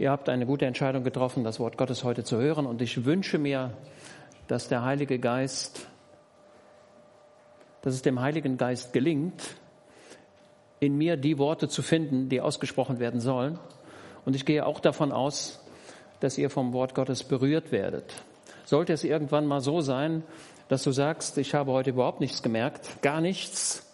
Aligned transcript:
Ihr 0.00 0.10
habt 0.10 0.30
eine 0.30 0.46
gute 0.46 0.64
Entscheidung 0.64 1.04
getroffen, 1.04 1.44
das 1.44 1.60
Wort 1.60 1.76
Gottes 1.76 2.04
heute 2.04 2.24
zu 2.24 2.38
hören. 2.38 2.64
Und 2.64 2.80
ich 2.80 3.04
wünsche 3.04 3.36
mir, 3.36 3.76
dass 4.48 4.66
der 4.66 4.82
Heilige 4.82 5.18
Geist, 5.18 5.86
dass 7.82 7.92
es 7.92 8.00
dem 8.00 8.18
Heiligen 8.18 8.56
Geist 8.56 8.94
gelingt, 8.94 9.56
in 10.78 10.96
mir 10.96 11.18
die 11.18 11.36
Worte 11.36 11.68
zu 11.68 11.82
finden, 11.82 12.30
die 12.30 12.40
ausgesprochen 12.40 12.98
werden 12.98 13.20
sollen. 13.20 13.58
Und 14.24 14.34
ich 14.34 14.46
gehe 14.46 14.64
auch 14.64 14.80
davon 14.80 15.12
aus, 15.12 15.62
dass 16.20 16.38
ihr 16.38 16.48
vom 16.48 16.72
Wort 16.72 16.94
Gottes 16.94 17.22
berührt 17.22 17.70
werdet. 17.70 18.10
Sollte 18.64 18.94
es 18.94 19.04
irgendwann 19.04 19.44
mal 19.44 19.60
so 19.60 19.82
sein, 19.82 20.22
dass 20.68 20.82
du 20.82 20.92
sagst, 20.92 21.36
ich 21.36 21.52
habe 21.52 21.72
heute 21.72 21.90
überhaupt 21.90 22.20
nichts 22.20 22.42
gemerkt, 22.42 23.02
gar 23.02 23.20
nichts, 23.20 23.86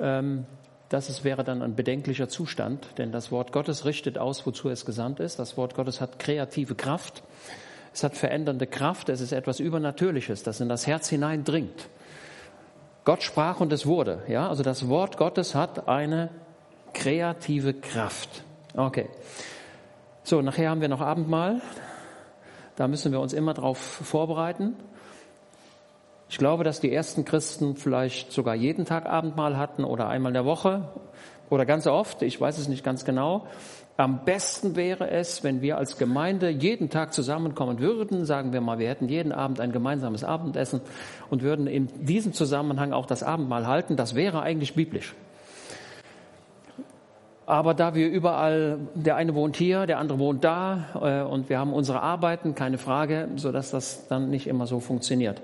ähm, 0.00 0.46
das 0.88 1.10
ist, 1.10 1.22
wäre 1.24 1.44
dann 1.44 1.62
ein 1.62 1.74
bedenklicher 1.74 2.28
Zustand, 2.28 2.86
denn 2.96 3.12
das 3.12 3.30
Wort 3.30 3.52
Gottes 3.52 3.84
richtet 3.84 4.16
aus, 4.16 4.46
wozu 4.46 4.70
es 4.70 4.86
gesandt 4.86 5.20
ist. 5.20 5.38
Das 5.38 5.56
Wort 5.56 5.74
Gottes 5.74 6.00
hat 6.00 6.18
kreative 6.18 6.74
Kraft, 6.74 7.22
es 7.92 8.02
hat 8.02 8.16
verändernde 8.16 8.66
Kraft, 8.66 9.08
es 9.08 9.20
ist 9.20 9.32
etwas 9.32 9.60
Übernatürliches, 9.60 10.42
das 10.42 10.60
in 10.60 10.68
das 10.68 10.86
Herz 10.86 11.08
hineindringt. 11.08 11.88
Gott 13.04 13.22
sprach 13.22 13.60
und 13.60 13.72
es 13.72 13.86
wurde. 13.86 14.22
Ja, 14.28 14.48
also 14.48 14.62
das 14.62 14.88
Wort 14.88 15.16
Gottes 15.16 15.54
hat 15.54 15.88
eine 15.88 16.30
kreative 16.92 17.74
Kraft. 17.74 18.44
Okay. 18.74 19.08
So, 20.22 20.42
nachher 20.42 20.70
haben 20.70 20.80
wir 20.80 20.88
noch 20.88 21.00
Abendmahl. 21.00 21.62
Da 22.76 22.86
müssen 22.86 23.12
wir 23.12 23.20
uns 23.20 23.32
immer 23.32 23.54
darauf 23.54 23.78
vorbereiten. 23.78 24.76
Ich 26.30 26.36
glaube, 26.36 26.62
dass 26.62 26.80
die 26.80 26.92
ersten 26.92 27.24
Christen 27.24 27.76
vielleicht 27.76 28.32
sogar 28.32 28.54
jeden 28.54 28.84
Tag 28.84 29.06
Abendmahl 29.06 29.56
hatten 29.56 29.82
oder 29.84 30.08
einmal 30.08 30.30
in 30.30 30.34
der 30.34 30.44
Woche 30.44 30.88
oder 31.48 31.64
ganz 31.64 31.86
oft. 31.86 32.22
Ich 32.22 32.38
weiß 32.38 32.58
es 32.58 32.68
nicht 32.68 32.84
ganz 32.84 33.06
genau. 33.06 33.46
Am 33.96 34.24
besten 34.24 34.76
wäre 34.76 35.10
es, 35.10 35.42
wenn 35.42 35.62
wir 35.62 35.78
als 35.78 35.96
Gemeinde 35.96 36.50
jeden 36.50 36.90
Tag 36.90 37.14
zusammenkommen 37.14 37.80
würden. 37.80 38.26
Sagen 38.26 38.52
wir 38.52 38.60
mal, 38.60 38.78
wir 38.78 38.88
hätten 38.88 39.08
jeden 39.08 39.32
Abend 39.32 39.58
ein 39.58 39.72
gemeinsames 39.72 40.22
Abendessen 40.22 40.82
und 41.30 41.42
würden 41.42 41.66
in 41.66 41.88
diesem 42.04 42.34
Zusammenhang 42.34 42.92
auch 42.92 43.06
das 43.06 43.22
Abendmahl 43.22 43.66
halten. 43.66 43.96
Das 43.96 44.14
wäre 44.14 44.42
eigentlich 44.42 44.74
biblisch. 44.74 45.14
Aber 47.46 47.72
da 47.72 47.94
wir 47.94 48.10
überall, 48.10 48.78
der 48.94 49.16
eine 49.16 49.34
wohnt 49.34 49.56
hier, 49.56 49.86
der 49.86 49.98
andere 49.98 50.18
wohnt 50.18 50.44
da 50.44 51.22
äh, 51.24 51.26
und 51.26 51.48
wir 51.48 51.58
haben 51.58 51.72
unsere 51.72 52.02
Arbeiten, 52.02 52.54
keine 52.54 52.76
Frage, 52.76 53.28
so 53.36 53.50
dass 53.50 53.70
das 53.70 54.06
dann 54.08 54.28
nicht 54.28 54.46
immer 54.46 54.66
so 54.66 54.80
funktioniert. 54.80 55.40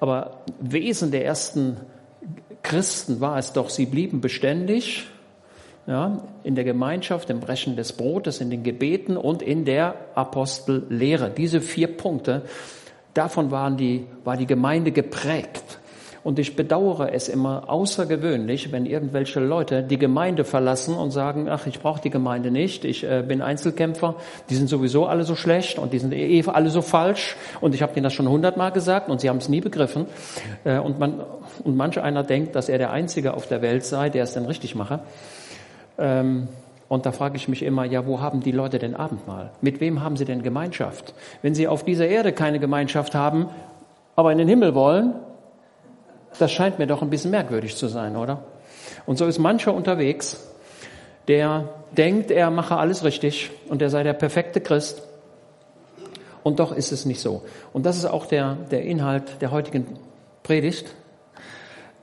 Aber 0.00 0.42
Wesen 0.60 1.10
der 1.10 1.24
ersten 1.24 1.76
Christen 2.62 3.20
war 3.20 3.38
es 3.38 3.52
doch, 3.52 3.70
sie 3.70 3.86
blieben 3.86 4.20
beständig 4.20 5.06
ja, 5.86 6.22
in 6.42 6.54
der 6.54 6.64
Gemeinschaft, 6.64 7.30
im 7.30 7.40
Brechen 7.40 7.76
des 7.76 7.92
Brotes, 7.92 8.40
in 8.40 8.50
den 8.50 8.62
Gebeten 8.62 9.16
und 9.16 9.42
in 9.42 9.64
der 9.64 9.96
Apostellehre. 10.14 11.30
Diese 11.30 11.60
vier 11.60 11.96
Punkte, 11.96 12.42
davon 13.14 13.50
waren 13.50 13.76
die, 13.76 14.06
war 14.24 14.36
die 14.36 14.46
Gemeinde 14.46 14.92
geprägt. 14.92 15.79
Und 16.22 16.38
ich 16.38 16.54
bedauere 16.54 17.12
es 17.14 17.28
immer 17.28 17.70
außergewöhnlich, 17.70 18.72
wenn 18.72 18.84
irgendwelche 18.84 19.40
Leute 19.40 19.82
die 19.82 19.98
Gemeinde 19.98 20.44
verlassen 20.44 20.94
und 20.94 21.12
sagen, 21.12 21.48
ach, 21.48 21.66
ich 21.66 21.80
brauche 21.80 22.00
die 22.02 22.10
Gemeinde 22.10 22.50
nicht, 22.50 22.84
ich 22.84 23.04
äh, 23.04 23.24
bin 23.26 23.40
Einzelkämpfer, 23.40 24.16
die 24.50 24.54
sind 24.54 24.68
sowieso 24.68 25.06
alle 25.06 25.24
so 25.24 25.34
schlecht 25.34 25.78
und 25.78 25.94
die 25.94 25.98
sind 25.98 26.12
eh 26.12 26.44
alle 26.46 26.68
so 26.68 26.82
falsch 26.82 27.36
und 27.60 27.74
ich 27.74 27.82
habe 27.82 27.94
denen 27.94 28.04
das 28.04 28.12
schon 28.12 28.28
hundertmal 28.28 28.70
gesagt 28.70 29.08
und 29.08 29.20
sie 29.20 29.30
haben 29.30 29.38
es 29.38 29.48
nie 29.48 29.60
begriffen. 29.62 30.06
Äh, 30.64 30.78
und, 30.78 30.98
man, 30.98 31.20
und 31.64 31.76
manch 31.76 31.98
einer 31.98 32.22
denkt, 32.22 32.54
dass 32.54 32.68
er 32.68 32.76
der 32.76 32.90
Einzige 32.90 33.32
auf 33.34 33.46
der 33.46 33.62
Welt 33.62 33.84
sei, 33.84 34.10
der 34.10 34.24
es 34.24 34.34
denn 34.34 34.44
richtig 34.44 34.74
mache. 34.74 35.00
Ähm, 35.98 36.48
und 36.88 37.06
da 37.06 37.12
frage 37.12 37.36
ich 37.36 37.48
mich 37.48 37.62
immer, 37.62 37.84
ja, 37.84 38.04
wo 38.04 38.20
haben 38.20 38.40
die 38.40 38.50
Leute 38.50 38.78
denn 38.78 38.96
Abendmahl? 38.96 39.52
Mit 39.60 39.80
wem 39.80 40.02
haben 40.02 40.16
sie 40.16 40.24
denn 40.24 40.42
Gemeinschaft? 40.42 41.14
Wenn 41.40 41.54
sie 41.54 41.68
auf 41.68 41.84
dieser 41.84 42.08
Erde 42.08 42.32
keine 42.32 42.58
Gemeinschaft 42.58 43.14
haben, 43.14 43.46
aber 44.16 44.32
in 44.32 44.38
den 44.38 44.48
Himmel 44.48 44.74
wollen, 44.74 45.14
das 46.38 46.52
scheint 46.52 46.78
mir 46.78 46.86
doch 46.86 47.02
ein 47.02 47.10
bisschen 47.10 47.30
merkwürdig 47.30 47.76
zu 47.76 47.88
sein, 47.88 48.16
oder? 48.16 48.44
Und 49.06 49.18
so 49.18 49.26
ist 49.26 49.38
mancher 49.38 49.74
unterwegs, 49.74 50.38
der 51.28 51.68
denkt, 51.96 52.30
er 52.30 52.50
mache 52.50 52.76
alles 52.76 53.04
richtig 53.04 53.50
und 53.68 53.82
er 53.82 53.90
sei 53.90 54.02
der 54.02 54.14
perfekte 54.14 54.60
Christ. 54.60 55.02
Und 56.42 56.58
doch 56.58 56.72
ist 56.72 56.92
es 56.92 57.04
nicht 57.04 57.20
so. 57.20 57.42
Und 57.72 57.84
das 57.84 57.98
ist 57.98 58.06
auch 58.06 58.26
der, 58.26 58.56
der 58.70 58.82
Inhalt 58.82 59.42
der 59.42 59.50
heutigen 59.50 59.98
Predigt. 60.42 60.94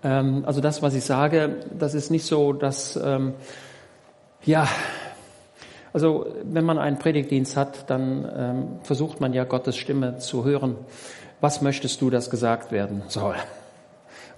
Ähm, 0.03 0.43
also 0.45 0.61
das, 0.61 0.81
was 0.81 0.93
ich 0.93 1.03
sage, 1.03 1.55
das 1.77 1.93
ist 1.93 2.11
nicht 2.11 2.25
so, 2.25 2.53
dass, 2.53 2.95
ähm, 2.95 3.33
ja, 4.43 4.67
also 5.93 6.27
wenn 6.43 6.66
man 6.66 6.77
einen 6.77 6.99
Predigtdienst 6.99 7.57
hat, 7.57 7.89
dann 7.89 8.29
ähm, 8.37 8.67
versucht 8.83 9.19
man 9.19 9.33
ja 9.33 9.43
Gottes 9.45 9.75
Stimme 9.75 10.19
zu 10.19 10.45
hören. 10.45 10.75
Was 11.41 11.61
möchtest 11.61 12.01
du, 12.01 12.09
dass 12.09 12.29
gesagt 12.29 12.71
werden 12.71 13.03
soll? 13.07 13.35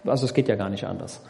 Also 0.05 0.25
es 0.25 0.33
geht 0.33 0.47
ja 0.47 0.55
gar 0.55 0.69
nicht 0.69 0.85
anders. 0.85 1.21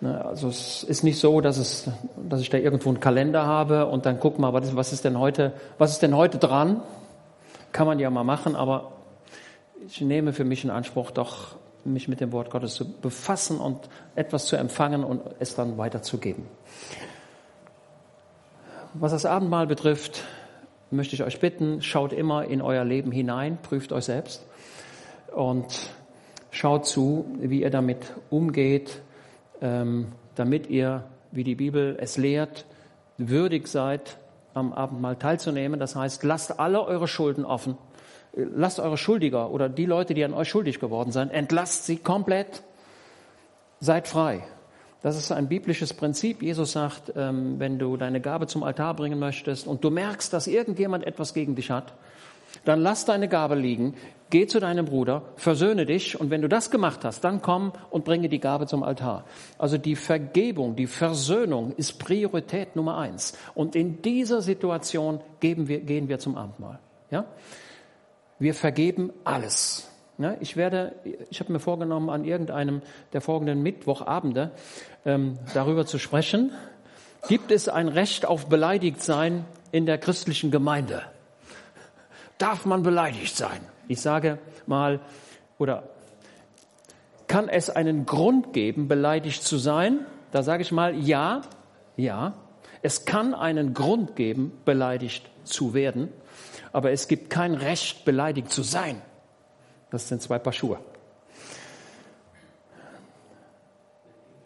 Ne, 0.00 0.24
also 0.24 0.48
es 0.48 0.82
ist 0.82 1.04
nicht 1.04 1.20
so, 1.20 1.40
dass, 1.40 1.58
es, 1.58 1.88
dass 2.28 2.40
ich 2.40 2.50
da 2.50 2.58
irgendwo 2.58 2.88
einen 2.88 2.98
Kalender 2.98 3.46
habe 3.46 3.86
und 3.86 4.04
dann 4.04 4.18
guck 4.18 4.38
mal, 4.38 4.52
was 4.52 4.92
ist 4.92 5.04
denn 5.04 5.18
heute, 5.18 5.52
was 5.78 5.92
ist 5.92 6.02
denn 6.02 6.16
heute 6.16 6.38
dran? 6.38 6.82
Kann 7.70 7.86
man 7.86 7.98
ja 8.00 8.10
mal 8.10 8.24
machen, 8.24 8.56
aber 8.56 8.92
ich 9.86 10.00
nehme 10.00 10.32
für 10.32 10.44
mich 10.44 10.64
in 10.64 10.70
Anspruch, 10.70 11.12
doch 11.12 11.56
mich 11.84 12.08
mit 12.08 12.20
dem 12.20 12.32
Wort 12.32 12.50
Gottes 12.50 12.74
zu 12.74 12.92
befassen 12.92 13.58
und 13.58 13.88
etwas 14.14 14.46
zu 14.46 14.56
empfangen 14.56 15.04
und 15.04 15.22
es 15.38 15.54
dann 15.54 15.78
weiterzugeben. 15.78 16.46
Was 18.94 19.12
das 19.12 19.24
Abendmahl 19.24 19.66
betrifft, 19.66 20.24
möchte 20.90 21.14
ich 21.14 21.22
euch 21.22 21.40
bitten, 21.40 21.80
schaut 21.80 22.12
immer 22.12 22.44
in 22.44 22.60
euer 22.60 22.84
Leben 22.84 23.10
hinein, 23.12 23.58
prüft 23.62 23.92
euch 23.92 24.04
selbst 24.04 24.44
und 25.34 25.90
Schaut 26.54 26.84
zu, 26.84 27.24
wie 27.40 27.62
ihr 27.62 27.70
damit 27.70 28.12
umgeht, 28.28 29.00
ähm, 29.62 30.08
damit 30.34 30.68
ihr, 30.68 31.04
wie 31.30 31.44
die 31.44 31.54
Bibel 31.54 31.96
es 31.98 32.18
lehrt, 32.18 32.66
würdig 33.16 33.68
seid, 33.68 34.18
am 34.52 34.74
Abendmahl 34.74 35.16
teilzunehmen. 35.16 35.80
Das 35.80 35.96
heißt, 35.96 36.22
lasst 36.24 36.60
alle 36.60 36.84
eure 36.84 37.08
Schulden 37.08 37.46
offen. 37.46 37.78
Lasst 38.34 38.80
eure 38.80 38.98
Schuldiger 38.98 39.50
oder 39.50 39.70
die 39.70 39.86
Leute, 39.86 40.12
die 40.12 40.24
an 40.24 40.34
euch 40.34 40.50
schuldig 40.50 40.78
geworden 40.78 41.10
sind, 41.10 41.32
entlasst 41.32 41.86
sie 41.86 41.96
komplett. 41.96 42.62
Seid 43.80 44.06
frei. 44.06 44.44
Das 45.00 45.16
ist 45.16 45.32
ein 45.32 45.48
biblisches 45.48 45.94
Prinzip. 45.94 46.42
Jesus 46.42 46.72
sagt, 46.72 47.14
ähm, 47.16 47.58
wenn 47.60 47.78
du 47.78 47.96
deine 47.96 48.20
Gabe 48.20 48.46
zum 48.46 48.62
Altar 48.62 48.94
bringen 48.94 49.18
möchtest 49.18 49.66
und 49.66 49.82
du 49.82 49.90
merkst, 49.90 50.30
dass 50.34 50.46
irgendjemand 50.46 51.06
etwas 51.06 51.32
gegen 51.32 51.56
dich 51.56 51.70
hat, 51.70 51.94
dann 52.66 52.80
lass 52.80 53.06
deine 53.06 53.28
Gabe 53.28 53.54
liegen, 53.54 53.94
geh 54.32 54.46
zu 54.46 54.58
deinem 54.58 54.86
Bruder, 54.86 55.22
versöhne 55.36 55.86
dich 55.86 56.18
und 56.18 56.30
wenn 56.30 56.42
du 56.42 56.48
das 56.48 56.70
gemacht 56.70 57.04
hast, 57.04 57.22
dann 57.22 57.42
komm 57.42 57.72
und 57.90 58.04
bringe 58.04 58.28
die 58.28 58.40
Gabe 58.40 58.66
zum 58.66 58.82
Altar. 58.82 59.24
Also 59.58 59.78
die 59.78 59.94
Vergebung, 59.94 60.74
die 60.74 60.88
Versöhnung 60.88 61.72
ist 61.76 62.00
Priorität 62.00 62.74
Nummer 62.74 62.96
eins. 62.96 63.38
Und 63.54 63.76
in 63.76 64.02
dieser 64.02 64.42
Situation 64.42 65.20
geben 65.40 65.68
wir, 65.68 65.80
gehen 65.80 66.08
wir 66.08 66.18
zum 66.18 66.36
Abendmahl. 66.36 66.78
Ja? 67.10 67.26
Wir 68.38 68.54
vergeben 68.54 69.12
alles. 69.22 69.88
Ja, 70.18 70.34
ich 70.40 70.56
werde, 70.56 70.94
ich 71.30 71.40
habe 71.40 71.52
mir 71.52 71.60
vorgenommen, 71.60 72.10
an 72.10 72.24
irgendeinem 72.24 72.82
der 73.12 73.20
folgenden 73.20 73.62
Mittwochabende 73.62 74.50
ähm, 75.04 75.38
darüber 75.54 75.86
zu 75.86 75.98
sprechen. 75.98 76.52
Gibt 77.28 77.50
es 77.50 77.68
ein 77.68 77.88
Recht 77.88 78.26
auf 78.26 78.46
Beleidigtsein 78.46 79.44
in 79.72 79.86
der 79.86 79.98
christlichen 79.98 80.50
Gemeinde? 80.50 81.02
darf 82.42 82.66
man 82.66 82.82
beleidigt 82.82 83.36
sein? 83.36 83.60
Ich 83.88 84.00
sage 84.00 84.38
mal, 84.66 85.00
oder 85.58 85.90
kann 87.26 87.48
es 87.48 87.70
einen 87.70 88.06
Grund 88.06 88.52
geben, 88.52 88.88
beleidigt 88.88 89.42
zu 89.42 89.58
sein? 89.58 90.06
Da 90.32 90.42
sage 90.42 90.62
ich 90.62 90.72
mal, 90.72 90.94
ja, 90.98 91.42
ja. 91.96 92.34
Es 92.82 93.04
kann 93.04 93.34
einen 93.34 93.74
Grund 93.74 94.16
geben, 94.16 94.52
beleidigt 94.64 95.30
zu 95.44 95.72
werden, 95.72 96.08
aber 96.72 96.90
es 96.90 97.06
gibt 97.06 97.30
kein 97.30 97.54
Recht, 97.54 98.04
beleidigt 98.04 98.50
zu 98.50 98.62
sein. 98.62 99.00
Das 99.90 100.08
sind 100.08 100.20
zwei 100.20 100.38
Paar 100.38 100.52
Schuhe. 100.52 100.78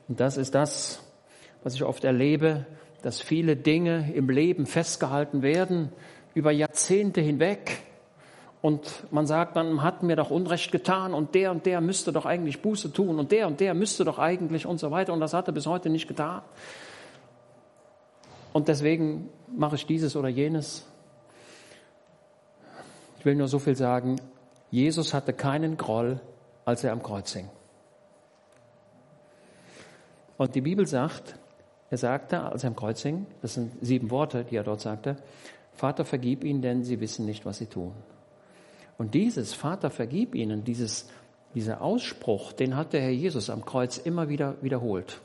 Und 0.09 0.21
das 0.21 0.37
ist 0.37 0.55
das, 0.55 1.03
was 1.63 1.75
ich 1.75 1.83
oft 1.83 2.05
erlebe, 2.05 2.67
dass 3.03 3.21
viele 3.21 3.57
Dinge 3.57 4.13
im 4.15 4.29
Leben 4.29 4.67
festgehalten 4.67 5.43
werden, 5.43 5.93
über 6.35 6.51
Jahrzehnte 6.51 7.21
hinweg, 7.21 7.79
und 8.67 9.13
man 9.13 9.29
sagt, 9.29 9.55
man 9.55 9.81
hat 9.81 10.03
mir 10.03 10.17
doch 10.17 10.33
Unrecht 10.33 10.73
getan 10.73 11.15
und 11.15 11.37
der 11.37 11.53
und 11.53 11.67
der 11.67 11.81
müsste 11.81 12.11
doch 12.11 12.27
eigentlich 12.27 12.63
Buße 12.63 12.93
tun 12.93 13.21
und 13.21 13.31
der 13.31 13.47
und 13.47 13.61
der 13.61 13.75
müsste 13.75 14.05
doch 14.05 14.19
eigentlich 14.19 14.67
und 14.67 14.79
so 14.79 14.91
weiter 14.91 15.13
und 15.13 15.21
das 15.21 15.35
hat 15.35 15.47
er 15.47 15.53
bis 15.53 15.69
heute 15.69 15.89
nicht 15.89 16.09
getan. 16.09 16.43
Und 18.53 18.67
deswegen 18.67 19.29
mache 19.57 19.77
ich 19.77 19.87
dieses 19.87 20.17
oder 20.17 20.29
jenes. 20.29 20.85
Ich 23.21 23.25
will 23.25 23.37
nur 23.37 23.47
so 23.47 23.61
viel 23.61 23.77
sagen, 23.77 24.17
Jesus 24.73 25.15
hatte 25.15 25.33
keinen 25.33 25.77
Groll, 25.77 26.21
als 26.65 26.83
er 26.83 26.91
am 26.91 27.05
Kreuz 27.05 27.33
hing. 27.33 27.49
Und 30.39 30.57
die 30.57 30.61
Bibel 30.61 30.89
sagt, 30.89 31.39
er 31.89 31.99
sagte, 31.99 32.43
als 32.43 32.65
er 32.65 32.71
am 32.71 32.75
Kreuz 32.75 33.01
hing, 33.01 33.27
das 33.43 33.55
sind 33.55 33.75
sieben 33.81 34.11
Worte, 34.11 34.43
die 34.43 34.57
er 34.57 34.65
dort 34.65 34.81
sagte, 34.81 35.19
Vater, 35.73 36.05
vergib 36.05 36.43
ihnen, 36.43 36.63
denn 36.63 36.83
sie 36.83 36.99
wissen 36.99 37.27
nicht, 37.27 37.47
was 37.47 37.59
sie 37.59 37.67
tun. 37.67 37.95
Und 38.99 39.15
dieses 39.15 39.55
Vater, 39.55 39.91
vergib 39.91 40.35
ihnen, 40.35 40.65
dieses, 40.65 41.09
dieser 41.55 41.83
Ausspruch, 41.83 42.53
den 42.53 42.77
hat 42.77 42.93
der 42.93 43.03
Herr 43.03 43.11
Jesus 43.11 43.51
am 43.51 43.65
Kreuz 43.65 43.99
immer 43.99 44.29
wieder 44.29 44.57
wiederholt. 44.63 45.21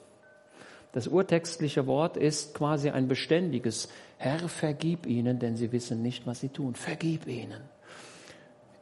Das 0.92 1.08
urtextliche 1.08 1.88
Wort 1.88 2.18
ist 2.18 2.54
quasi 2.54 2.90
ein 2.90 3.08
beständiges 3.08 3.88
Herr, 4.18 4.50
vergib 4.50 5.06
ihnen, 5.06 5.40
denn 5.40 5.56
sie 5.56 5.72
wissen 5.72 6.02
nicht, 6.02 6.28
was 6.28 6.42
sie 6.42 6.50
tun. 6.50 6.76
Vergib 6.76 7.28
ihnen. 7.28 7.62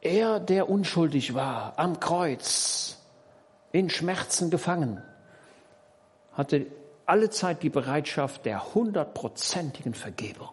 Er, 0.01 0.39
der 0.39 0.69
unschuldig 0.69 1.33
war, 1.35 1.73
am 1.77 1.99
Kreuz, 1.99 2.97
in 3.71 3.89
Schmerzen 3.89 4.49
gefangen, 4.49 5.03
hatte 6.33 6.65
alle 7.05 7.29
Zeit 7.29 7.63
die 7.63 7.69
Bereitschaft 7.69 8.45
der 8.45 8.73
hundertprozentigen 8.73 9.93
Vergebung. 9.93 10.49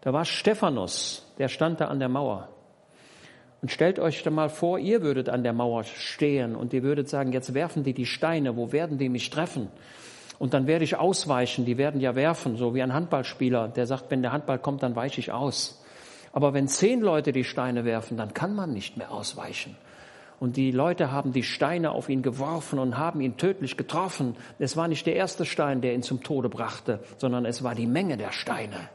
Da 0.00 0.12
war 0.12 0.24
Stephanus, 0.24 1.26
der 1.38 1.48
stand 1.48 1.80
da 1.80 1.88
an 1.88 2.00
der 2.00 2.08
Mauer. 2.08 2.48
Und 3.62 3.70
stellt 3.70 4.00
euch 4.00 4.28
mal 4.28 4.48
vor, 4.48 4.80
ihr 4.80 5.02
würdet 5.02 5.28
an 5.28 5.44
der 5.44 5.52
Mauer 5.52 5.84
stehen 5.84 6.56
und 6.56 6.72
ihr 6.72 6.82
würdet 6.82 7.08
sagen, 7.08 7.32
jetzt 7.32 7.54
werfen 7.54 7.84
die 7.84 7.94
die 7.94 8.06
Steine, 8.06 8.56
wo 8.56 8.72
werden 8.72 8.98
die 8.98 9.08
mich 9.08 9.30
treffen? 9.30 9.68
Und 10.40 10.52
dann 10.52 10.66
werde 10.66 10.84
ich 10.84 10.96
ausweichen, 10.96 11.64
die 11.64 11.78
werden 11.78 12.00
ja 12.00 12.16
werfen, 12.16 12.56
so 12.56 12.74
wie 12.74 12.82
ein 12.82 12.92
Handballspieler, 12.92 13.68
der 13.68 13.86
sagt, 13.86 14.10
wenn 14.10 14.20
der 14.20 14.32
Handball 14.32 14.58
kommt, 14.58 14.82
dann 14.82 14.96
weiche 14.96 15.20
ich 15.20 15.30
aus. 15.30 15.80
Aber 16.32 16.54
wenn 16.54 16.66
zehn 16.66 17.00
Leute 17.00 17.30
die 17.30 17.44
Steine 17.44 17.84
werfen, 17.84 18.16
dann 18.16 18.34
kann 18.34 18.56
man 18.56 18.72
nicht 18.72 18.96
mehr 18.96 19.12
ausweichen. 19.12 19.76
Und 20.40 20.56
die 20.56 20.72
Leute 20.72 21.12
haben 21.12 21.32
die 21.32 21.44
Steine 21.44 21.92
auf 21.92 22.08
ihn 22.08 22.22
geworfen 22.22 22.80
und 22.80 22.98
haben 22.98 23.20
ihn 23.20 23.36
tödlich 23.36 23.76
getroffen. 23.76 24.34
Es 24.58 24.76
war 24.76 24.88
nicht 24.88 25.06
der 25.06 25.14
erste 25.14 25.44
Stein, 25.44 25.82
der 25.82 25.94
ihn 25.94 26.02
zum 26.02 26.24
Tode 26.24 26.48
brachte, 26.48 26.98
sondern 27.16 27.44
es 27.44 27.62
war 27.62 27.76
die 27.76 27.86
Menge 27.86 28.16
der 28.16 28.32
Steine. 28.32 28.88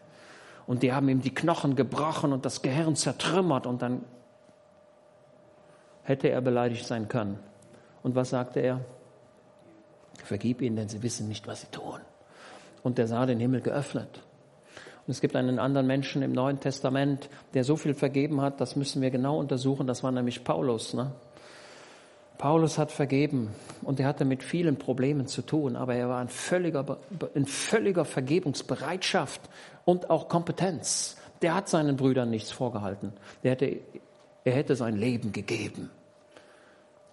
Und 0.66 0.84
die 0.84 0.92
haben 0.92 1.08
ihm 1.08 1.22
die 1.22 1.34
Knochen 1.34 1.78
gebrochen 1.78 2.34
und 2.34 2.44
das 2.44 2.62
Gehirn 2.62 2.98
zertrümmert 2.98 3.66
und 3.66 3.82
dann 3.82 4.02
hätte 6.08 6.30
er 6.30 6.40
beleidigt 6.40 6.86
sein 6.86 7.10
können. 7.10 7.38
Und 8.02 8.16
was 8.16 8.30
sagte 8.30 8.62
er? 8.62 8.80
Vergib 10.24 10.62
ihnen, 10.62 10.78
denn 10.78 10.88
sie 10.88 11.04
wissen 11.04 11.28
nicht, 11.28 11.48
was 11.48 11.62
sie 11.62 11.68
tun. 11.68 12.00
Und 12.82 12.98
der 12.98 13.08
sah 13.08 13.26
den 13.26 13.42
Himmel 13.42 13.60
geöffnet. 13.60 14.24
Und 15.06 15.12
es 15.12 15.20
gibt 15.20 15.36
einen 15.36 15.60
anderen 15.60 15.86
Menschen 15.86 16.22
im 16.22 16.32
Neuen 16.32 16.62
Testament, 16.62 17.30
der 17.54 17.66
so 17.66 17.76
viel 17.76 17.94
vergeben 17.94 18.40
hat, 18.40 18.62
das 18.62 18.78
müssen 18.78 19.02
wir 19.02 19.12
genau 19.12 19.38
untersuchen. 19.38 19.86
Das 19.86 20.02
war 20.02 20.14
nämlich 20.14 20.46
Paulus. 20.46 20.94
Ne? 20.94 21.12
Paulus 22.38 22.78
hat 22.78 22.92
vergeben 22.92 23.54
und 23.82 24.00
er 24.00 24.08
hatte 24.08 24.24
mit 24.24 24.44
vielen 24.44 24.78
Problemen 24.78 25.28
zu 25.28 25.42
tun, 25.42 25.76
aber 25.76 25.96
er 25.96 26.08
war 26.08 26.22
in 26.22 26.30
völliger, 26.30 27.00
in 27.34 27.46
völliger 27.46 28.06
Vergebungsbereitschaft 28.06 29.42
und 29.84 30.10
auch 30.10 30.30
Kompetenz. 30.30 31.18
Der 31.42 31.54
hat 31.54 31.68
seinen 31.68 31.98
Brüdern 31.98 32.30
nichts 32.30 32.52
vorgehalten. 32.52 33.12
Der 33.44 33.52
hätte, 33.52 33.78
er 34.46 34.54
hätte 34.54 34.78
sein 34.78 34.96
Leben 34.96 35.34
gegeben. 35.34 35.90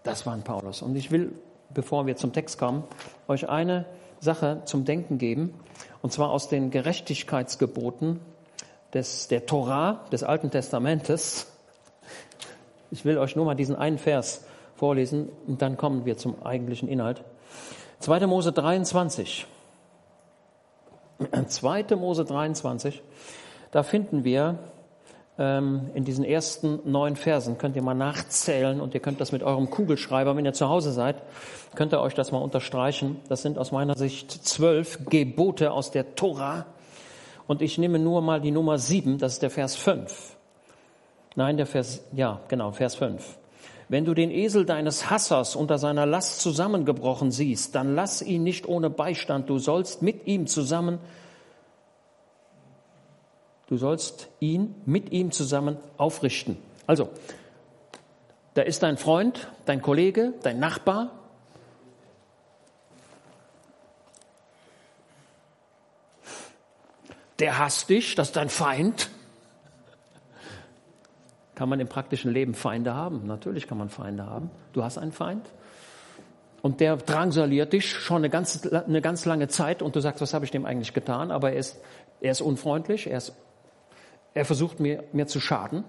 Das 0.05 0.27
war 0.27 0.35
ein 0.35 0.45
Paulus. 0.45 0.83
Und 0.83 0.95
ich 0.97 1.11
will, 1.11 1.33
bevor 1.71 2.06
wir 2.06 2.15
zum 2.17 2.33
Text 2.33 2.59
kommen, 2.59 2.85
euch 3.27 3.49
eine 3.49 3.87
Sache 4.21 4.61
zum 4.67 4.85
Denken 4.85 5.19
geben, 5.19 5.55
und 6.03 6.12
zwar 6.12 6.31
aus 6.31 6.49
den 6.49 6.71
Gerechtigkeitsgeboten 6.71 8.21
des, 8.93 9.29
der 9.29 9.47
Torah, 9.47 10.05
des 10.12 10.23
Alten 10.23 10.51
Testamentes. 10.51 11.51
Ich 12.91 13.05
will 13.06 13.17
euch 13.17 13.35
nur 13.35 13.47
mal 13.47 13.55
diesen 13.55 13.75
einen 13.75 13.99
Vers 13.99 14.45
vorlesen 14.77 15.31
und 15.47 15.62
dann 15.62 15.79
kommen 15.79 16.05
wir 16.05 16.19
zum 16.19 16.43
eigentlichen 16.45 16.89
Inhalt. 16.89 17.25
2. 18.00 18.27
Mose 18.27 18.53
23. 18.53 19.47
2. 21.47 21.85
Mose 21.97 22.25
23, 22.27 23.03
da 23.71 23.83
finden 23.83 24.25
wir 24.25 24.59
ähm, 25.39 25.91
in 25.95 26.05
diesen 26.05 26.25
ersten 26.25 26.81
neun 26.85 27.17
Versen. 27.17 27.59
Könnt 27.59 27.77
ihr 27.77 27.83
mal 27.83 27.95
nachzählen 27.95 28.81
und 28.81 28.95
ihr 28.95 29.01
könnt 29.01 29.21
das 29.21 29.33
mit 29.33 29.43
eurem 29.43 29.71
Kugelschreiber, 29.71 30.37
wenn 30.37 30.45
ihr 30.45 30.53
zu 30.53 30.69
Hause 30.69 30.93
seid, 30.93 31.17
könnt 31.75 31.93
ihr 31.93 32.01
euch 32.01 32.15
das 32.15 32.33
mal 32.33 32.39
unterstreichen. 32.39 33.17
Das 33.29 33.43
sind 33.43 33.59
aus 33.59 33.73
meiner 33.73 33.97
Sicht 33.97 34.31
zwölf 34.31 35.01
Gebote 35.07 35.73
aus 35.73 35.91
der 35.91 36.15
Tora. 36.15 36.67
Und 37.47 37.63
ich 37.63 37.79
nehme 37.79 37.99
nur 37.99 38.23
mal 38.23 38.41
die 38.41 38.53
Nummer 38.53 38.79
sieben, 38.79 39.19
das 39.19 39.35
ist 39.35 39.43
der 39.43 39.51
Vers 39.51 39.77
fünf. 39.77 40.37
Nein, 41.37 41.57
der 41.57 41.67
Vers, 41.67 42.03
ja, 42.13 42.41
genau, 42.49 42.71
Vers 42.71 42.95
fünf. 42.95 43.37
Wenn 43.89 44.05
du 44.05 44.15
den 44.15 44.31
Esel 44.31 44.65
deines 44.65 45.11
Hassers 45.11 45.57
unter 45.57 45.79
seiner 45.79 46.07
Last 46.07 46.41
zusammengebrochen 46.41 47.31
siehst, 47.31 47.75
dann 47.75 47.95
lass 47.95 48.23
ihn 48.23 48.43
nicht 48.43 48.67
ohne 48.67 48.89
Beistand. 48.89 49.51
Du 49.51 49.59
sollst 49.59 50.01
mit 50.01 50.27
ihm 50.27 50.47
zusammen 50.47 51.01
Du 53.66 53.76
sollst 53.76 54.28
ihn 54.40 54.75
mit 54.84 55.12
ihm 55.12 55.31
zusammen 55.31 55.78
aufrichten. 55.96 56.58
Also, 56.87 57.08
da 58.55 58.62
ist 58.62 58.82
dein 58.82 58.96
Freund, 58.96 59.50
dein 59.64 59.81
Kollege, 59.81 60.34
dein 60.43 60.61
Nachbar. 60.61 61.11
Der 67.40 67.58
hasst 67.58 67.88
dich, 67.88 68.14
das 68.14 68.28
ist 68.28 68.37
dein 68.37 68.49
Feind. 68.49 69.11
Kann 71.55 71.69
man 71.69 71.81
im 71.81 71.88
praktischen 71.88 72.32
Leben 72.32 72.55
Feinde 72.55 72.94
haben? 72.94 73.26
Natürlich 73.26 73.66
kann 73.66 73.78
man 73.78 73.88
Feinde 73.88 74.26
haben. 74.26 74.50
Du 74.72 74.84
hast 74.84 74.99
einen 74.99 75.12
Feind. 75.12 75.49
Und 76.62 76.81
der 76.81 76.96
drangsaliert 76.96 77.72
dich 77.72 77.90
schon 77.90 78.19
eine 78.19 78.31
ganz, 78.31 78.66
eine 78.66 79.00
ganz 79.00 79.25
lange 79.25 79.49
Zeit 79.49 79.82
und 79.82 79.96
du 79.96 80.00
sagst, 80.00 80.20
was 80.20 80.32
habe 80.32 80.44
ich 80.44 80.50
dem 80.50 80.64
eigentlich 80.64 80.94
getan? 80.94 81.31
Aber 81.31 81.52
er 81.52 81.58
ist, 81.58 81.81
er 82.20 82.32
ist 82.32 82.40
unfreundlich, 82.40 83.06
er 83.08 83.19
ist 83.19 83.34
er 84.35 84.45
versucht 84.45 84.81
mir, 84.81 85.05
mir 85.13 85.27
zu 85.27 85.41
schaden. 85.41 85.85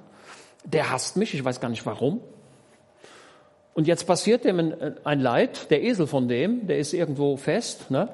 Der 0.64 0.92
hasst 0.92 1.18
mich, 1.18 1.34
ich 1.34 1.44
weiß 1.44 1.60
gar 1.60 1.70
nicht 1.70 1.86
warum. 1.86 2.22
Und 3.74 3.88
jetzt 3.88 4.06
passiert 4.06 4.46
dem 4.46 4.74
ein 5.04 5.20
Leid, 5.20 5.70
der 5.70 5.84
Esel 5.84 6.08
von 6.08 6.28
dem, 6.28 6.68
der 6.68 6.78
ist 6.78 6.94
irgendwo 6.94 7.36
fest, 7.36 7.92
ne? 7.92 8.08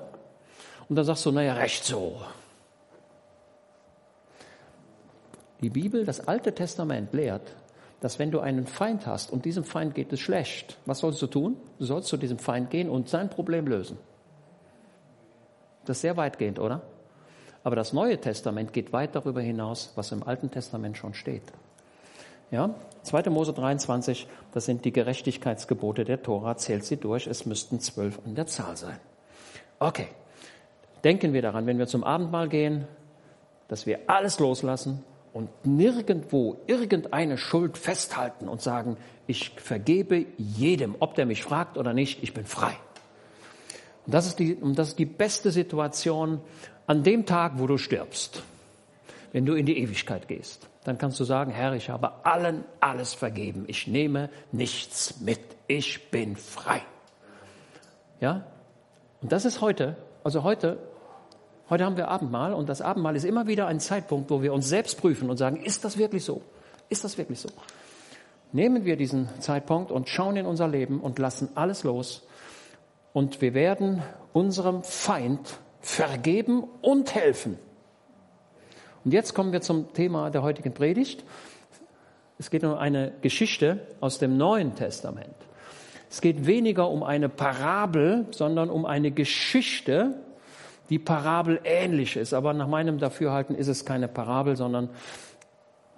Und 0.89 0.95
dann 0.95 1.05
sagst 1.05 1.25
du, 1.25 1.31
naja, 1.31 1.53
recht 1.53 1.85
so. 1.85 2.19
Die 5.61 5.69
Bibel, 5.69 6.03
das 6.03 6.27
Alte 6.27 6.53
Testament 6.53 7.13
lehrt, 7.13 7.53
dass 7.99 8.17
wenn 8.17 8.31
du 8.31 8.39
einen 8.39 8.65
Feind 8.65 9.05
hast 9.05 9.31
und 9.31 9.45
diesem 9.45 9.63
Feind 9.63 9.93
geht 9.93 10.11
es 10.11 10.19
schlecht, 10.19 10.77
was 10.85 10.99
sollst 10.99 11.21
du 11.21 11.27
tun? 11.27 11.55
Du 11.77 11.85
sollst 11.85 12.09
zu 12.09 12.17
diesem 12.17 12.39
Feind 12.39 12.71
gehen 12.71 12.89
und 12.89 13.07
sein 13.07 13.29
Problem 13.29 13.67
lösen. 13.67 13.97
Das 15.85 15.97
ist 15.97 16.01
sehr 16.01 16.17
weitgehend, 16.17 16.57
oder? 16.59 16.81
Aber 17.63 17.75
das 17.75 17.93
Neue 17.93 18.19
Testament 18.19 18.73
geht 18.73 18.91
weit 18.91 19.15
darüber 19.15 19.41
hinaus, 19.41 19.91
was 19.95 20.11
im 20.11 20.23
Alten 20.23 20.49
Testament 20.49 20.97
schon 20.97 21.13
steht. 21.13 21.43
Ja, 22.49 22.75
2. 23.03 23.29
Mose 23.29 23.53
23, 23.53 24.27
das 24.51 24.65
sind 24.65 24.83
die 24.83 24.91
Gerechtigkeitsgebote 24.91 26.03
der 26.03 26.21
Tora, 26.21 26.57
zählt 26.57 26.83
sie 26.83 26.97
durch, 26.97 27.27
es 27.27 27.45
müssten 27.45 27.79
zwölf 27.79 28.19
an 28.25 28.35
der 28.35 28.47
Zahl 28.47 28.75
sein. 28.75 28.97
Okay, 29.79 30.07
denken 31.03 31.33
wir 31.33 31.41
daran, 31.41 31.65
wenn 31.65 31.77
wir 31.77 31.87
zum 31.87 32.03
Abendmahl 32.03 32.49
gehen, 32.49 32.87
dass 33.69 33.85
wir 33.85 34.01
alles 34.07 34.39
loslassen 34.39 35.03
und 35.33 35.49
nirgendwo 35.65 36.57
irgendeine 36.67 37.37
Schuld 37.37 37.77
festhalten 37.77 38.49
und 38.49 38.61
sagen, 38.61 38.97
ich 39.27 39.51
vergebe 39.51 40.25
jedem, 40.37 40.95
ob 40.99 41.15
der 41.15 41.25
mich 41.25 41.43
fragt 41.43 41.77
oder 41.77 41.93
nicht, 41.93 42.21
ich 42.21 42.33
bin 42.33 42.45
frei. 42.45 42.73
Und 44.05 44.13
das 44.13 44.27
ist 44.27 44.39
die, 44.39 44.55
und 44.55 44.77
das 44.77 44.89
ist 44.89 44.99
die 44.99 45.05
beste 45.05 45.51
Situation, 45.51 46.41
an 46.87 47.03
dem 47.03 47.25
Tag, 47.25 47.53
wo 47.55 47.67
du 47.67 47.77
stirbst, 47.77 48.43
wenn 49.31 49.45
du 49.45 49.53
in 49.53 49.65
die 49.65 49.77
Ewigkeit 49.77 50.27
gehst, 50.27 50.67
dann 50.83 50.97
kannst 50.97 51.19
du 51.19 51.23
sagen, 51.23 51.51
Herr, 51.51 51.73
ich 51.73 51.89
habe 51.89 52.25
allen 52.25 52.63
alles 52.79 53.13
vergeben. 53.13 53.65
Ich 53.67 53.87
nehme 53.87 54.29
nichts 54.51 55.19
mit. 55.21 55.39
Ich 55.67 56.09
bin 56.09 56.35
frei. 56.35 56.81
Ja? 58.19 58.45
Und 59.21 59.31
das 59.31 59.45
ist 59.45 59.61
heute, 59.61 59.95
also 60.23 60.43
heute, 60.43 60.79
heute 61.69 61.85
haben 61.85 61.97
wir 61.97 62.07
Abendmahl 62.07 62.53
und 62.53 62.67
das 62.67 62.81
Abendmahl 62.81 63.15
ist 63.15 63.23
immer 63.23 63.47
wieder 63.47 63.67
ein 63.67 63.79
Zeitpunkt, 63.79 64.29
wo 64.31 64.41
wir 64.41 64.53
uns 64.53 64.67
selbst 64.67 64.99
prüfen 64.99 65.29
und 65.29 65.37
sagen, 65.37 65.57
ist 65.57 65.85
das 65.85 65.97
wirklich 65.97 66.25
so? 66.25 66.41
Ist 66.89 67.03
das 67.03 67.17
wirklich 67.17 67.39
so? 67.39 67.49
Nehmen 68.51 68.83
wir 68.83 68.97
diesen 68.97 69.29
Zeitpunkt 69.39 69.91
und 69.91 70.09
schauen 70.09 70.35
in 70.35 70.45
unser 70.45 70.67
Leben 70.67 70.99
und 70.99 71.19
lassen 71.19 71.49
alles 71.55 71.83
los 71.83 72.27
und 73.13 73.39
wir 73.41 73.53
werden 73.53 74.03
unserem 74.33 74.83
Feind 74.83 75.57
vergeben 75.81 76.63
und 76.81 77.13
helfen. 77.13 77.57
Und 79.03 79.13
jetzt 79.13 79.33
kommen 79.33 79.51
wir 79.51 79.61
zum 79.61 79.93
Thema 79.93 80.29
der 80.29 80.43
heutigen 80.43 80.73
Predigt. 80.73 81.23
Es 82.37 82.49
geht 82.49 82.63
um 82.63 82.75
eine 82.75 83.11
Geschichte 83.21 83.79
aus 83.99 84.19
dem 84.19 84.37
Neuen 84.37 84.75
Testament. 84.75 85.35
Es 86.09 86.21
geht 86.21 86.45
weniger 86.45 86.89
um 86.89 87.03
eine 87.03 87.29
Parabel, 87.29 88.25
sondern 88.31 88.69
um 88.69 88.85
eine 88.85 89.11
Geschichte, 89.11 90.15
die 90.89 90.99
Parabel 90.99 91.59
ähnlich 91.63 92.17
ist. 92.17 92.33
Aber 92.33 92.53
nach 92.53 92.67
meinem 92.67 92.99
Dafürhalten 92.99 93.55
ist 93.55 93.67
es 93.67 93.85
keine 93.85 94.07
Parabel, 94.07 94.55
sondern 94.55 94.89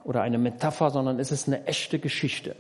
oder 0.04 0.22
eine 0.22 0.38
Metapher, 0.38 0.90
sondern 0.90 1.20
es 1.20 1.32
ist 1.32 1.48
eine 1.48 1.66
echte 1.66 1.98
Geschichte 1.98 2.56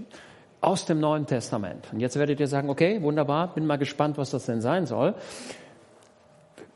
aus 0.61 0.85
dem 0.85 0.99
Neuen 0.99 1.25
Testament. 1.25 1.89
Und 1.91 1.99
jetzt 1.99 2.17
werdet 2.17 2.39
ihr 2.39 2.47
sagen, 2.47 2.69
okay, 2.69 3.01
wunderbar, 3.01 3.53
bin 3.53 3.65
mal 3.65 3.77
gespannt, 3.77 4.17
was 4.17 4.31
das 4.31 4.45
denn 4.45 4.61
sein 4.61 4.85
soll 4.85 5.13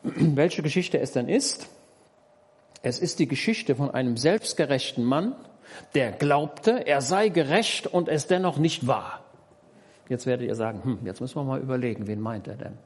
welche 0.03 0.61
Geschichte 0.61 0.99
es 0.99 1.11
denn 1.11 1.27
ist. 1.27 1.67
Es 2.81 2.99
ist 2.99 3.19
die 3.19 3.27
Geschichte 3.27 3.75
von 3.75 3.91
einem 3.91 4.17
selbstgerechten 4.17 5.03
Mann, 5.03 5.35
der 5.93 6.11
glaubte, 6.11 6.85
er 6.87 7.01
sei 7.01 7.29
gerecht 7.29 7.87
und 7.87 8.07
es 8.07 8.27
dennoch 8.27 8.57
nicht 8.57 8.87
war. 8.87 9.23
Jetzt 10.09 10.25
werdet 10.25 10.47
ihr 10.47 10.55
sagen, 10.55 10.83
hm, 10.83 10.99
jetzt 11.05 11.19
müssen 11.19 11.35
wir 11.35 11.43
mal 11.43 11.59
überlegen, 11.59 12.07
wen 12.07 12.21
meint 12.21 12.47
er 12.47 12.55
denn? 12.55 12.77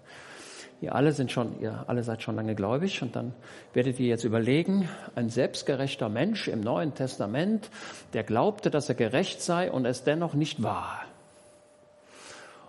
Ihr 0.81 0.95
alle 0.95 1.11
sind 1.11 1.31
schon, 1.31 1.61
ihr 1.61 1.83
alle 1.85 2.03
seid 2.03 2.23
schon 2.23 2.35
lange 2.35 2.55
gläubig 2.55 3.03
und 3.03 3.15
dann 3.15 3.35
werdet 3.73 3.99
ihr 3.99 4.07
jetzt 4.07 4.23
überlegen, 4.23 4.89
ein 5.13 5.29
selbstgerechter 5.29 6.09
Mensch 6.09 6.47
im 6.47 6.61
Neuen 6.61 6.95
Testament, 6.95 7.69
der 8.13 8.23
glaubte, 8.23 8.71
dass 8.71 8.89
er 8.89 8.95
gerecht 8.95 9.41
sei 9.43 9.71
und 9.71 9.85
es 9.85 10.03
dennoch 10.03 10.33
nicht 10.33 10.63
war. 10.63 11.05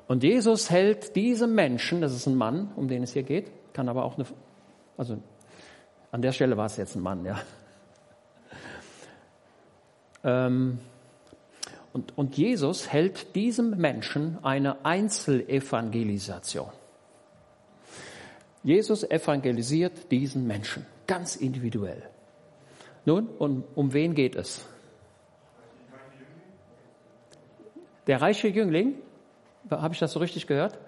Und 0.08 0.22
Jesus 0.22 0.68
hält 0.68 1.16
diesem 1.16 1.54
Menschen, 1.54 2.02
das 2.02 2.12
ist 2.12 2.26
ein 2.26 2.34
Mann, 2.34 2.70
um 2.76 2.86
den 2.86 3.02
es 3.02 3.14
hier 3.14 3.22
geht, 3.22 3.50
kann 3.72 3.88
aber 3.88 4.04
auch 4.04 4.16
eine, 4.16 4.26
also 4.96 5.18
an 6.10 6.22
der 6.22 6.32
Stelle 6.32 6.56
war 6.56 6.66
es 6.66 6.76
jetzt 6.76 6.94
ein 6.96 7.02
Mann, 7.02 7.24
ja. 7.24 7.40
Ähm, 10.24 10.78
und, 11.92 12.16
und 12.16 12.36
Jesus 12.36 12.92
hält 12.92 13.34
diesem 13.34 13.76
Menschen 13.76 14.38
eine 14.44 14.84
Einzelevangelisation. 14.84 16.70
Jesus 18.62 19.02
evangelisiert 19.02 20.12
diesen 20.12 20.46
Menschen 20.46 20.86
ganz 21.08 21.34
individuell. 21.36 22.02
Nun, 23.04 23.26
und 23.26 23.64
um 23.74 23.92
wen 23.92 24.14
geht 24.14 24.36
es? 24.36 24.64
Der 28.06 28.20
reiche 28.20 28.48
Jüngling, 28.48 28.94
habe 29.70 29.94
ich 29.94 30.00
das 30.00 30.12
so 30.12 30.20
richtig 30.20 30.46
gehört? 30.46 30.78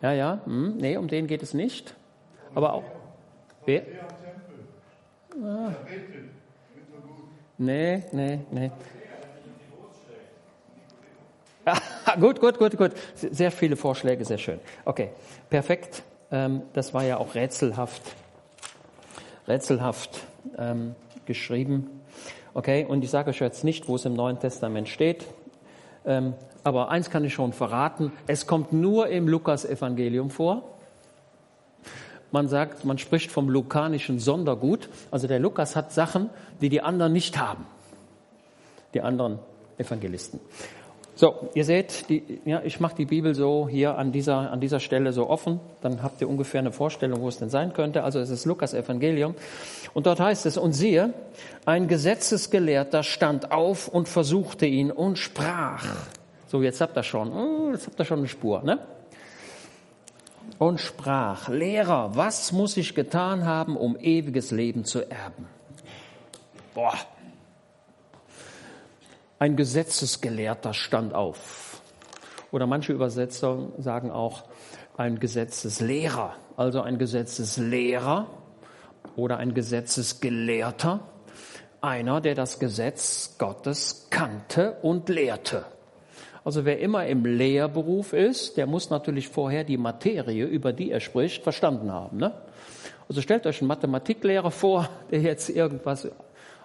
Ja, 0.00 0.12
ja, 0.12 0.40
hm, 0.44 0.76
nee, 0.76 0.96
um 0.96 1.08
den 1.08 1.26
geht 1.26 1.42
es 1.42 1.54
nicht. 1.54 1.94
Aber 2.54 2.72
auch. 2.72 2.84
Wer? 3.66 3.82
Ah. 5.42 5.72
Nee, 7.58 8.04
nee, 8.12 8.38
nee. 8.50 8.70
gut, 12.20 12.40
gut, 12.40 12.58
gut, 12.58 12.76
gut. 12.76 12.92
Sehr 13.14 13.50
viele 13.50 13.76
Vorschläge, 13.76 14.24
sehr 14.24 14.38
schön. 14.38 14.60
Okay, 14.84 15.10
perfekt. 15.50 16.02
Ähm, 16.30 16.62
das 16.72 16.94
war 16.94 17.04
ja 17.04 17.16
auch 17.18 17.34
rätselhaft, 17.34 18.02
rätselhaft 19.46 20.20
ähm, 20.56 20.94
geschrieben. 21.26 22.00
Okay, 22.54 22.84
und 22.84 23.02
ich 23.04 23.10
sage 23.10 23.30
euch 23.30 23.40
jetzt 23.40 23.64
nicht, 23.64 23.88
wo 23.88 23.96
es 23.96 24.04
im 24.04 24.14
Neuen 24.14 24.38
Testament 24.38 24.88
steht. 24.88 25.26
Ähm, 26.04 26.34
aber 26.64 26.90
eins 26.90 27.10
kann 27.10 27.24
ich 27.24 27.34
schon 27.34 27.52
verraten: 27.52 28.12
Es 28.26 28.46
kommt 28.46 28.72
nur 28.72 29.08
im 29.08 29.28
Lukas-Evangelium 29.28 30.30
vor. 30.30 30.62
Man 32.30 32.48
sagt, 32.48 32.84
man 32.84 32.98
spricht 32.98 33.30
vom 33.30 33.48
lukanischen 33.48 34.18
Sondergut. 34.18 34.90
Also 35.10 35.26
der 35.26 35.38
Lukas 35.38 35.76
hat 35.76 35.92
Sachen, 35.92 36.28
die 36.60 36.68
die 36.68 36.82
anderen 36.82 37.12
nicht 37.12 37.38
haben. 37.38 37.66
Die 38.92 39.00
anderen 39.00 39.38
Evangelisten. 39.78 40.40
So, 41.18 41.50
ihr 41.54 41.64
seht, 41.64 42.08
die, 42.10 42.40
ja, 42.44 42.62
ich 42.62 42.78
mache 42.78 42.94
die 42.94 43.04
Bibel 43.04 43.34
so 43.34 43.66
hier 43.68 43.98
an 43.98 44.12
dieser, 44.12 44.52
an 44.52 44.60
dieser 44.60 44.78
Stelle 44.78 45.12
so 45.12 45.28
offen. 45.28 45.58
Dann 45.80 46.00
habt 46.04 46.20
ihr 46.20 46.28
ungefähr 46.28 46.60
eine 46.60 46.70
Vorstellung, 46.70 47.20
wo 47.20 47.26
es 47.26 47.38
denn 47.38 47.50
sein 47.50 47.72
könnte. 47.72 48.04
Also 48.04 48.20
es 48.20 48.30
ist 48.30 48.44
Lukas 48.44 48.72
Evangelium. 48.72 49.34
Und 49.94 50.06
dort 50.06 50.20
heißt 50.20 50.46
es, 50.46 50.56
und 50.56 50.74
siehe, 50.74 51.12
ein 51.66 51.88
Gesetzesgelehrter 51.88 53.02
stand 53.02 53.50
auf 53.50 53.88
und 53.88 54.08
versuchte 54.08 54.66
ihn 54.66 54.92
und 54.92 55.18
sprach. 55.18 55.84
So, 56.46 56.62
jetzt 56.62 56.80
habt 56.80 56.96
ihr 56.96 57.02
schon, 57.02 57.34
hm, 57.34 57.72
jetzt 57.72 57.88
habt 57.88 57.98
ihr 57.98 58.04
schon 58.04 58.20
eine 58.20 58.28
Spur, 58.28 58.62
ne? 58.62 58.78
Und 60.58 60.80
sprach, 60.80 61.48
Lehrer, 61.48 62.12
was 62.14 62.52
muss 62.52 62.76
ich 62.76 62.94
getan 62.94 63.44
haben, 63.44 63.76
um 63.76 63.96
ewiges 63.96 64.52
Leben 64.52 64.84
zu 64.84 65.00
erben? 65.00 65.48
Boah, 66.74 66.94
ein 69.38 69.56
Gesetzesgelehrter 69.56 70.74
stand 70.74 71.14
auf. 71.14 71.80
Oder 72.50 72.66
manche 72.66 72.92
Übersetzer 72.92 73.68
sagen 73.78 74.10
auch 74.10 74.44
ein 74.96 75.20
Gesetzeslehrer, 75.20 76.34
also 76.56 76.80
ein 76.80 76.98
Gesetzeslehrer 76.98 78.26
oder 79.16 79.36
ein 79.36 79.54
Gesetzesgelehrter, 79.54 81.00
einer, 81.80 82.20
der 82.20 82.34
das 82.34 82.58
Gesetz 82.58 83.36
Gottes 83.38 84.08
kannte 84.10 84.78
und 84.82 85.08
lehrte. 85.08 85.64
Also 86.44 86.64
wer 86.64 86.80
immer 86.80 87.06
im 87.06 87.24
Lehrberuf 87.24 88.12
ist, 88.12 88.56
der 88.56 88.66
muss 88.66 88.90
natürlich 88.90 89.28
vorher 89.28 89.64
die 89.64 89.76
Materie, 89.76 90.46
über 90.46 90.72
die 90.72 90.90
er 90.90 91.00
spricht, 91.00 91.42
verstanden 91.42 91.92
haben. 91.92 92.16
Ne? 92.16 92.32
Also 93.08 93.20
stellt 93.20 93.46
euch 93.46 93.60
einen 93.60 93.68
Mathematiklehrer 93.68 94.50
vor, 94.50 94.88
der 95.10 95.20
jetzt 95.20 95.50
irgendwas 95.50 96.08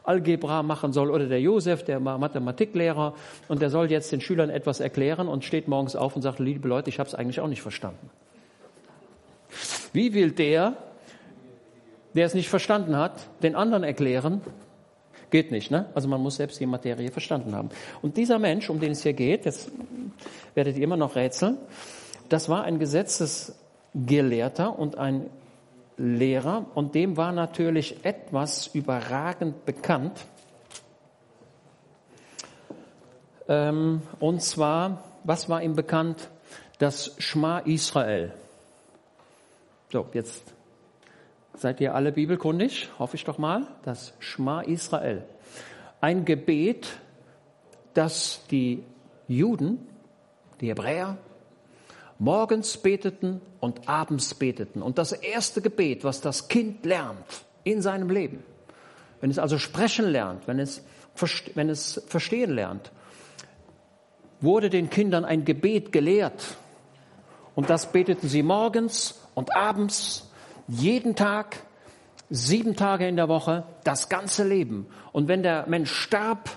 Algebra 0.04 0.64
machen 0.64 0.94
soll 0.94 1.10
oder 1.10 1.28
der 1.28 1.42
Josef, 1.42 1.84
der 1.84 2.00
Mathematiklehrer, 2.00 3.14
und 3.48 3.62
der 3.62 3.70
soll 3.70 3.90
jetzt 3.90 4.12
den 4.12 4.22
Schülern 4.22 4.50
etwas 4.50 4.80
erklären 4.80 5.28
und 5.28 5.46
steht 5.46 5.68
morgens 5.68 5.96
auf 5.96 6.16
und 6.16 6.22
sagt, 6.22 6.40
liebe 6.40 6.68
Leute, 6.68 6.90
ich 6.90 7.00
habe 7.00 7.08
es 7.08 7.16
eigentlich 7.16 7.40
auch 7.40 7.48
nicht 7.48 7.62
verstanden. 7.62 8.10
Wie 9.94 10.14
will 10.14 10.32
der, 10.32 10.76
der 12.16 12.26
es 12.26 12.34
nicht 12.34 12.50
verstanden 12.50 12.98
hat, 12.98 13.14
den 13.42 13.56
anderen 13.56 13.84
erklären? 13.84 14.42
Geht 15.30 15.52
nicht, 15.52 15.72
ne? 15.72 15.86
Also 15.96 16.08
man 16.08 16.22
muss 16.22 16.36
selbst 16.36 16.60
die 16.60 16.66
Materie 16.66 17.10
verstanden 17.12 17.56
haben. 17.56 17.70
Und 18.02 18.18
dieser 18.18 18.40
Mensch, 18.40 18.70
um 18.70 18.80
den 18.80 18.92
es 18.92 19.04
hier 19.04 19.14
geht, 19.14 19.46
jetzt 19.46 19.72
werdet 20.54 20.78
ihr 20.78 20.84
immer 20.84 20.98
noch 20.98 21.16
rätseln, 21.16 21.58
das 22.30 22.50
war 22.50 22.64
ein 22.64 22.78
Gesetzesgelehrter 22.80 24.78
und 24.78 24.98
ein 24.98 25.30
Lehrer 25.98 26.66
und 26.74 26.96
dem 26.96 27.18
war 27.18 27.32
natürlich 27.32 28.04
etwas 28.04 28.68
überragend 28.68 29.66
bekannt. 29.66 30.26
Ähm, 33.48 34.02
und 34.20 34.42
zwar, 34.42 35.04
was 35.24 35.50
war 35.50 35.62
ihm 35.62 35.76
bekannt? 35.76 36.30
Das 36.80 37.16
Schma 37.20 37.60
Israel. 37.60 38.34
So, 39.92 40.08
jetzt 40.14 40.54
seid 41.56 41.80
ihr 41.80 41.94
alle 41.94 42.12
bibelkundig, 42.12 42.90
hoffe 42.98 43.16
ich 43.16 43.24
doch 43.26 43.38
mal. 43.38 43.68
Das 43.84 44.14
Schma 44.20 44.62
Israel. 44.62 45.24
Ein 46.02 46.26
Gebet, 46.26 46.98
das 47.94 48.42
die 48.50 48.84
Juden, 49.28 49.88
die 50.60 50.70
Hebräer, 50.70 51.18
morgens 52.24 52.77
beteten 52.77 53.42
und 53.60 53.89
abends 53.89 54.34
beteten. 54.34 54.82
Und 54.82 54.98
das 54.98 55.12
erste 55.12 55.62
Gebet, 55.62 56.06
was 56.06 56.22
das 56.22 56.48
Kind 56.48 56.86
lernt 56.86 57.18
in 57.65 57.82
seinem 57.82 58.10
Leben, 58.10 58.44
wenn 59.20 59.30
es 59.30 59.38
also 59.38 59.58
sprechen 59.58 60.06
lernt, 60.06 60.48
wenn 60.48 60.58
es, 60.58 60.84
wenn 61.53 61.70
es 61.70 62.01
verstehen 62.08 62.56
lernt, 62.56 62.94
wurde 64.39 64.70
den 64.70 64.89
Kindern 64.89 65.25
ein 65.25 65.44
Gebet 65.44 65.92
gelehrt. 65.92 66.56
Und 67.56 67.70
das 67.70 67.92
beteten 67.92 68.30
sie 68.30 68.42
morgens 68.42 69.20
und 69.36 69.53
abends, 69.53 70.32
jeden 70.70 71.18
Tag, 71.18 71.58
sieben 72.30 72.77
Tage 72.77 73.06
in 73.06 73.18
der 73.18 73.27
Woche, 73.27 73.65
das 73.84 74.08
ganze 74.08 74.48
Leben. 74.48 74.88
Und 75.12 75.27
wenn 75.27 75.44
der 75.44 75.68
Mensch 75.68 75.92
starb, 75.92 76.50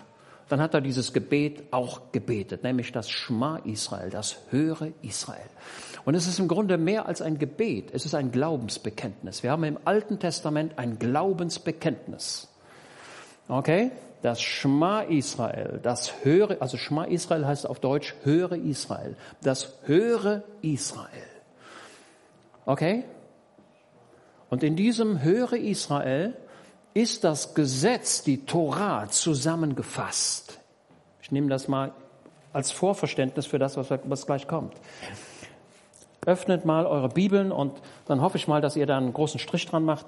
dann 0.49 0.61
hat 0.61 0.75
er 0.75 0.81
dieses 0.81 1.13
Gebet 1.13 1.73
auch 1.73 2.13
gebetet, 2.13 2.63
nämlich 2.63 2.93
das 2.93 3.11
Schma 3.11 3.59
Israel, 3.65 4.11
das 4.11 4.39
höre 4.51 4.89
Israel. 5.03 5.49
Und 6.05 6.15
es 6.15 6.29
ist 6.29 6.39
im 6.39 6.47
Grunde 6.47 6.79
mehr 6.79 7.07
als 7.07 7.21
ein 7.21 7.39
Gebet, 7.39 7.91
es 7.93 8.05
ist 8.05 8.15
ein 8.15 8.31
Glaubensbekenntnis. 8.31 9.43
Wir 9.43 9.51
haben 9.51 9.65
im 9.65 9.79
Alten 9.85 10.21
Testament 10.21 10.79
ein 10.79 10.99
Glaubensbekenntnis. 10.99 12.49
Okay? 13.49 13.91
Das 14.23 14.41
Schma 14.41 15.03
Israel, 15.03 15.81
das 15.83 16.25
höre, 16.25 16.63
also 16.63 16.77
Schma 16.77 17.05
Israel 17.05 17.47
heißt 17.47 17.67
auf 17.67 17.81
Deutsch 17.81 18.15
höre 18.23 18.53
Israel. 18.53 19.17
Das 19.43 19.75
höre 19.85 20.45
Israel. 20.63 21.09
Okay? 22.67 23.05
Und 24.49 24.63
in 24.63 24.77
diesem 24.77 25.23
höre 25.23 25.55
Israel 25.55 26.35
ist 26.97 27.25
das 27.25 27.53
Gesetz, 27.53 28.23
die 28.23 28.47
Torah, 28.47 29.07
zusammengefasst. 29.11 30.59
Ich 31.21 31.31
nehme 31.31 31.49
das 31.51 31.69
mal 31.69 31.93
als 32.55 32.71
Vorverständnis 32.71 33.45
für 33.45 33.59
das, 33.59 33.77
was, 33.77 33.91
was 34.05 34.25
gleich 34.25 34.49
kommt. 34.49 34.73
Öffnet 36.25 36.65
mal 36.65 36.87
eure 36.87 37.11
Bibeln 37.11 37.53
und 37.53 37.75
dann 38.07 38.23
hoffe 38.23 38.39
ich 38.39 38.49
mal, 38.49 38.63
dass 38.63 38.77
ihr 38.77 38.87
da 38.87 38.97
einen 38.97 39.13
großen 39.13 39.39
Strich 39.39 39.67
dran 39.67 39.85
macht 39.85 40.07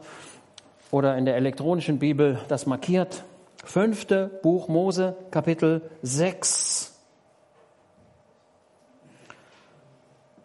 oder 0.90 1.18
in 1.18 1.26
der 1.26 1.36
elektronischen 1.36 1.98
Bibel 1.98 2.40
das 2.48 2.64
markiert. 2.64 3.22
Fünfte 3.62 4.40
Buch 4.42 4.68
Mose, 4.68 5.14
Kapitel 5.30 5.82
6. 6.00 6.87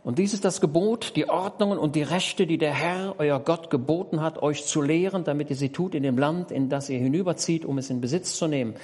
Und 0.04 0.20
dies 0.20 0.34
ist 0.34 0.44
das 0.44 0.60
Gebot, 0.60 1.16
die 1.16 1.30
Ordnungen 1.30 1.78
und 1.78 1.96
die 1.96 2.04
Rechte, 2.04 2.46
die 2.46 2.58
der 2.58 2.74
Herr, 2.74 3.16
euer 3.20 3.40
Gott, 3.40 3.70
geboten 3.70 4.22
hat, 4.22 4.42
euch 4.42 4.66
zu 4.66 4.82
lehren, 4.82 5.24
damit 5.24 5.50
ihr 5.50 5.56
sie 5.56 5.70
tut 5.70 5.96
in 5.96 6.04
dem 6.04 6.18
Land, 6.18 6.52
in 6.52 6.68
das 6.68 6.90
ihr 6.90 7.00
hinüberzieht, 7.00 7.64
um 7.64 7.78
es 7.78 7.90
in 7.90 8.02
Besitz 8.02 8.36
zu 8.36 8.48
nehmen. 8.48 8.76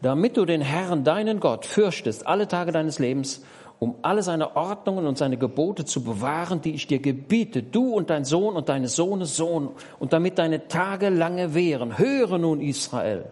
Damit 0.00 0.36
du 0.36 0.46
den 0.46 0.62
Herrn, 0.62 1.04
deinen 1.04 1.40
Gott, 1.40 1.66
fürchtest 1.66 2.26
alle 2.26 2.48
Tage 2.48 2.72
deines 2.72 2.98
Lebens 2.98 3.42
um 3.78 3.96
alle 4.02 4.22
seine 4.22 4.56
Ordnungen 4.56 5.06
und 5.06 5.18
seine 5.18 5.36
Gebote 5.36 5.84
zu 5.84 6.02
bewahren, 6.02 6.60
die 6.60 6.74
ich 6.74 6.86
dir 6.86 6.98
gebiete, 6.98 7.62
du 7.62 7.94
und 7.94 8.10
dein 8.10 8.24
Sohn 8.24 8.56
und 8.56 8.68
deines 8.68 8.96
Sohnes 8.96 9.36
Sohn, 9.36 9.70
und 9.98 10.12
damit 10.12 10.38
deine 10.38 10.66
Tage 10.68 11.10
lange 11.10 11.54
währen. 11.54 11.96
Höre 11.98 12.38
nun, 12.38 12.60
Israel, 12.60 13.26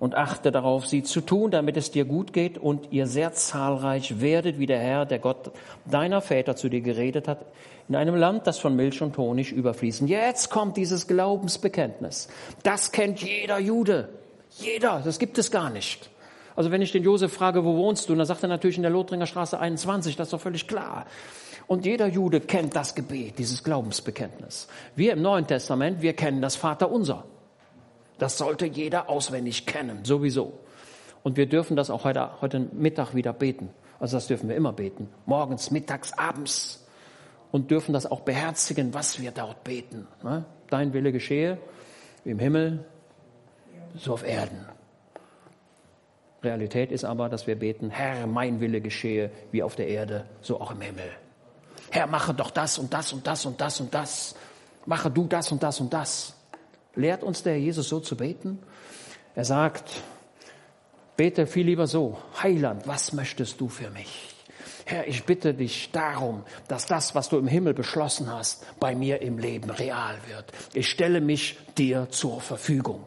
und 0.00 0.14
achte 0.14 0.52
darauf, 0.52 0.86
sie 0.86 1.02
zu 1.02 1.20
tun, 1.20 1.50
damit 1.50 1.76
es 1.76 1.90
dir 1.90 2.04
gut 2.04 2.32
geht 2.32 2.58
und 2.58 2.92
ihr 2.92 3.06
sehr 3.06 3.32
zahlreich 3.32 4.20
werdet, 4.20 4.58
wie 4.58 4.66
der 4.66 4.78
Herr, 4.78 5.06
der 5.06 5.18
Gott 5.18 5.50
deiner 5.86 6.20
Väter 6.20 6.56
zu 6.56 6.68
dir 6.68 6.80
geredet 6.80 7.28
hat, 7.28 7.46
in 7.88 7.96
einem 7.96 8.14
Land, 8.14 8.46
das 8.46 8.58
von 8.58 8.76
Milch 8.76 9.00
und 9.02 9.16
Honig 9.16 9.50
überfließen. 9.50 10.06
Jetzt 10.08 10.50
kommt 10.50 10.76
dieses 10.76 11.06
Glaubensbekenntnis. 11.06 12.28
Das 12.62 12.92
kennt 12.92 13.22
jeder 13.22 13.58
Jude. 13.58 14.10
Jeder. 14.58 15.00
Das 15.04 15.18
gibt 15.18 15.38
es 15.38 15.50
gar 15.50 15.70
nicht. 15.70 16.10
Also 16.54 16.70
wenn 16.70 16.82
ich 16.82 16.92
den 16.92 17.04
Josef 17.04 17.32
frage, 17.32 17.64
wo 17.64 17.76
wohnst 17.76 18.08
du? 18.08 18.12
Und 18.12 18.18
dann 18.18 18.26
sagt 18.26 18.42
er 18.42 18.48
natürlich 18.48 18.76
in 18.76 18.82
der 18.82 18.90
Lothringer 18.90 19.26
Straße 19.26 19.58
21. 19.58 20.16
Das 20.16 20.26
ist 20.26 20.32
doch 20.32 20.40
völlig 20.40 20.66
klar. 20.66 21.06
Und 21.66 21.86
jeder 21.86 22.06
Jude 22.06 22.40
kennt 22.40 22.74
das 22.74 22.94
Gebet, 22.94 23.38
dieses 23.38 23.62
Glaubensbekenntnis. 23.62 24.68
Wir 24.96 25.12
im 25.12 25.22
Neuen 25.22 25.46
Testament, 25.46 26.02
wir 26.02 26.14
kennen 26.14 26.42
das 26.42 26.56
Vaterunser. 26.56 27.24
Das 28.18 28.38
sollte 28.38 28.66
jeder 28.66 29.08
auswendig 29.08 29.66
kennen, 29.66 30.04
sowieso. 30.04 30.58
Und 31.22 31.36
wir 31.36 31.46
dürfen 31.46 31.76
das 31.76 31.90
auch 31.90 32.04
heute, 32.04 32.40
heute 32.40 32.60
Mittag 32.60 33.14
wieder 33.14 33.32
beten. 33.32 33.70
Also 34.00 34.16
das 34.16 34.26
dürfen 34.26 34.48
wir 34.48 34.56
immer 34.56 34.72
beten. 34.72 35.08
Morgens, 35.26 35.70
mittags, 35.70 36.12
abends. 36.12 36.84
Und 37.50 37.70
dürfen 37.70 37.92
das 37.94 38.04
auch 38.04 38.20
beherzigen, 38.20 38.92
was 38.92 39.20
wir 39.20 39.30
dort 39.30 39.64
beten. 39.64 40.06
Ne? 40.22 40.44
Dein 40.68 40.92
Wille 40.92 41.12
geschehe, 41.12 41.58
wie 42.24 42.30
im 42.30 42.38
Himmel, 42.38 42.84
so 43.96 44.12
auf 44.12 44.26
Erden. 44.26 44.66
Realität 46.42 46.92
ist 46.92 47.04
aber, 47.04 47.28
dass 47.28 47.46
wir 47.46 47.58
beten, 47.58 47.90
Herr, 47.90 48.26
mein 48.26 48.60
Wille 48.60 48.80
geschehe, 48.80 49.30
wie 49.50 49.62
auf 49.62 49.76
der 49.76 49.88
Erde, 49.88 50.26
so 50.42 50.60
auch 50.60 50.72
im 50.72 50.80
Himmel. 50.80 51.10
Herr, 51.90 52.06
mache 52.06 52.34
doch 52.34 52.50
das 52.50 52.78
und 52.78 52.92
das 52.92 53.12
und 53.12 53.26
das 53.26 53.46
und 53.46 53.60
das 53.60 53.80
und 53.80 53.94
das. 53.94 54.34
Mache 54.84 55.10
du 55.10 55.26
das 55.26 55.50
und 55.50 55.62
das 55.62 55.80
und 55.80 55.92
das. 55.92 56.37
Lehrt 56.98 57.22
uns 57.22 57.44
der 57.44 57.60
Jesus 57.60 57.88
so 57.88 58.00
zu 58.00 58.16
beten? 58.16 58.58
Er 59.36 59.44
sagt, 59.44 60.02
bete 61.16 61.46
viel 61.46 61.66
lieber 61.66 61.86
so, 61.86 62.18
Heiland, 62.42 62.88
was 62.88 63.12
möchtest 63.12 63.60
du 63.60 63.68
für 63.68 63.88
mich? 63.90 64.34
Herr, 64.84 65.06
ich 65.06 65.22
bitte 65.22 65.54
dich 65.54 65.92
darum, 65.92 66.42
dass 66.66 66.86
das, 66.86 67.14
was 67.14 67.28
du 67.28 67.38
im 67.38 67.46
Himmel 67.46 67.72
beschlossen 67.72 68.32
hast, 68.32 68.66
bei 68.80 68.96
mir 68.96 69.22
im 69.22 69.38
Leben 69.38 69.70
real 69.70 70.16
wird. 70.26 70.46
Ich 70.74 70.88
stelle 70.88 71.20
mich 71.20 71.56
dir 71.76 72.08
zur 72.10 72.40
Verfügung. 72.40 73.06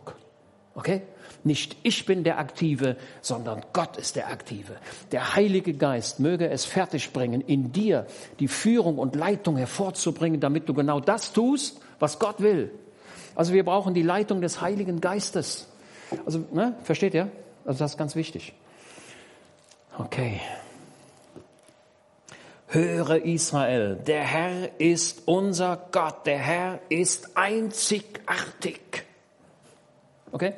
Okay? 0.74 1.02
Nicht 1.44 1.76
ich 1.84 2.06
bin 2.06 2.24
der 2.24 2.38
Aktive, 2.40 2.96
sondern 3.20 3.62
Gott 3.74 3.98
ist 3.98 4.16
der 4.16 4.30
Aktive. 4.30 4.78
Der 5.12 5.36
Heilige 5.36 5.74
Geist 5.74 6.22
möge 6.22 6.50
es 6.50 6.64
fertigbringen, 6.64 7.42
in 7.42 7.74
dir 7.74 8.08
die 8.40 8.48
Führung 8.48 8.98
und 9.00 9.18
Leitung 9.18 9.58
hervorzubringen, 9.58 10.40
damit 10.40 10.70
du 10.70 10.74
genau 10.74 11.02
das 11.02 11.34
tust, 11.34 11.82
was 12.00 12.20
Gott 12.20 12.40
will. 12.40 12.72
Also 13.42 13.54
wir 13.54 13.66
brauchen 13.66 13.96
die 13.96 14.04
Leitung 14.04 14.40
des 14.40 14.62
Heiligen 14.62 15.02
Geistes. 15.02 15.68
Also, 16.28 16.46
ne, 16.52 16.76
versteht 16.84 17.16
ihr? 17.16 17.32
Also 17.66 17.80
das 17.80 17.94
ist 17.94 17.98
ganz 17.98 18.16
wichtig. 18.16 18.54
Okay. 19.98 20.40
Höre 22.68 23.26
Israel, 23.26 23.96
der 23.96 24.22
Herr 24.22 24.80
ist 24.80 25.24
unser 25.26 25.88
Gott, 25.92 26.28
der 26.28 26.38
Herr 26.38 26.80
ist 26.90 27.36
einzigartig. 27.36 28.80
Okay? 30.32 30.54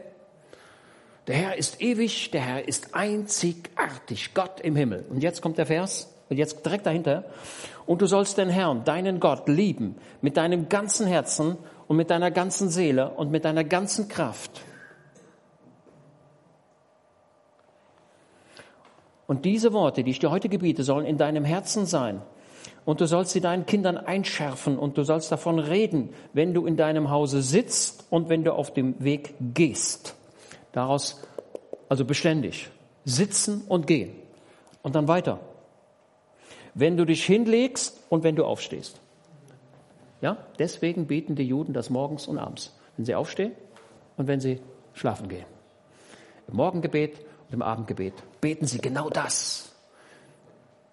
Der 1.27 1.35
Herr 1.35 1.55
ist 1.55 1.81
ewig, 1.81 2.31
der 2.31 2.41
Herr 2.41 2.67
ist 2.67 2.93
einzigartig, 2.95 4.33
Gott 4.33 4.59
im 4.59 4.75
Himmel. 4.75 5.05
Und 5.09 5.23
jetzt 5.23 5.41
kommt 5.41 5.57
der 5.57 5.67
Vers, 5.67 6.13
und 6.29 6.37
jetzt 6.37 6.65
direkt 6.65 6.85
dahinter. 6.85 7.23
Und 7.85 8.01
du 8.01 8.07
sollst 8.07 8.37
den 8.37 8.49
Herrn, 8.49 8.83
deinen 8.83 9.19
Gott, 9.19 9.47
lieben 9.47 9.95
mit 10.21 10.35
deinem 10.35 10.67
ganzen 10.67 11.05
Herzen 11.05 11.57
und 11.87 11.97
mit 11.97 12.09
deiner 12.09 12.31
ganzen 12.31 12.69
Seele 12.69 13.11
und 13.11 13.31
mit 13.31 13.45
deiner 13.45 13.63
ganzen 13.63 14.07
Kraft. 14.07 14.61
Und 19.27 19.45
diese 19.45 19.73
Worte, 19.73 20.03
die 20.03 20.11
ich 20.11 20.19
dir 20.19 20.31
heute 20.31 20.49
gebiete, 20.49 20.83
sollen 20.83 21.05
in 21.05 21.17
deinem 21.17 21.45
Herzen 21.45 21.85
sein. 21.85 22.21
Und 22.85 22.99
du 22.99 23.07
sollst 23.07 23.31
sie 23.31 23.41
deinen 23.41 23.65
Kindern 23.65 23.97
einschärfen 23.97 24.77
und 24.77 24.97
du 24.97 25.03
sollst 25.03 25.31
davon 25.31 25.57
reden, 25.59 26.09
wenn 26.33 26.53
du 26.53 26.65
in 26.65 26.75
deinem 26.75 27.09
Hause 27.09 27.41
sitzt 27.41 28.05
und 28.09 28.29
wenn 28.29 28.43
du 28.43 28.53
auf 28.53 28.73
dem 28.73 29.01
Weg 29.03 29.33
gehst. 29.53 30.15
Daraus, 30.73 31.21
also 31.87 32.03
beständig, 32.03 32.69
sitzen 33.05 33.63
und 33.67 33.87
gehen. 33.87 34.13
Und 34.81 34.95
dann 34.95 35.07
weiter. 35.07 35.39
Wenn 36.73 36.97
du 36.97 37.05
dich 37.05 37.23
hinlegst 37.23 38.01
und 38.09 38.23
wenn 38.23 38.35
du 38.35 38.43
aufstehst. 38.43 38.99
Ja, 40.23 40.37
deswegen 40.57 41.05
beten 41.05 41.35
die 41.35 41.43
Juden 41.43 41.73
das 41.73 41.89
morgens 41.89 42.27
und 42.27 42.37
abends, 42.37 42.73
wenn 42.95 43.03
sie 43.03 43.13
aufstehen 43.13 43.51
und 44.15 44.27
wenn 44.27 44.39
sie 44.39 44.61
schlafen 44.93 45.27
gehen. 45.27 45.45
Im 46.47 46.55
Morgengebet 46.55 47.19
und 47.19 47.55
im 47.55 47.61
Abendgebet 47.61 48.13
beten 48.39 48.65
sie 48.65 48.79
genau 48.79 49.09
das. 49.09 49.73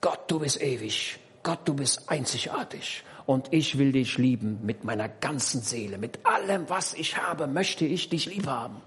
Gott, 0.00 0.22
du 0.26 0.40
bist 0.40 0.60
ewig. 0.60 1.20
Gott, 1.44 1.60
du 1.64 1.74
bist 1.74 2.10
einzigartig. 2.10 3.04
Und 3.24 3.52
ich 3.52 3.78
will 3.78 3.92
dich 3.92 4.18
lieben 4.18 4.58
mit 4.64 4.82
meiner 4.82 5.08
ganzen 5.08 5.60
Seele. 5.60 5.96
Mit 5.96 6.26
allem, 6.26 6.68
was 6.68 6.94
ich 6.94 7.16
habe, 7.16 7.46
möchte 7.46 7.84
ich 7.84 8.08
dich 8.08 8.26
lieb 8.26 8.48
haben. 8.48 8.82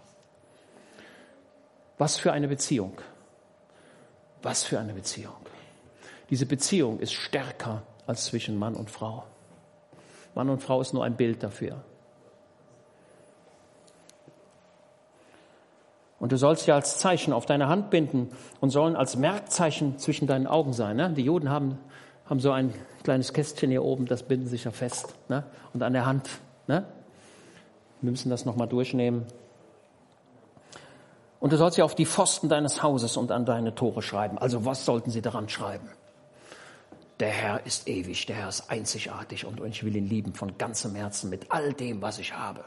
Was 1.98 2.18
für 2.18 2.34
eine 2.34 2.50
Beziehung. 2.50 3.00
Was 4.42 4.66
für 4.66 4.78
eine 4.78 4.94
Beziehung. 4.94 5.38
Diese 6.30 6.46
Beziehung 6.46 7.00
ist 7.00 7.14
stärker 7.14 7.84
als 8.08 8.26
zwischen 8.26 8.58
Mann 8.58 8.76
und 8.76 8.90
Frau. 8.90 9.24
Mann 10.36 10.50
und 10.50 10.62
Frau 10.62 10.82
ist 10.82 10.94
nur 10.94 11.04
ein 11.04 11.16
Bild 11.16 11.44
dafür. 11.44 11.84
Und 16.20 16.32
du 16.32 16.38
sollst 16.38 16.68
ja 16.68 16.76
als 16.76 17.00
Zeichen 17.00 17.34
auf 17.34 17.46
deine 17.46 17.68
Hand 17.68 17.90
binden 17.90 18.30
und 18.62 18.70
sollen 18.70 18.96
als 18.96 19.18
Merkzeichen 19.18 20.00
zwischen 20.00 20.26
deinen 20.26 20.48
Augen 20.48 20.72
sein. 20.72 20.96
Ne? 20.96 21.10
Die 21.10 21.24
Juden 21.24 21.50
haben, 21.50 21.78
haben 22.26 22.40
so 22.40 22.52
ein 22.52 22.74
kleines 23.04 23.34
Kästchen 23.34 23.70
hier 23.70 23.84
oben, 23.84 24.06
das 24.06 24.24
binden 24.24 24.48
sich 24.48 24.64
ja 24.64 24.72
fest. 24.72 25.16
Ne? 25.28 25.44
Und 25.74 25.84
an 25.84 25.92
der 25.92 26.06
Hand. 26.06 26.30
Ne? 26.68 26.86
Wir 28.00 28.12
müssen 28.12 28.30
das 28.30 28.46
nochmal 28.46 28.70
durchnehmen. 28.70 29.26
Und 31.42 31.52
du 31.52 31.58
sollst 31.58 31.78
ja 31.78 31.84
auf 31.84 31.94
die 31.94 32.06
Pfosten 32.06 32.48
deines 32.48 32.82
Hauses 32.82 33.18
und 33.18 33.30
an 33.30 33.46
deine 33.46 33.76
Tore 33.76 34.02
schreiben. 34.02 34.38
Also 34.38 34.64
was 34.64 34.86
sollten 34.86 35.12
sie 35.12 35.22
daran 35.22 35.50
schreiben? 35.50 35.90
Der 37.24 37.32
Herr 37.32 37.66
ist 37.66 37.88
ewig, 37.88 38.26
der 38.26 38.36
Herr 38.36 38.50
ist 38.50 38.70
einzigartig 38.70 39.46
und 39.46 39.66
ich 39.66 39.86
will 39.86 39.96
ihn 39.96 40.10
lieben 40.10 40.34
von 40.34 40.58
ganzem 40.58 40.94
Herzen 40.94 41.30
mit 41.30 41.46
all 41.52 41.72
dem, 41.72 42.02
was 42.02 42.20
ich 42.20 42.36
habe. 42.36 42.66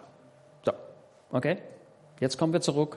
So, 0.65 0.73
okay? 1.31 1.59
Jetzt 2.21 2.39
kommen 2.39 2.55
wir 2.55 2.63
zurück 2.63 2.97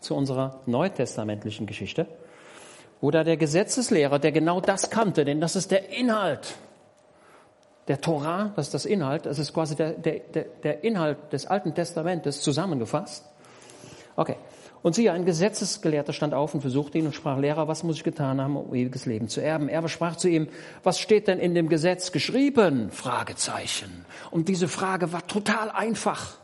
zu 0.00 0.16
unserer 0.16 0.62
neutestamentlichen 0.66 1.68
Geschichte, 1.68 2.08
wo 3.00 3.12
da 3.12 3.22
der 3.22 3.36
Gesetzeslehrer, 3.36 4.18
der 4.18 4.32
genau 4.32 4.60
das 4.60 4.90
kannte, 4.90 5.24
denn 5.24 5.40
das 5.40 5.54
ist 5.54 5.70
der 5.70 5.90
Inhalt 5.90 6.56
der 7.86 8.00
Torah, 8.00 8.52
das 8.56 8.66
ist 8.66 8.74
das 8.74 8.84
Inhalt, 8.84 9.26
das 9.26 9.38
ist 9.38 9.54
quasi 9.54 9.76
der, 9.76 9.92
der, 9.92 10.18
der 10.18 10.82
Inhalt 10.82 11.32
des 11.32 11.46
Alten 11.46 11.72
Testamentes 11.72 12.40
zusammengefasst. 12.40 13.24
Okay, 14.16 14.38
und 14.84 14.94
siehe, 14.94 15.12
ein 15.12 15.24
Gesetzesgelehrter 15.24 16.12
stand 16.12 16.34
auf 16.34 16.52
und 16.52 16.60
versuchte 16.60 16.98
ihn 16.98 17.06
und 17.06 17.14
sprach, 17.14 17.38
Lehrer, 17.38 17.68
was 17.68 17.84
muss 17.84 17.96
ich 17.96 18.04
getan 18.04 18.38
haben, 18.38 18.54
um 18.54 18.74
ewiges 18.74 19.06
Leben 19.06 19.28
zu 19.28 19.40
erben? 19.40 19.70
Er 19.70 19.88
sprach 19.88 20.16
zu 20.16 20.28
ihm, 20.28 20.46
was 20.82 21.00
steht 21.00 21.26
denn 21.26 21.38
in 21.38 21.54
dem 21.54 21.70
Gesetz 21.70 22.12
geschrieben? 22.12 22.90
Fragezeichen. 22.90 24.04
Und 24.30 24.46
diese 24.46 24.68
Frage 24.68 25.10
war 25.10 25.26
total 25.26 25.70
einfach. 25.70 26.36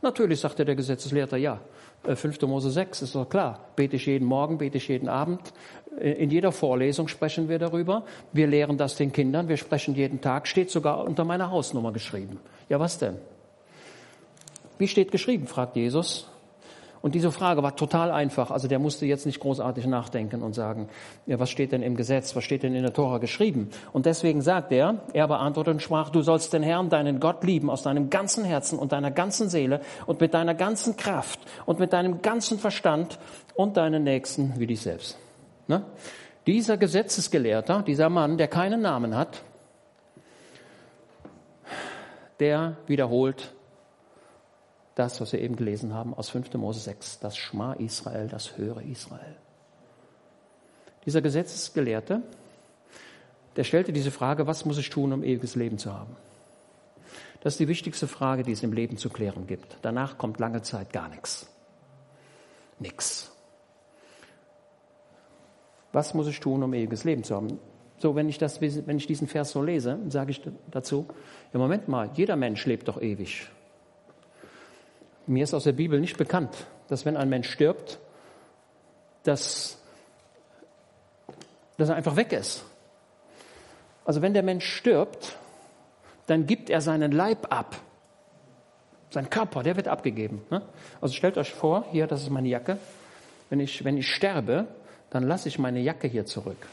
Natürlich 0.00 0.40
sagte 0.40 0.64
der 0.64 0.76
Gesetzeslehrter, 0.76 1.36
ja. 1.36 1.60
5. 2.04 2.40
Äh, 2.40 2.46
Mose 2.46 2.70
6 2.70 3.02
ist 3.02 3.14
doch 3.14 3.28
klar. 3.28 3.66
Bete 3.76 3.96
ich 3.96 4.06
jeden 4.06 4.26
Morgen, 4.26 4.56
bete 4.56 4.78
ich 4.78 4.88
jeden 4.88 5.10
Abend. 5.10 5.52
Äh, 6.00 6.12
in 6.12 6.30
jeder 6.30 6.52
Vorlesung 6.52 7.06
sprechen 7.06 7.50
wir 7.50 7.58
darüber. 7.58 8.06
Wir 8.32 8.46
lehren 8.46 8.78
das 8.78 8.96
den 8.96 9.12
Kindern. 9.12 9.48
Wir 9.48 9.58
sprechen 9.58 9.94
jeden 9.94 10.22
Tag. 10.22 10.48
Steht 10.48 10.70
sogar 10.70 11.04
unter 11.04 11.26
meiner 11.26 11.50
Hausnummer 11.50 11.92
geschrieben. 11.92 12.40
Ja, 12.70 12.80
was 12.80 12.96
denn? 12.96 13.18
Wie 14.78 14.88
steht 14.88 15.12
geschrieben? 15.12 15.46
fragt 15.46 15.76
Jesus. 15.76 16.30
Und 17.00 17.14
diese 17.14 17.30
Frage 17.30 17.62
war 17.62 17.76
total 17.76 18.10
einfach. 18.10 18.50
Also 18.50 18.66
der 18.68 18.78
musste 18.78 19.06
jetzt 19.06 19.26
nicht 19.26 19.40
großartig 19.40 19.86
nachdenken 19.86 20.42
und 20.42 20.54
sagen, 20.54 20.88
ja, 21.26 21.38
was 21.38 21.50
steht 21.50 21.72
denn 21.72 21.82
im 21.82 21.96
Gesetz, 21.96 22.34
was 22.34 22.44
steht 22.44 22.62
denn 22.62 22.74
in 22.74 22.82
der 22.82 22.92
Tora 22.92 23.18
geschrieben? 23.18 23.70
Und 23.92 24.06
deswegen 24.06 24.42
sagt 24.42 24.72
er, 24.72 24.96
er 25.12 25.28
beantwortet 25.28 25.74
und 25.74 25.80
sprach, 25.80 26.10
du 26.10 26.22
sollst 26.22 26.52
den 26.52 26.62
Herrn, 26.62 26.88
deinen 26.88 27.20
Gott 27.20 27.44
lieben 27.44 27.70
aus 27.70 27.82
deinem 27.82 28.10
ganzen 28.10 28.44
Herzen 28.44 28.78
und 28.78 28.92
deiner 28.92 29.10
ganzen 29.10 29.48
Seele 29.48 29.80
und 30.06 30.20
mit 30.20 30.34
deiner 30.34 30.54
ganzen 30.54 30.96
Kraft 30.96 31.40
und 31.66 31.78
mit 31.78 31.92
deinem 31.92 32.20
ganzen 32.22 32.58
Verstand 32.58 33.18
und 33.54 33.76
deinen 33.76 34.02
Nächsten 34.02 34.54
wie 34.58 34.66
dich 34.66 34.80
selbst. 34.80 35.18
Ne? 35.68 35.82
Dieser 36.46 36.76
Gesetzesgelehrter, 36.78 37.82
dieser 37.82 38.08
Mann, 38.08 38.38
der 38.38 38.48
keinen 38.48 38.80
Namen 38.80 39.16
hat, 39.16 39.42
der 42.40 42.76
wiederholt 42.86 43.52
das, 44.98 45.20
was 45.20 45.32
wir 45.32 45.40
eben 45.40 45.56
gelesen 45.56 45.94
haben 45.94 46.14
aus 46.14 46.30
5. 46.30 46.54
Mose 46.54 46.80
6, 46.80 47.20
das 47.20 47.36
Schma 47.36 47.74
Israel, 47.74 48.28
das 48.28 48.56
höre 48.56 48.82
Israel. 48.82 49.36
Dieser 51.04 51.22
Gesetzesgelehrte 51.22 52.22
der 53.58 53.64
stellte 53.64 53.92
diese 53.92 54.12
Frage, 54.12 54.46
was 54.46 54.64
muss 54.64 54.78
ich 54.78 54.88
tun, 54.88 55.12
um 55.12 55.24
ewiges 55.24 55.56
Leben 55.56 55.78
zu 55.78 55.92
haben? 55.92 56.14
Das 57.40 57.54
ist 57.54 57.58
die 57.58 57.66
wichtigste 57.66 58.06
Frage, 58.06 58.44
die 58.44 58.52
es 58.52 58.62
im 58.62 58.72
Leben 58.72 58.96
zu 58.98 59.10
klären 59.10 59.48
gibt. 59.48 59.78
Danach 59.82 60.16
kommt 60.16 60.38
lange 60.38 60.62
Zeit 60.62 60.92
gar 60.92 61.08
nichts. 61.08 61.52
Nix. 62.78 63.32
Was 65.92 66.14
muss 66.14 66.28
ich 66.28 66.38
tun, 66.38 66.62
um 66.62 66.72
ewiges 66.72 67.02
Leben 67.02 67.24
zu 67.24 67.34
haben? 67.34 67.58
So, 67.96 68.14
wenn 68.14 68.28
ich, 68.28 68.38
das, 68.38 68.60
wenn 68.60 68.96
ich 68.96 69.08
diesen 69.08 69.26
Vers 69.26 69.50
so 69.50 69.60
lese, 69.60 69.98
sage 70.08 70.30
ich 70.30 70.40
dazu, 70.70 71.06
ja, 71.52 71.58
Moment 71.58 71.88
mal, 71.88 72.10
jeder 72.14 72.36
Mensch 72.36 72.64
lebt 72.64 72.86
doch 72.86 73.02
ewig. 73.02 73.50
Mir 75.28 75.44
ist 75.44 75.52
aus 75.52 75.64
der 75.64 75.72
Bibel 75.72 76.00
nicht 76.00 76.16
bekannt, 76.16 76.66
dass 76.88 77.04
wenn 77.04 77.16
ein 77.16 77.28
Mensch 77.28 77.50
stirbt, 77.50 77.98
dass, 79.24 79.78
dass 81.76 81.90
er 81.90 81.96
einfach 81.96 82.16
weg 82.16 82.32
ist. 82.32 82.64
Also 84.06 84.22
wenn 84.22 84.32
der 84.32 84.42
Mensch 84.42 84.64
stirbt, 84.64 85.36
dann 86.26 86.46
gibt 86.46 86.70
er 86.70 86.80
seinen 86.80 87.12
Leib 87.12 87.52
ab. 87.52 87.76
Sein 89.10 89.28
Körper, 89.28 89.62
der 89.62 89.76
wird 89.76 89.86
abgegeben. 89.86 90.42
Ne? 90.50 90.62
Also 91.00 91.14
stellt 91.14 91.36
euch 91.36 91.52
vor, 91.52 91.84
hier, 91.90 92.06
das 92.06 92.22
ist 92.22 92.30
meine 92.30 92.48
Jacke. 92.48 92.78
Wenn 93.50 93.60
ich, 93.60 93.84
wenn 93.84 93.98
ich 93.98 94.08
sterbe, 94.10 94.66
dann 95.10 95.24
lasse 95.24 95.48
ich 95.48 95.58
meine 95.58 95.80
Jacke 95.80 96.08
hier 96.08 96.24
zurück. 96.24 96.66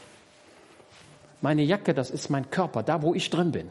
Meine 1.42 1.62
Jacke, 1.62 1.92
das 1.92 2.10
ist 2.10 2.30
mein 2.30 2.50
Körper, 2.50 2.82
da 2.82 3.02
wo 3.02 3.14
ich 3.14 3.28
drin 3.28 3.52
bin. 3.52 3.68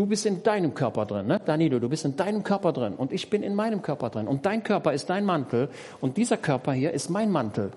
Du 0.00 0.06
bist 0.06 0.24
in 0.24 0.42
deinem 0.42 0.72
Körper 0.72 1.04
drin, 1.04 1.26
ne? 1.26 1.42
Danilo, 1.44 1.78
du 1.78 1.90
bist 1.90 2.06
in 2.06 2.16
deinem 2.16 2.42
Körper 2.42 2.72
drin 2.72 2.94
und 2.94 3.12
ich 3.12 3.28
bin 3.28 3.42
in 3.42 3.54
meinem 3.54 3.82
Körper 3.82 4.08
drin. 4.08 4.28
Und 4.28 4.46
dein 4.46 4.62
Körper 4.62 4.94
ist 4.94 5.10
dein 5.10 5.26
Mantel 5.26 5.68
und 6.00 6.16
dieser 6.16 6.38
Körper 6.38 6.72
hier 6.72 6.92
ist 6.92 7.10
mein 7.10 7.30
Mantel. 7.30 7.70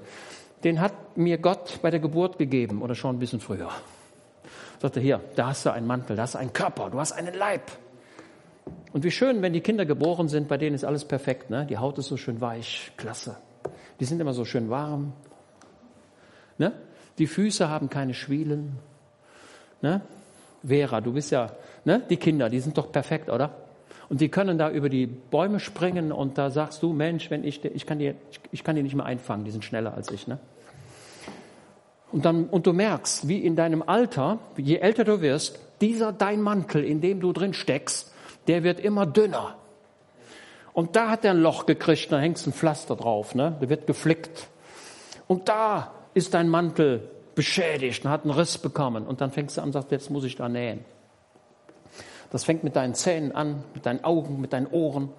Den 0.63 0.79
hat 0.79 1.17
mir 1.17 1.37
Gott 1.37 1.79
bei 1.81 1.91
der 1.91 1.99
Geburt 1.99 2.37
gegeben 2.37 2.81
oder 2.81 2.95
schon 2.95 3.17
ein 3.17 3.19
bisschen 3.19 3.41
früher. 3.41 3.67
Sagte, 4.81 5.01
hier, 5.01 5.19
da 5.35 5.47
hast 5.47 5.65
du 5.65 5.73
einen 5.73 5.85
Mantel, 5.85 6.15
da 6.15 6.21
hast 6.21 6.35
du 6.35 6.39
einen 6.39 6.53
Körper, 6.53 6.89
du 6.89 6.97
hast 6.97 7.11
einen 7.11 7.33
Leib. 7.33 7.63
Und 8.93 9.03
wie 9.03 9.11
schön, 9.11 9.41
wenn 9.41 9.51
die 9.51 9.59
Kinder 9.59 9.85
geboren 9.85 10.29
sind, 10.29 10.47
bei 10.47 10.57
denen 10.57 10.75
ist 10.75 10.85
alles 10.85 11.03
perfekt. 11.03 11.49
Ne? 11.49 11.65
Die 11.65 11.77
Haut 11.77 11.97
ist 11.97 12.07
so 12.07 12.15
schön 12.15 12.39
weich, 12.39 12.93
klasse. 12.95 13.35
Die 13.99 14.05
sind 14.05 14.21
immer 14.21 14.33
so 14.33 14.45
schön 14.45 14.69
warm. 14.69 15.11
Ne? 16.57 16.71
Die 17.17 17.27
Füße 17.27 17.67
haben 17.67 17.89
keine 17.89 18.13
Schwielen. 18.13 18.79
Ne? 19.81 19.99
Vera, 20.65 21.01
du 21.01 21.11
bist 21.11 21.31
ja, 21.31 21.51
ne? 21.85 22.01
die 22.09 22.17
Kinder, 22.17 22.49
die 22.49 22.59
sind 22.59 22.77
doch 22.77 22.91
perfekt, 22.91 23.29
oder? 23.29 23.51
Und 24.09 24.21
die 24.21 24.29
können 24.29 24.57
da 24.57 24.69
über 24.69 24.89
die 24.89 25.07
Bäume 25.07 25.59
springen 25.59 26.11
und 26.11 26.37
da 26.37 26.49
sagst 26.49 26.83
du, 26.83 26.93
Mensch, 26.93 27.31
wenn 27.31 27.43
ich, 27.43 27.63
ich 27.63 27.85
kann 27.85 27.99
die, 27.99 28.13
ich 28.51 28.63
kann 28.63 28.75
die 28.75 28.83
nicht 28.83 28.95
mehr 28.95 29.05
einfangen, 29.05 29.45
die 29.45 29.51
sind 29.51 29.63
schneller 29.63 29.93
als 29.93 30.11
ich, 30.11 30.27
ne? 30.27 30.39
Und 32.11 32.25
dann, 32.25 32.45
und 32.45 32.67
du 32.67 32.73
merkst, 32.73 33.27
wie 33.27 33.39
in 33.39 33.55
deinem 33.55 33.81
Alter, 33.81 34.37
je 34.55 34.77
älter 34.77 35.03
du 35.03 35.21
wirst, 35.21 35.59
dieser 35.81 36.13
dein 36.13 36.41
Mantel, 36.43 36.83
in 36.83 37.01
dem 37.01 37.19
du 37.19 37.33
drin 37.33 37.55
steckst, 37.55 38.13
der 38.47 38.63
wird 38.63 38.79
immer 38.79 39.07
dünner. 39.07 39.55
Und 40.73 40.95
da 40.95 41.09
hat 41.09 41.25
er 41.25 41.31
ein 41.31 41.39
Loch 41.39 41.65
gekriegt, 41.65 42.11
da 42.11 42.19
hängst 42.19 42.45
ein 42.45 42.53
Pflaster 42.53 42.95
drauf, 42.95 43.33
ne? 43.33 43.57
Der 43.61 43.69
wird 43.69 43.87
geflickt. 43.87 44.47
Und 45.27 45.49
da 45.49 45.91
ist 46.13 46.35
dein 46.35 46.49
Mantel 46.49 47.09
beschädigt 47.33 48.05
und 48.05 48.11
hat 48.11 48.23
einen 48.23 48.31
Riss 48.31 48.59
bekommen. 48.59 49.07
Und 49.07 49.21
dann 49.21 49.31
fängst 49.31 49.57
du 49.57 49.61
an 49.61 49.69
und 49.69 49.73
sagst, 49.73 49.91
jetzt 49.91 50.11
muss 50.11 50.23
ich 50.23 50.35
da 50.35 50.47
nähen. 50.47 50.85
Das 52.33 52.45
fängt 52.45 52.63
mit 52.63 52.75
deinen 52.75 52.95
Zähnen 52.95 53.31
an, 53.31 53.63
mit 53.75 53.85
deinen 53.85 54.03
Augen, 54.03 54.41
mit 54.41 54.53
deinen 54.53 54.65
Ohren. 54.65 55.09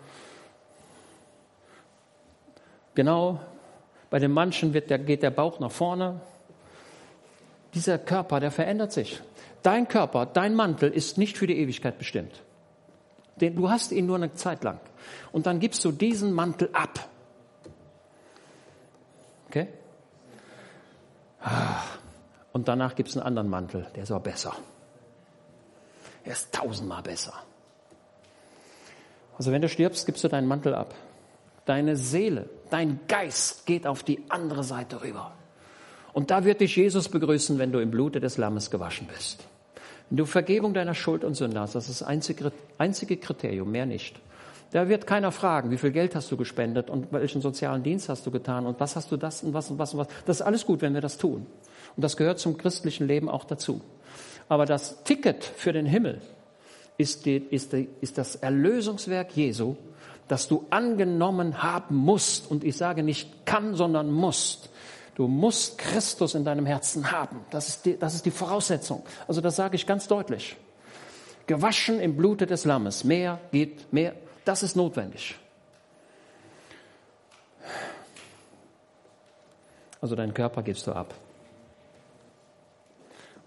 Genau, 2.96 3.38
bei 4.10 4.18
den 4.18 4.32
manchen 4.32 4.74
wird 4.74 4.90
der, 4.90 4.98
geht 4.98 5.22
der 5.22 5.30
Bauch 5.30 5.60
nach 5.60 5.70
vorne. 5.70 6.20
Dieser 7.72 7.98
Körper, 7.98 8.40
der 8.40 8.50
verändert 8.50 8.90
sich. 8.90 9.20
Dein 9.62 9.86
Körper, 9.86 10.26
dein 10.26 10.56
Mantel 10.56 10.90
ist 10.90 11.16
nicht 11.16 11.38
für 11.38 11.46
die 11.46 11.56
Ewigkeit 11.56 11.98
bestimmt. 11.98 12.42
Du 13.36 13.70
hast 13.70 13.92
ihn 13.92 14.06
nur 14.06 14.16
eine 14.16 14.32
Zeit 14.34 14.64
lang. 14.64 14.80
Und 15.30 15.46
dann 15.46 15.60
gibst 15.60 15.84
du 15.84 15.92
diesen 15.92 16.32
Mantel 16.32 16.68
ab. 16.72 16.98
Okay? 19.46 19.68
Und 22.52 22.66
danach 22.66 22.96
gibt 22.96 23.08
es 23.08 23.16
einen 23.16 23.24
anderen 23.24 23.48
Mantel, 23.48 23.86
der 23.94 24.02
ist 24.02 24.10
aber 24.10 24.24
besser. 24.24 24.56
Er 26.24 26.32
ist 26.32 26.52
tausendmal 26.52 27.02
besser. 27.02 27.34
Also 29.36 29.52
wenn 29.52 29.62
du 29.62 29.68
stirbst, 29.68 30.06
gibst 30.06 30.24
du 30.24 30.28
deinen 30.28 30.46
Mantel 30.46 30.74
ab. 30.74 30.94
Deine 31.66 31.96
Seele, 31.96 32.48
dein 32.70 33.00
Geist 33.08 33.66
geht 33.66 33.86
auf 33.86 34.02
die 34.02 34.22
andere 34.28 34.64
Seite 34.64 35.02
rüber. 35.02 35.32
Und 36.12 36.30
da 36.30 36.44
wird 36.44 36.60
dich 36.60 36.76
Jesus 36.76 37.08
begrüßen, 37.08 37.58
wenn 37.58 37.72
du 37.72 37.80
im 37.80 37.90
Blute 37.90 38.20
des 38.20 38.36
Lammes 38.36 38.70
gewaschen 38.70 39.08
bist. 39.12 39.44
Wenn 40.08 40.18
du 40.18 40.26
Vergebung 40.26 40.74
deiner 40.74 40.94
Schuld 40.94 41.24
und 41.24 41.34
Sünde 41.34 41.58
hast, 41.60 41.74
das 41.74 41.88
ist 41.88 42.02
das 42.02 42.08
einzige, 42.08 43.16
Kriterium, 43.16 43.70
mehr 43.70 43.86
nicht. 43.86 44.20
Da 44.70 44.88
wird 44.88 45.06
keiner 45.06 45.32
fragen, 45.32 45.70
wie 45.70 45.78
viel 45.78 45.92
Geld 45.92 46.14
hast 46.14 46.30
du 46.30 46.36
gespendet 46.36 46.90
und 46.90 47.12
welchen 47.12 47.40
sozialen 47.40 47.82
Dienst 47.82 48.08
hast 48.08 48.26
du 48.26 48.30
getan 48.30 48.66
und 48.66 48.78
was 48.80 48.96
hast 48.96 49.10
du 49.10 49.16
das 49.16 49.42
und 49.42 49.54
was 49.54 49.70
und 49.70 49.78
was 49.78 49.94
und 49.94 50.00
was. 50.00 50.08
Das 50.26 50.40
ist 50.40 50.42
alles 50.42 50.66
gut, 50.66 50.82
wenn 50.82 50.94
wir 50.94 51.00
das 51.00 51.16
tun. 51.16 51.46
Und 51.96 52.02
das 52.02 52.16
gehört 52.16 52.38
zum 52.38 52.58
christlichen 52.58 53.06
Leben 53.06 53.28
auch 53.28 53.44
dazu. 53.44 53.80
Aber 54.48 54.66
das 54.66 55.02
Ticket 55.04 55.44
für 55.44 55.72
den 55.72 55.86
Himmel 55.86 56.20
ist, 56.98 57.26
die, 57.26 57.36
ist, 57.36 57.72
die, 57.72 57.88
ist 58.00 58.18
das 58.18 58.36
Erlösungswerk 58.36 59.36
Jesu, 59.36 59.76
das 60.28 60.48
du 60.48 60.66
angenommen 60.70 61.62
haben 61.62 61.96
musst. 61.96 62.50
Und 62.50 62.64
ich 62.64 62.76
sage 62.76 63.02
nicht 63.02 63.46
kann, 63.46 63.74
sondern 63.74 64.10
musst. 64.10 64.70
Du 65.14 65.28
musst 65.28 65.78
Christus 65.78 66.34
in 66.34 66.44
deinem 66.44 66.66
Herzen 66.66 67.10
haben. 67.12 67.40
Das 67.50 67.68
ist 67.68 67.86
die, 67.86 67.98
das 67.98 68.14
ist 68.14 68.26
die 68.26 68.30
Voraussetzung. 68.30 69.04
Also 69.28 69.40
das 69.40 69.56
sage 69.56 69.76
ich 69.76 69.86
ganz 69.86 70.08
deutlich. 70.08 70.56
Gewaschen 71.46 72.00
im 72.00 72.16
Blute 72.16 72.46
des 72.46 72.64
Lammes. 72.64 73.04
Mehr 73.04 73.38
geht, 73.52 73.92
mehr, 73.92 74.14
das 74.44 74.62
ist 74.62 74.76
notwendig. 74.76 75.36
Also 80.00 80.16
deinen 80.16 80.34
Körper 80.34 80.62
gibst 80.62 80.86
du 80.86 80.92
ab, 80.92 81.14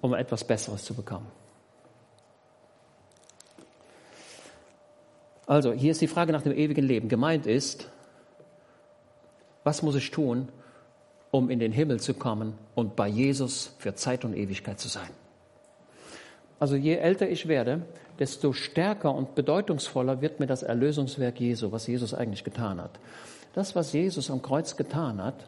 um 0.02 0.14
etwas 0.14 0.44
Besseres 0.44 0.84
zu 0.84 0.94
bekommen. 0.94 1.28
Also, 5.46 5.72
hier 5.72 5.92
ist 5.92 6.02
die 6.02 6.08
Frage 6.08 6.34
nach 6.34 6.42
dem 6.42 6.54
ewigen 6.54 6.84
Leben. 6.84 7.08
Gemeint 7.08 7.46
ist, 7.46 7.90
was 9.64 9.82
muss 9.82 9.96
ich 9.96 10.12
tun, 10.12 10.50
um 11.32 11.50
in 11.50 11.60
den 11.60 11.72
Himmel 11.72 12.00
zu 12.00 12.14
kommen 12.14 12.54
und 12.76 12.96
bei 12.96 13.08
Jesus 13.08 13.74
für 13.80 13.96
Zeit 13.96 14.26
und 14.26 14.36
Ewigkeit 14.36 14.80
zu 14.80 14.88
sein? 14.88 15.10
Also 16.60 16.76
je 16.76 16.96
älter 16.96 17.30
ich 17.30 17.48
werde, 17.48 17.82
desto 18.20 18.54
stärker 18.54 19.14
und 19.14 19.36
bedeutungsvoller 19.36 20.22
wird 20.22 20.40
mir 20.40 20.48
das 20.48 20.64
Erlösungswerk 20.64 21.40
Jesu, 21.40 21.72
was 21.72 21.86
Jesus 21.86 22.14
eigentlich 22.14 22.44
getan 22.44 22.82
hat. 22.82 23.00
Das, 23.54 23.76
was 23.76 23.94
Jesus 23.94 24.32
am 24.32 24.42
Kreuz 24.42 24.76
getan 24.76 25.22
hat, 25.22 25.48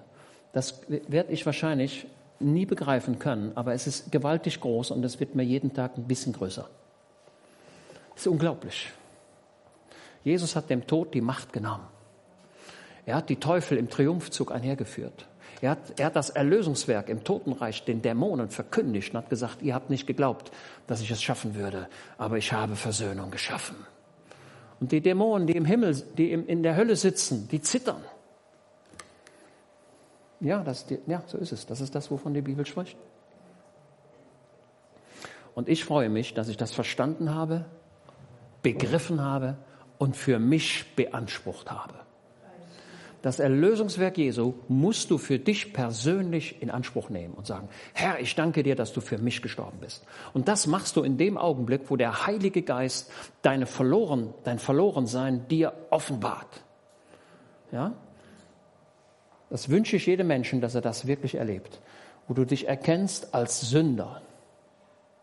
das 0.53 0.81
werde 0.88 1.31
ich 1.31 1.45
wahrscheinlich 1.45 2.05
nie 2.39 2.65
begreifen 2.65 3.19
können, 3.19 3.52
aber 3.56 3.73
es 3.73 3.88
ist 3.88 4.12
gewaltig 4.12 4.60
groß 4.60 4.91
und 4.91 5.04
es 5.04 5.19
wird 5.19 5.36
mir 5.36 5.43
jeden 5.43 5.73
Tag 5.73 5.97
ein 5.97 6.06
bisschen 6.06 6.34
größer. 6.34 6.69
Es 8.15 8.21
ist 8.21 8.28
unglaublich. 8.28 8.91
Jesus 10.23 10.56
hat 10.56 10.69
dem 10.69 10.86
Tod 10.88 11.13
die 11.13 11.21
Macht 11.21 11.54
genommen. 11.54 11.88
Er 13.06 13.15
hat 13.15 13.30
die 13.30 13.38
Teufel 13.38 13.78
im 13.78 13.89
Triumphzug 13.89 14.52
einhergeführt. 14.52 15.28
Er 15.62 15.71
hat, 15.71 15.99
er 15.99 16.08
hat 16.08 16.15
das 16.15 16.30
Erlösungswerk 16.30 17.10
im 17.10 17.23
Totenreich 17.23 17.84
den 17.84 18.02
Dämonen 18.02 18.49
verkündigt 18.49 19.13
und 19.13 19.17
hat 19.17 19.30
gesagt, 19.30 19.62
ihr 19.62 19.73
habt 19.73 19.89
nicht 19.89 20.08
geglaubt, 20.08 20.52
dass 20.88 21.02
ich 21.02 21.12
es 21.12 21.21
schaffen 21.21 21.56
würde, 21.56 21.88
aber 22.17 22.38
ich 22.38 22.54
habe 22.54 22.75
Versöhnung 22.75 23.32
geschaffen. 23.32 23.75
Und 24.80 24.91
die 24.93 25.02
Dämonen, 25.02 25.47
die 25.47 25.58
im 25.58 25.65
Himmel, 25.65 25.95
die 26.17 26.32
in 26.32 26.63
der 26.63 26.78
Hölle 26.78 26.95
sitzen, 26.95 27.49
die 27.49 27.62
zittern. 27.62 28.04
Ja, 30.39 30.63
das, 30.63 30.86
ja, 31.08 31.23
so 31.25 31.38
ist 31.38 31.52
es. 31.52 31.65
Das 31.65 31.82
ist 31.82 31.95
das, 31.95 32.10
wovon 32.12 32.34
die 32.34 32.41
Bibel 32.41 32.65
spricht. 32.65 32.97
Und 35.56 35.67
ich 35.67 35.84
freue 35.84 36.10
mich, 36.10 36.34
dass 36.34 36.47
ich 36.47 36.58
das 36.58 36.71
verstanden 36.71 37.34
habe, 37.34 37.65
begriffen 38.62 39.21
habe 39.21 39.58
und 39.97 40.15
für 40.15 40.39
mich 40.39 40.95
beansprucht 40.95 41.71
habe 41.71 41.95
das 43.21 43.39
Erlösungswerk 43.39 44.17
Jesu 44.17 44.54
musst 44.67 45.12
du 45.12 45.17
für 45.17 45.39
dich 45.39 45.73
persönlich 45.73 46.62
in 46.62 46.69
Anspruch 46.69 47.10
nehmen 47.10 47.34
und 47.34 47.45
sagen, 47.45 47.67
Herr, 47.93 48.19
ich 48.19 48.36
danke 48.36 48.63
dir, 48.63 48.75
dass 48.75 48.93
du 48.93 49.02
für 49.02 49.17
mich 49.17 49.41
gestorben 49.41 49.80
bist. 49.82 50.06
Und 50.34 50.47
das 50.47 50.67
machst 50.67 50.95
du 50.95 51.04
in 51.04 51.17
dem 51.17 51.38
Augenblick, 51.38 51.89
wo 51.89 51.97
der 51.97 52.25
Heilige 52.25 52.62
Geist 52.62 53.12
deine 53.41 53.65
verloren, 53.65 54.34
dein 54.43 54.60
Verlorensein 54.60 55.47
dir 55.49 55.73
offenbart. 55.89 56.63
Ja? 57.71 57.93
Das 59.49 59.69
wünsche 59.69 59.95
ich 59.95 60.05
jedem 60.05 60.27
Menschen, 60.27 60.62
dass 60.62 60.75
er 60.75 60.81
das 60.81 61.07
wirklich 61.07 61.35
erlebt. 61.35 61.79
Wo 62.27 62.33
du 62.33 62.45
dich 62.45 62.67
erkennst 62.67 63.33
als 63.33 63.62
Sünder. 63.62 64.21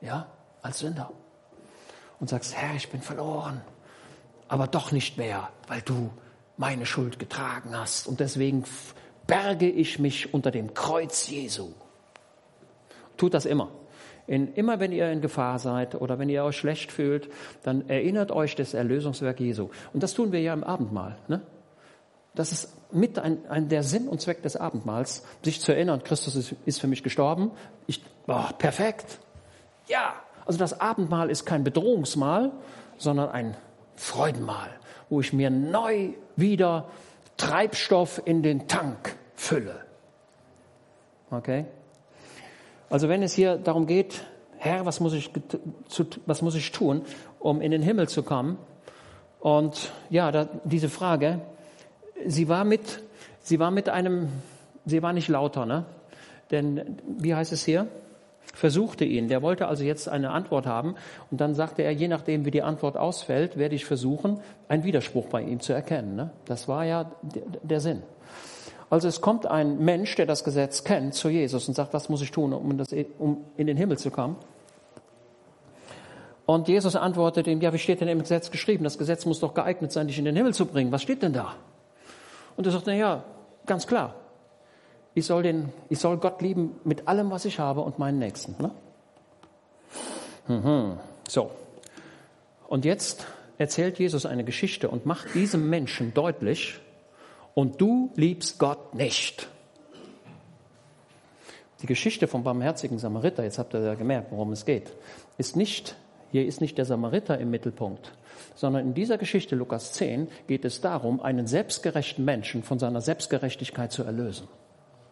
Ja? 0.01 0.27
Als 0.63 0.81
Sünder. 0.81 1.13
Und 2.19 2.31
sagst, 2.31 2.57
Herr, 2.57 2.75
ich 2.75 2.91
bin 2.91 3.01
verloren. 3.01 3.61
Aber 4.49 4.67
doch 4.67 4.93
nicht 4.93 5.17
mehr, 5.17 5.49
weil 5.69 5.81
du 5.83 6.11
meine 6.57 6.87
Schuld 6.87 7.19
getragen 7.19 7.77
hast. 7.77 8.07
Und 8.07 8.21
deswegen 8.21 8.65
berge 9.27 9.69
ich 9.69 9.99
mich 9.99 10.33
unter 10.35 10.51
dem 10.51 10.75
Kreuz 10.75 11.29
Jesu. 11.29 11.71
Tut 13.17 13.35
das 13.35 13.45
immer. 13.45 13.71
In, 14.27 14.55
immer 14.55 14.81
wenn 14.81 14.91
ihr 14.91 15.11
in 15.11 15.21
Gefahr 15.21 15.59
seid 15.61 15.95
oder 15.95 16.19
wenn 16.19 16.29
ihr 16.29 16.43
euch 16.43 16.57
schlecht 16.57 16.91
fühlt, 16.91 17.29
dann 17.63 17.89
erinnert 17.89 18.33
euch 18.33 18.57
das 18.57 18.75
Erlösungswerk 18.75 19.39
Jesu. 19.39 19.71
Und 19.93 20.03
das 20.03 20.15
tun 20.15 20.33
wir 20.33 20.41
ja 20.41 20.53
im 20.53 20.65
Abendmahl. 20.65 21.17
Ne? 21.29 21.43
Das 22.37 22.53
ist 22.53 22.73
mit 22.93 23.19
ein, 23.19 23.39
ein, 23.49 23.69
der 23.69 23.83
Sinn 23.83 24.09
und 24.09 24.21
Zweck 24.21 24.43
des 24.43 24.57
Abendmahls, 24.57 25.25
sich 25.43 25.61
zu 25.61 25.73
erinnern, 25.73 26.05
Christus 26.05 26.37
ist, 26.37 26.55
ist 26.67 26.81
für 26.81 26.87
mich 26.87 27.03
gestorben. 27.03 27.51
Ich, 27.87 28.03
oh, 28.29 28.45
perfekt. 28.59 29.19
Ja, 29.89 30.15
also 30.45 30.59
das 30.59 30.81
Abendmahl 30.81 31.31
ist 31.31 31.45
kein 31.47 31.65
Bedrohungsmahl, 31.65 32.53
sondern 32.99 33.31
ein 33.31 33.57
Freudenmahl, 33.97 34.71
wo 35.09 35.21
ich 35.21 35.33
mir 35.33 35.51
neu 35.51 36.11
wieder 36.37 36.89
Treibstoff 37.37 38.23
in 38.25 38.43
den 38.43 38.69
Tank 38.69 39.17
fülle. 39.35 39.81
Okay? 41.31 41.65
Also 42.89 43.09
wenn 43.09 43.23
es 43.23 43.33
hier 43.33 43.57
darum 43.57 43.87
geht, 43.87 44.25
Herr, 44.59 44.87
was 44.87 45.01
muss 45.01 45.13
ich, 45.13 45.31
was 46.27 46.43
muss 46.43 46.55
ich 46.55 46.71
tun, 46.73 47.03
um 47.41 47.61
in 47.61 47.71
den 47.71 47.83
Himmel 47.83 48.09
zu 48.09 48.23
kommen? 48.23 48.59
Und 49.41 49.91
ja, 50.11 50.33
da, 50.33 50.49
diese 50.65 50.89
Frage, 50.89 51.41
sie 52.25 52.49
war 52.49 52.65
mit, 52.65 53.03
sie 53.41 53.59
war 53.59 53.71
mit 53.71 53.89
einem, 53.89 54.29
sie 54.85 55.03
war 55.03 55.13
nicht 55.13 55.29
lauter, 55.29 55.67
ne? 55.67 55.85
Denn, 56.51 56.99
wie 57.19 57.35
heißt 57.35 57.53
es 57.53 57.65
hier? 57.65 57.89
Versuchte 58.55 59.05
ihn. 59.05 59.29
Der 59.29 59.43
wollte 59.43 59.67
also 59.67 59.85
jetzt 59.85 60.09
eine 60.09 60.31
Antwort 60.31 60.67
haben. 60.67 60.95
Und 61.31 61.41
dann 61.41 61.55
sagte 61.55 61.83
er, 61.83 61.91
je 61.91 62.09
nachdem, 62.09 62.45
wie 62.45 62.51
die 62.51 62.63
Antwort 62.63 62.97
ausfällt, 62.97 63.59
werde 63.59 63.75
ich 63.75 63.85
versuchen, 63.85 64.41
einen 64.69 64.85
Widerspruch 64.85 65.27
bei 65.27 65.43
ihm 65.43 65.61
zu 65.61 65.73
erkennen. 65.73 66.17
Ne? 66.17 66.31
Das 66.47 66.69
war 66.69 66.85
ja 66.85 67.11
der, 67.63 67.81
Sinn. 67.81 68.03
Also 68.89 69.09
es 69.09 69.21
kommt 69.21 69.47
ein 69.47 69.85
Mensch, 69.85 70.15
der 70.15 70.27
das 70.27 70.45
Gesetz 70.45 70.85
kennt, 70.85 71.15
zu 71.15 71.29
Jesus 71.29 71.69
und 71.69 71.75
sagt, 71.75 71.93
was 71.93 72.09
muss 72.09 72.23
ich 72.23 72.31
tun, 72.31 72.53
um, 72.53 72.79
das, 72.79 72.95
um 73.19 73.45
in 73.57 73.67
den 73.67 73.77
Himmel 73.77 73.99
zu 73.99 74.11
kommen? 74.11 74.37
Und 76.47 76.69
Jesus 76.69 76.95
antwortet 76.95 77.49
ihm, 77.49 77.61
ja, 77.61 77.73
wie 77.73 77.79
steht 77.79 78.01
denn 78.01 78.09
im 78.09 78.21
Gesetz 78.21 78.53
geschrieben? 78.53 78.85
Das 78.85 78.97
Gesetz 78.97 79.27
muss 79.27 79.41
doch 79.41 79.53
geeignet 79.53 79.91
sein, 79.91 80.07
dich 80.07 80.19
in 80.19 80.25
den 80.25 80.37
Himmel 80.37 80.55
zu 80.55 80.65
bringen. 80.65 80.93
Was 80.93 81.03
steht 81.03 81.23
denn 81.23 81.33
da? 81.33 81.57
Und 82.57 82.67
er 82.67 82.73
sagt, 82.73 82.87
na 82.87 82.95
ja, 82.95 83.25
ganz 83.67 83.87
klar. 83.87 84.15
Ich 85.15 85.27
soll, 85.27 85.43
den, 85.43 85.73
ich 85.89 85.99
soll 85.99 86.19
Gott 86.19 86.43
lieben 86.43 86.79
mit 86.85 87.09
allem, 87.09 87.31
was 87.31 87.45
ich 87.45 87.59
habe 87.59 87.81
und 87.81 87.99
meinen 87.99 88.19
Nächsten. 88.19 88.55
Ne? 88.63 88.71
Mhm. 90.49 90.99
So. 91.29 91.51
Und 92.69 92.85
jetzt 92.85 93.27
erzählt 93.59 93.99
Jesus 93.99 94.27
eine 94.27 94.45
Geschichte 94.45 94.89
und 94.89 95.07
macht 95.07 95.35
diesem 95.35 95.71
Menschen 95.71 96.13
deutlich, 96.13 96.81
und 97.57 97.81
du 97.81 98.13
liebst 98.17 98.59
Gott 98.59 98.95
nicht. 98.95 99.49
Die 101.81 101.87
Geschichte 101.87 102.29
vom 102.29 102.45
barmherzigen 102.45 102.99
Samariter, 102.99 103.45
jetzt 103.45 103.59
habt 103.59 103.73
ihr 103.73 103.81
ja 103.81 103.95
gemerkt, 103.95 104.31
worum 104.31 104.53
es 104.53 104.67
geht, 104.67 104.93
ist 105.39 105.57
nicht, 105.57 105.97
hier 106.33 106.45
ist 106.45 106.61
nicht 106.61 106.77
der 106.77 106.85
Samariter 106.85 107.39
im 107.39 107.51
Mittelpunkt, 107.51 108.13
sondern 108.57 108.87
in 108.87 108.95
dieser 108.95 109.19
Geschichte 109.19 109.55
Lukas 109.55 109.93
10 109.93 110.29
geht 110.49 110.65
es 110.65 110.81
darum, 110.81 111.21
einen 111.21 111.47
selbstgerechten 111.47 112.25
Menschen 112.25 112.65
von 112.65 112.81
seiner 112.81 113.01
Selbstgerechtigkeit 113.01 113.93
zu 113.93 114.03
erlösen. 114.03 114.49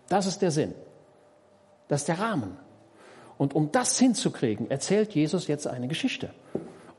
Das 0.08 0.26
ist 0.26 0.42
der 0.42 0.50
Sinn. 0.50 0.74
Das 1.88 2.00
ist 2.00 2.08
der 2.08 2.18
Rahmen. 2.18 2.56
Und 3.38 3.54
um 3.54 3.70
das 3.70 3.98
hinzukriegen, 3.98 4.70
erzählt 4.70 5.14
Jesus 5.14 5.46
jetzt 5.46 5.66
eine 5.66 5.88
Geschichte 5.88 6.30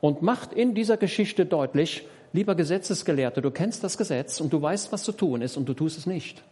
und 0.00 0.22
macht 0.22 0.52
in 0.52 0.74
dieser 0.74 0.96
Geschichte 0.96 1.44
deutlich, 1.46 2.06
lieber 2.32 2.54
Gesetzesgelehrter, 2.54 3.40
du 3.40 3.50
kennst 3.50 3.82
das 3.82 3.98
Gesetz 3.98 4.40
und 4.40 4.52
du 4.52 4.60
weißt, 4.60 4.92
was 4.92 5.02
zu 5.02 5.12
tun 5.12 5.42
ist 5.42 5.56
und 5.56 5.68
du 5.68 5.74
tust 5.74 5.98
es 5.98 6.06
nicht. 6.06 6.42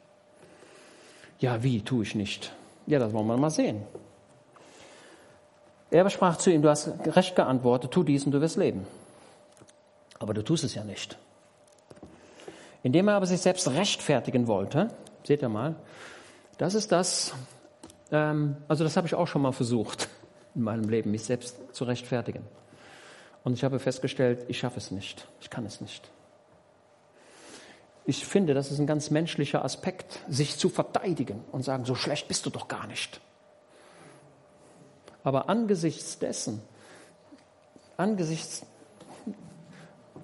Ja, 1.39 1.63
wie 1.63 1.83
tue 1.83 2.05
ich 2.05 2.15
nicht? 2.15 2.53
Ja, 2.87 2.99
das 2.99 3.13
wollen 3.13 3.27
wir 3.27 3.37
mal 3.37 3.51
sehen. 3.51 3.83
Er 5.91 6.09
sprach 6.11 6.39
zu 6.39 6.51
ihm, 6.51 6.63
du 6.63 6.71
hast 6.71 6.91
recht 7.07 7.37
geantwortet, 7.37 7.91
tu 7.91 8.03
dies 8.03 8.25
und 8.25 8.33
du 8.33 8.41
wirst 8.41 8.57
leben. 8.57 8.87
Aber 10.25 10.33
du 10.33 10.43
tust 10.43 10.65
es 10.65 10.75
ja 10.75 10.85
nicht. 10.85 11.19
Indem 12.83 13.09
er 13.09 13.17
aber 13.17 13.27
sich 13.27 13.43
selbst 13.43 13.69
rechtfertigen 13.69 14.47
wollte, 14.47 14.89
seht 15.23 15.43
ihr 15.43 15.51
mal, 15.51 15.75
das 16.57 16.73
ist 16.73 16.93
das, 16.93 17.35
ähm, 18.11 18.57
also 18.67 18.85
das 18.85 18.97
habe 18.97 19.07
ich 19.07 19.15
auch 19.15 19.27
schon 19.27 19.43
mal 19.43 19.53
versucht 19.53 20.09
in 20.55 20.63
meinem 20.63 20.89
Leben, 20.89 21.11
mich 21.11 21.25
selbst 21.25 21.59
zu 21.75 21.85
rechtfertigen. 21.85 22.43
Und 23.43 23.53
ich 23.53 23.65
habe 23.65 23.79
festgestellt, 23.79 24.47
ich 24.49 24.61
schaffe 24.61 24.79
es 24.79 24.91
nicht. 24.91 25.29
Ich 25.43 25.51
kann 25.51 25.67
es 25.67 25.83
nicht. 25.83 26.11
Ich 28.07 28.25
finde, 28.25 28.55
das 28.55 28.73
ist 28.73 28.79
ein 28.79 28.87
ganz 28.87 29.11
menschlicher 29.11 29.63
Aspekt, 29.63 30.21
sich 30.27 30.57
zu 30.57 30.71
verteidigen 30.71 31.45
und 31.53 31.65
sagen, 31.67 31.85
so 31.85 31.95
schlecht 31.95 32.29
bist 32.29 32.47
du 32.47 32.51
doch 32.51 32.69
gar 32.69 32.87
nicht. 32.87 33.21
Aber 35.23 35.51
angesichts 35.51 36.19
dessen, 36.19 36.63
angesichts 37.99 38.65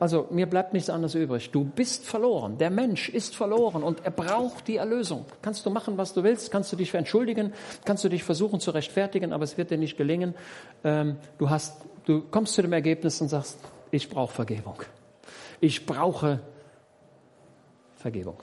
also 0.01 0.27
mir 0.31 0.47
bleibt 0.47 0.73
nichts 0.73 0.89
anderes 0.89 1.15
übrig. 1.15 1.51
Du 1.51 1.63
bist 1.63 2.07
verloren. 2.07 2.57
Der 2.57 2.71
Mensch 2.71 3.11
ist 3.11 3.37
verloren 3.37 3.83
und 3.83 4.03
er 4.03 4.11
braucht 4.11 4.67
die 4.67 4.79
Erlösung. 4.79 5.27
Kannst 5.43 5.67
du 5.67 5.71
machen, 5.71 5.99
was 5.99 6.15
du 6.15 6.25
willst, 6.25 6.51
kannst 6.51 6.73
du 6.73 6.77
dich 6.77 6.95
entschuldigen, 6.95 7.53
kannst 7.85 8.03
du 8.03 8.09
dich 8.09 8.25
versuchen 8.25 8.61
zu 8.61 8.71
rechtfertigen, 8.71 9.35
aber 9.35 9.45
es 9.45 9.59
wird 9.59 9.71
dir 9.71 9.77
nicht 9.77 9.99
gelingen. 9.99 10.35
Ähm, 10.85 11.19
du, 11.37 11.51
hast, 11.51 11.83
du 12.07 12.23
kommst 12.23 12.55
zu 12.55 12.63
dem 12.63 12.73
Ergebnis 12.73 13.21
und 13.21 13.29
sagst, 13.29 13.59
ich 13.91 14.09
brauche 14.09 14.33
Vergebung. 14.33 14.83
Ich 15.61 15.85
brauche 15.85 16.41
Vergebung. 17.97 18.39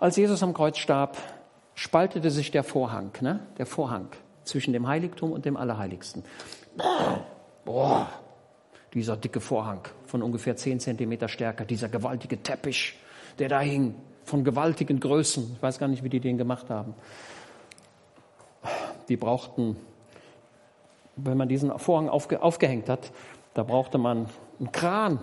Als 0.00 0.16
Jesus 0.16 0.42
am 0.42 0.54
Kreuz 0.54 0.78
starb, 0.78 1.18
spaltete 1.74 2.30
sich 2.30 2.50
der 2.50 2.64
Vorhang, 2.64 3.12
ne? 3.20 3.40
der 3.58 3.66
Vorhang 3.66 4.08
zwischen 4.44 4.72
dem 4.72 4.88
Heiligtum 4.88 5.32
und 5.32 5.44
dem 5.44 5.58
Allerheiligsten. 5.58 6.24
Boah, 7.66 8.08
dieser 8.94 9.18
dicke 9.18 9.40
Vorhang 9.40 9.86
von 10.08 10.22
ungefähr 10.22 10.56
zehn 10.56 10.80
Zentimeter 10.80 11.28
Stärke, 11.28 11.66
dieser 11.66 11.88
gewaltige 11.88 12.42
Teppich, 12.42 12.98
der 13.38 13.48
da 13.48 13.60
hing, 13.60 13.94
von 14.24 14.44
gewaltigen 14.44 15.00
Größen. 15.00 15.52
Ich 15.56 15.62
weiß 15.62 15.78
gar 15.78 15.88
nicht, 15.88 16.02
wie 16.02 16.08
die 16.08 16.20
den 16.20 16.38
gemacht 16.38 16.70
haben. 16.70 16.94
Die 19.08 19.16
brauchten, 19.16 19.76
wenn 21.16 21.36
man 21.36 21.48
diesen 21.48 21.78
Vorhang 21.78 22.08
aufge, 22.08 22.42
aufgehängt 22.42 22.88
hat, 22.88 23.10
da 23.54 23.62
brauchte 23.62 23.98
man 23.98 24.26
einen 24.58 24.72
Kran. 24.72 25.20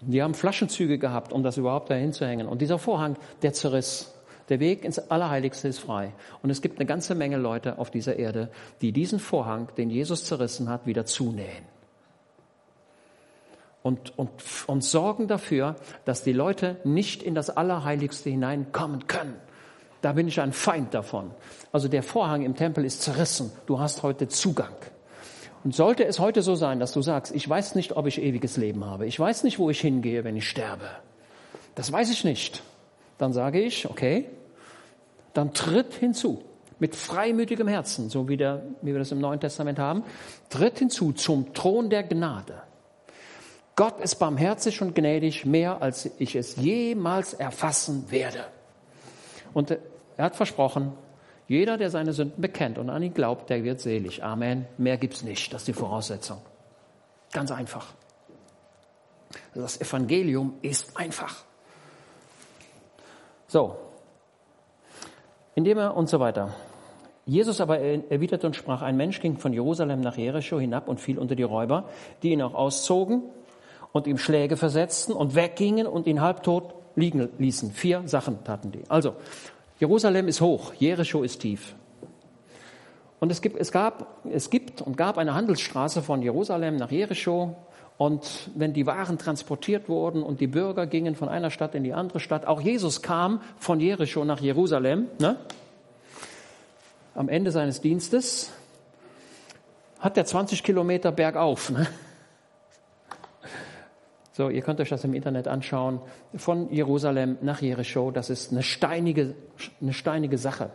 Die 0.00 0.22
haben 0.22 0.34
Flaschenzüge 0.34 0.98
gehabt, 0.98 1.32
um 1.32 1.42
das 1.42 1.56
überhaupt 1.56 1.90
dahin 1.90 2.12
zu 2.12 2.26
hängen. 2.26 2.46
Und 2.46 2.60
dieser 2.60 2.78
Vorhang, 2.78 3.16
der 3.42 3.52
zerriss. 3.52 4.10
Der 4.50 4.60
Weg 4.60 4.84
ins 4.84 4.98
Allerheiligste 4.98 5.68
ist 5.68 5.78
frei. 5.78 6.12
Und 6.42 6.50
es 6.50 6.60
gibt 6.60 6.78
eine 6.78 6.86
ganze 6.86 7.14
Menge 7.14 7.38
Leute 7.38 7.78
auf 7.78 7.90
dieser 7.90 8.16
Erde, 8.16 8.50
die 8.82 8.92
diesen 8.92 9.18
Vorhang, 9.18 9.68
den 9.78 9.88
Jesus 9.88 10.26
zerrissen 10.26 10.68
hat, 10.68 10.84
wieder 10.86 11.06
zunähen. 11.06 11.73
Und, 13.84 14.18
und, 14.18 14.30
und 14.66 14.82
sorgen 14.82 15.28
dafür, 15.28 15.76
dass 16.04 16.24
die 16.24 16.32
Leute 16.32 16.78
nicht 16.82 17.22
in 17.22 17.36
das 17.36 17.50
Allerheiligste 17.50 18.30
hineinkommen 18.30 19.06
können. 19.06 19.36
Da 20.00 20.14
bin 20.14 20.26
ich 20.26 20.40
ein 20.40 20.52
Feind 20.52 20.92
davon. 20.92 21.30
Also 21.70 21.86
der 21.86 22.02
Vorhang 22.02 22.42
im 22.42 22.56
Tempel 22.56 22.84
ist 22.84 23.02
zerrissen. 23.02 23.52
Du 23.66 23.78
hast 23.78 24.02
heute 24.02 24.26
Zugang. 24.26 24.74
Und 25.62 25.76
sollte 25.76 26.04
es 26.04 26.18
heute 26.18 26.42
so 26.42 26.56
sein, 26.56 26.80
dass 26.80 26.92
du 26.92 27.02
sagst, 27.02 27.32
ich 27.32 27.48
weiß 27.48 27.76
nicht, 27.76 27.96
ob 27.96 28.08
ich 28.08 28.20
ewiges 28.20 28.56
Leben 28.56 28.84
habe. 28.84 29.06
Ich 29.06 29.20
weiß 29.20 29.44
nicht, 29.44 29.60
wo 29.60 29.70
ich 29.70 29.80
hingehe, 29.80 30.24
wenn 30.24 30.36
ich 30.36 30.48
sterbe. 30.48 30.88
Das 31.76 31.92
weiß 31.92 32.10
ich 32.10 32.24
nicht 32.24 32.64
dann 33.18 33.32
sage 33.32 33.60
ich, 33.60 33.88
okay, 33.88 34.28
dann 35.32 35.52
tritt 35.52 35.94
hinzu 35.94 36.42
mit 36.78 36.96
freimütigem 36.96 37.68
Herzen, 37.68 38.10
so 38.10 38.28
wie, 38.28 38.36
der, 38.36 38.62
wie 38.82 38.92
wir 38.92 38.98
das 38.98 39.12
im 39.12 39.20
Neuen 39.20 39.40
Testament 39.40 39.78
haben, 39.78 40.04
tritt 40.50 40.78
hinzu 40.78 41.12
zum 41.12 41.54
Thron 41.54 41.90
der 41.90 42.02
Gnade. 42.02 42.62
Gott 43.76 44.00
ist 44.00 44.16
barmherzig 44.16 44.80
und 44.82 44.94
gnädig, 44.94 45.44
mehr 45.44 45.82
als 45.82 46.10
ich 46.18 46.36
es 46.36 46.56
jemals 46.56 47.34
erfassen 47.34 48.10
werde. 48.10 48.44
Und 49.52 49.76
er 50.16 50.24
hat 50.24 50.36
versprochen, 50.36 50.92
jeder, 51.48 51.76
der 51.76 51.90
seine 51.90 52.12
Sünden 52.12 52.40
bekennt 52.40 52.78
und 52.78 52.88
an 52.88 53.02
ihn 53.02 53.12
glaubt, 53.12 53.50
der 53.50 53.64
wird 53.64 53.80
selig. 53.80 54.22
Amen. 54.22 54.66
Mehr 54.78 54.96
gibt's 54.96 55.22
nicht. 55.22 55.52
Das 55.52 55.62
ist 55.62 55.68
die 55.68 55.72
Voraussetzung. 55.72 56.38
Ganz 57.32 57.50
einfach. 57.50 57.92
Das 59.54 59.80
Evangelium 59.80 60.54
ist 60.62 60.96
einfach. 60.96 61.44
So. 63.46 63.76
Indem 65.54 65.78
er 65.78 65.96
und 65.96 66.08
so 66.08 66.20
weiter. 66.20 66.54
Jesus 67.26 67.60
aber 67.60 67.78
erwiderte 67.78 68.46
und 68.46 68.54
sprach, 68.54 68.82
ein 68.82 68.96
Mensch 68.96 69.20
ging 69.20 69.38
von 69.38 69.52
Jerusalem 69.52 70.00
nach 70.00 70.16
Jericho 70.16 70.58
hinab 70.58 70.88
und 70.88 71.00
fiel 71.00 71.18
unter 71.18 71.34
die 71.34 71.42
Räuber, 71.42 71.88
die 72.22 72.30
ihn 72.30 72.42
auch 72.42 72.54
auszogen 72.54 73.22
und 73.94 74.08
ihm 74.08 74.18
Schläge 74.18 74.56
versetzten 74.56 75.12
und 75.12 75.36
weggingen 75.36 75.86
und 75.86 76.08
ihn 76.08 76.20
halbtot 76.20 76.74
liegen 76.96 77.28
ließen. 77.38 77.70
Vier 77.70 78.02
Sachen 78.06 78.42
taten 78.42 78.72
die. 78.72 78.82
Also, 78.88 79.14
Jerusalem 79.78 80.26
ist 80.26 80.40
hoch, 80.40 80.74
Jericho 80.74 81.22
ist 81.22 81.38
tief. 81.38 81.76
Und 83.20 83.30
es 83.30 83.40
gibt, 83.40 83.56
es 83.56 83.70
gab, 83.70 84.24
es 84.28 84.50
gibt 84.50 84.82
und 84.82 84.96
gab 84.96 85.16
eine 85.16 85.34
Handelsstraße 85.34 86.02
von 86.02 86.22
Jerusalem 86.22 86.74
nach 86.76 86.90
Jericho 86.90 87.56
und 87.96 88.50
wenn 88.56 88.72
die 88.72 88.84
Waren 88.84 89.16
transportiert 89.16 89.88
wurden 89.88 90.24
und 90.24 90.40
die 90.40 90.48
Bürger 90.48 90.88
gingen 90.88 91.14
von 91.14 91.28
einer 91.28 91.50
Stadt 91.50 91.76
in 91.76 91.84
die 91.84 91.92
andere 91.92 92.18
Stadt, 92.18 92.46
auch 92.46 92.60
Jesus 92.60 93.00
kam 93.00 93.42
von 93.58 93.78
Jericho 93.78 94.24
nach 94.24 94.40
Jerusalem, 94.40 95.06
ne? 95.20 95.36
am 97.14 97.28
Ende 97.28 97.52
seines 97.52 97.80
Dienstes 97.80 98.50
hat 100.00 100.18
er 100.18 100.24
20 100.24 100.64
Kilometer 100.64 101.12
bergauf. 101.12 101.70
Ne? 101.70 101.86
So, 104.36 104.48
ihr 104.48 104.62
könnt 104.62 104.80
euch 104.80 104.88
das 104.88 105.04
im 105.04 105.14
Internet 105.14 105.46
anschauen. 105.46 106.00
Von 106.34 106.68
Jerusalem 106.72 107.38
nach 107.40 107.62
Jericho, 107.62 108.10
das 108.10 108.30
ist 108.30 108.50
eine 108.50 108.64
steinige, 108.64 109.36
eine 109.80 109.92
steinige 109.92 110.38
Sache. 110.38 110.70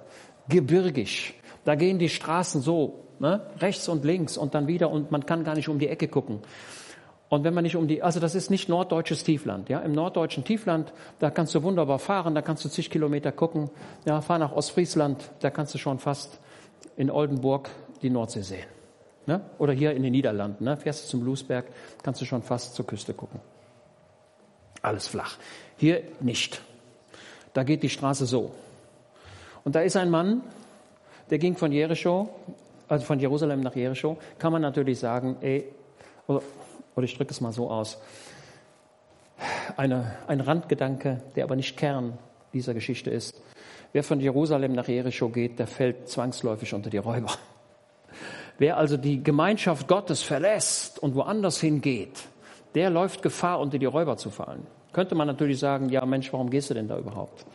Gebirgig. 0.47 1.33
Da 1.65 1.75
gehen 1.75 1.99
die 1.99 2.07
Straßen 2.07 2.61
so, 2.61 3.03
ne? 3.19 3.41
rechts 3.59 3.89
und 3.89 4.05
links 4.05 4.37
und 4.37 4.55
dann 4.55 4.67
wieder 4.67 4.89
und 4.89 5.11
man 5.11 5.25
kann 5.25 5.43
gar 5.43 5.55
nicht 5.55 5.67
um 5.67 5.77
die 5.77 5.89
Ecke 5.89 6.07
gucken. 6.07 6.39
Und 7.27 7.43
wenn 7.43 7.53
man 7.53 7.65
nicht 7.65 7.75
um 7.75 7.89
die, 7.89 8.01
also 8.01 8.21
das 8.21 8.33
ist 8.33 8.49
nicht 8.49 8.69
norddeutsches 8.69 9.25
Tiefland, 9.25 9.67
ja. 9.67 9.81
Im 9.81 9.91
norddeutschen 9.91 10.45
Tiefland, 10.45 10.93
da 11.19 11.29
kannst 11.29 11.53
du 11.53 11.61
wunderbar 11.61 11.99
fahren, 11.99 12.35
da 12.35 12.41
kannst 12.41 12.63
du 12.63 12.69
zig 12.69 12.89
Kilometer 12.89 13.33
gucken. 13.33 13.69
Ja, 14.05 14.21
fahr 14.21 14.39
nach 14.39 14.53
Ostfriesland, 14.53 15.31
da 15.41 15.49
kannst 15.49 15.73
du 15.73 15.79
schon 15.79 15.99
fast 15.99 16.39
in 16.95 17.11
Oldenburg 17.11 17.69
die 18.01 18.09
Nordsee 18.09 18.41
sehen. 18.41 18.78
Ne? 19.29 19.41
Oder 19.59 19.73
hier 19.73 19.91
in 19.91 20.01
den 20.01 20.11
Niederlanden, 20.11 20.63
ne? 20.63 20.75
fährst 20.75 21.05
du 21.05 21.09
zum 21.09 21.19
Bluesberg, 21.19 21.67
kannst 22.01 22.19
du 22.19 22.25
schon 22.25 22.41
fast 22.41 22.73
zur 22.73 22.87
Küste 22.87 23.13
gucken. 23.13 23.39
Alles 24.81 25.07
flach. 25.07 25.37
Hier 25.77 26.01
nicht. 26.19 26.63
Da 27.53 27.61
geht 27.61 27.83
die 27.83 27.89
Straße 27.89 28.25
so. 28.25 28.55
Und 29.63 29.75
da 29.75 29.81
ist 29.81 29.95
ein 29.97 30.09
Mann, 30.09 30.41
der 31.29 31.37
ging 31.37 31.55
von 31.55 31.71
Jericho, 31.71 32.29
also 32.87 33.05
von 33.05 33.19
Jerusalem 33.19 33.61
nach 33.61 33.75
Jericho, 33.75 34.17
kann 34.39 34.51
man 34.51 34.63
natürlich 34.63 34.97
sagen, 34.97 35.37
ey, 35.41 35.65
oder, 36.25 36.41
oder 36.95 37.03
ich 37.03 37.15
drücke 37.15 37.29
es 37.29 37.39
mal 37.39 37.51
so 37.51 37.69
aus, 37.69 37.99
eine, 39.77 40.15
ein 40.25 40.41
Randgedanke, 40.41 41.21
der 41.35 41.43
aber 41.43 41.55
nicht 41.55 41.77
Kern 41.77 42.17
dieser 42.51 42.73
Geschichte 42.73 43.11
ist. 43.11 43.39
Wer 43.93 44.03
von 44.03 44.19
Jerusalem 44.21 44.73
nach 44.73 44.87
Jericho 44.87 45.29
geht, 45.29 45.59
der 45.59 45.67
fällt 45.67 46.09
zwangsläufig 46.09 46.73
unter 46.73 46.89
die 46.89 46.97
Räuber. 46.97 47.29
Wer 48.59 48.77
also 48.77 48.97
die 48.97 49.23
Gemeinschaft 49.23 49.87
Gottes 49.87 50.21
verlässt 50.21 50.99
und 50.99 51.15
woanders 51.15 51.59
hingeht, 51.59 52.27
der 52.75 52.89
läuft 52.89 53.21
Gefahr, 53.21 53.59
unter 53.59 53.79
die 53.79 53.85
Räuber 53.85 54.17
zu 54.17 54.29
fallen. 54.29 54.67
Könnte 54.91 55.15
man 55.15 55.27
natürlich 55.27 55.59
sagen, 55.59 55.89
ja 55.89 56.05
Mensch, 56.05 56.31
warum 56.33 56.49
gehst 56.49 56.69
du 56.69 56.73
denn 56.73 56.87
da 56.87 56.97
überhaupt? 56.97 57.45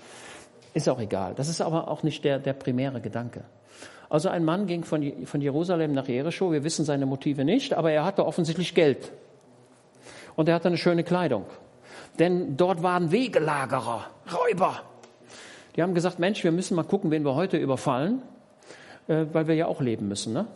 Ist 0.73 0.89
auch 0.89 0.99
egal. 0.99 1.35
Das 1.35 1.49
ist 1.49 1.61
aber 1.61 1.89
auch 1.89 2.03
nicht 2.03 2.25
der, 2.25 2.39
der 2.39 2.55
primäre 2.55 3.01
Gedanke. 3.01 3.45
Also 4.09 4.29
ein 4.31 4.45
Mann 4.45 4.67
ging 4.67 4.85
von, 4.85 5.27
von 5.27 5.41
Jerusalem 5.41 5.93
nach 5.93 6.09
Jericho. 6.09 6.51
Wir 6.53 6.65
wissen 6.65 6.85
seine 6.85 7.05
Motive 7.05 7.45
nicht, 7.45 7.75
aber 7.75 7.93
er 7.93 8.05
hatte 8.05 8.25
offensichtlich 8.25 8.75
Geld. 8.75 9.13
Und 10.37 10.49
er 10.49 10.55
hatte 10.55 10.69
eine 10.69 10.79
schöne 10.79 11.05
Kleidung. 11.05 11.45
Denn 12.19 12.57
dort 12.57 12.83
waren 12.83 13.13
Wegelagerer, 13.13 14.07
Räuber. 14.33 14.81
Die 15.77 15.83
haben 15.83 15.95
gesagt, 15.95 16.19
Mensch, 16.19 16.43
wir 16.45 16.53
müssen 16.53 16.77
mal 16.77 16.85
gucken, 16.85 17.11
wen 17.11 17.25
wir 17.25 17.35
heute 17.35 17.57
überfallen, 17.57 18.23
äh, 19.09 19.27
weil 19.33 19.49
wir 19.49 19.55
ja 19.55 19.67
auch 19.67 19.81
leben 19.81 20.09
müssen. 20.09 20.33
Ne? 20.33 20.47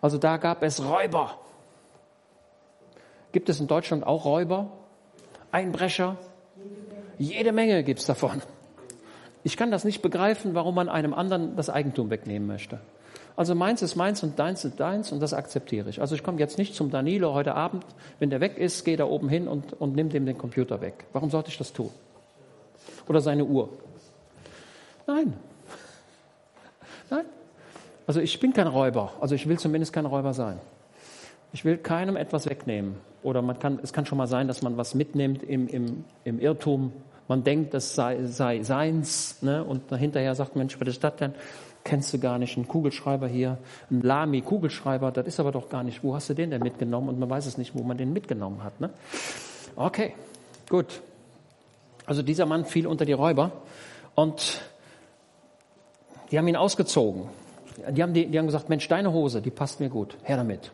Also 0.00 0.18
da 0.18 0.36
gab 0.36 0.62
es 0.62 0.84
Räuber. 0.84 1.38
Gibt 3.32 3.48
es 3.48 3.60
in 3.60 3.66
Deutschland 3.66 4.06
auch 4.06 4.24
Räuber? 4.24 4.70
Einbrecher? 5.52 6.16
Jede 7.18 7.52
Menge 7.52 7.84
gibt 7.84 8.00
es 8.00 8.06
davon. 8.06 8.42
Ich 9.42 9.56
kann 9.56 9.70
das 9.70 9.84
nicht 9.84 10.02
begreifen, 10.02 10.54
warum 10.54 10.74
man 10.74 10.88
einem 10.88 11.14
anderen 11.14 11.56
das 11.56 11.70
Eigentum 11.70 12.10
wegnehmen 12.10 12.46
möchte. 12.46 12.80
Also 13.36 13.54
meins 13.54 13.80
ist 13.80 13.96
meins 13.96 14.22
und 14.22 14.38
deins 14.38 14.64
ist 14.64 14.78
deins 14.80 15.12
und 15.12 15.20
das 15.20 15.32
akzeptiere 15.32 15.88
ich. 15.88 16.00
Also 16.00 16.14
ich 16.14 16.22
komme 16.22 16.38
jetzt 16.38 16.58
nicht 16.58 16.74
zum 16.74 16.90
Danilo 16.90 17.32
heute 17.32 17.54
Abend, 17.54 17.86
wenn 18.18 18.28
der 18.28 18.40
weg 18.40 18.58
ist, 18.58 18.84
gehe 18.84 18.96
da 18.96 19.04
oben 19.04 19.28
hin 19.28 19.48
und, 19.48 19.72
und 19.74 19.94
nimm 19.94 20.10
dem 20.10 20.26
den 20.26 20.36
Computer 20.36 20.80
weg. 20.80 21.06
Warum 21.12 21.30
sollte 21.30 21.48
ich 21.48 21.56
das 21.56 21.72
tun? 21.72 21.90
Oder 23.08 23.20
seine 23.20 23.44
Uhr? 23.44 23.70
Nein. 25.06 25.34
Nein. 27.10 27.24
Also 28.10 28.20
ich 28.20 28.40
bin 28.40 28.52
kein 28.52 28.66
Räuber. 28.66 29.12
Also 29.20 29.36
ich 29.36 29.48
will 29.48 29.56
zumindest 29.56 29.92
kein 29.92 30.04
Räuber 30.04 30.34
sein. 30.34 30.58
Ich 31.52 31.64
will 31.64 31.76
keinem 31.76 32.16
etwas 32.16 32.50
wegnehmen. 32.50 32.96
Oder 33.22 33.40
man 33.40 33.60
kann, 33.60 33.78
es 33.84 33.92
kann 33.92 34.04
schon 34.04 34.18
mal 34.18 34.26
sein, 34.26 34.48
dass 34.48 34.62
man 34.62 34.76
was 34.76 34.96
mitnimmt 34.96 35.44
im, 35.44 35.68
im, 35.68 36.04
im 36.24 36.40
Irrtum. 36.40 36.92
Man 37.28 37.44
denkt, 37.44 37.72
das 37.72 37.94
sei, 37.94 38.24
sei 38.24 38.64
seins. 38.64 39.40
Ne? 39.42 39.62
Und 39.62 39.94
hinterher 39.96 40.34
sagt, 40.34 40.56
Mensch, 40.56 40.80
was 40.80 40.88
ist 40.88 41.04
das 41.04 41.14
denn? 41.14 41.34
Kennst 41.84 42.12
du 42.12 42.18
gar 42.18 42.40
nicht. 42.40 42.56
Ein 42.56 42.66
Kugelschreiber 42.66 43.28
hier, 43.28 43.58
ein 43.92 44.00
Lamy-Kugelschreiber, 44.02 45.12
das 45.12 45.28
ist 45.28 45.38
aber 45.38 45.52
doch 45.52 45.68
gar 45.68 45.84
nicht. 45.84 46.02
Wo 46.02 46.12
hast 46.12 46.28
du 46.30 46.34
den 46.34 46.50
denn 46.50 46.64
mitgenommen? 46.64 47.10
Und 47.10 47.20
man 47.20 47.30
weiß 47.30 47.46
es 47.46 47.58
nicht, 47.58 47.76
wo 47.76 47.84
man 47.84 47.96
den 47.96 48.12
mitgenommen 48.12 48.64
hat. 48.64 48.80
Ne? 48.80 48.90
Okay, 49.76 50.14
gut. 50.68 51.00
Also 52.06 52.22
dieser 52.22 52.46
Mann 52.46 52.64
fiel 52.64 52.88
unter 52.88 53.04
die 53.04 53.12
Räuber 53.12 53.52
und 54.16 54.60
die 56.32 56.38
haben 56.38 56.48
ihn 56.48 56.56
ausgezogen. 56.56 57.28
Die 57.88 58.02
haben, 58.02 58.14
die, 58.14 58.26
die 58.26 58.38
haben 58.38 58.46
gesagt, 58.46 58.68
Mensch, 58.68 58.86
deine 58.88 59.12
Hose, 59.12 59.42
die 59.42 59.50
passt 59.50 59.80
mir 59.80 59.88
gut, 59.88 60.16
her 60.22 60.36
damit. 60.36 60.72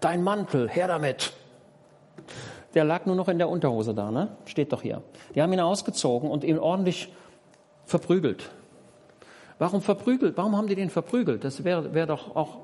Dein 0.00 0.22
Mantel, 0.22 0.68
her 0.68 0.88
damit. 0.88 1.32
Der 2.74 2.84
lag 2.84 3.06
nur 3.06 3.16
noch 3.16 3.28
in 3.28 3.38
der 3.38 3.48
Unterhose 3.48 3.94
da, 3.94 4.10
ne? 4.10 4.28
Steht 4.44 4.72
doch 4.72 4.82
hier. 4.82 5.02
Die 5.34 5.42
haben 5.42 5.52
ihn 5.52 5.60
ausgezogen 5.60 6.30
und 6.30 6.44
ihn 6.44 6.58
ordentlich 6.58 7.12
verprügelt. 7.84 8.50
Warum 9.58 9.80
verprügelt? 9.80 10.36
Warum 10.36 10.56
haben 10.56 10.66
die 10.66 10.74
den 10.74 10.90
verprügelt? 10.90 11.44
Das 11.44 11.64
wäre 11.64 11.94
wär 11.94 12.06
doch 12.06 12.36
auch 12.36 12.58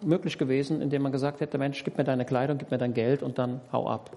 möglich 0.00 0.38
gewesen, 0.38 0.82
indem 0.82 1.02
man 1.02 1.12
gesagt 1.12 1.40
hätte, 1.40 1.58
Mensch, 1.58 1.84
gib 1.84 1.96
mir 1.96 2.04
deine 2.04 2.24
Kleidung, 2.24 2.58
gib 2.58 2.70
mir 2.70 2.78
dein 2.78 2.94
Geld 2.94 3.22
und 3.22 3.38
dann 3.38 3.60
hau 3.72 3.88
ab. 3.88 4.10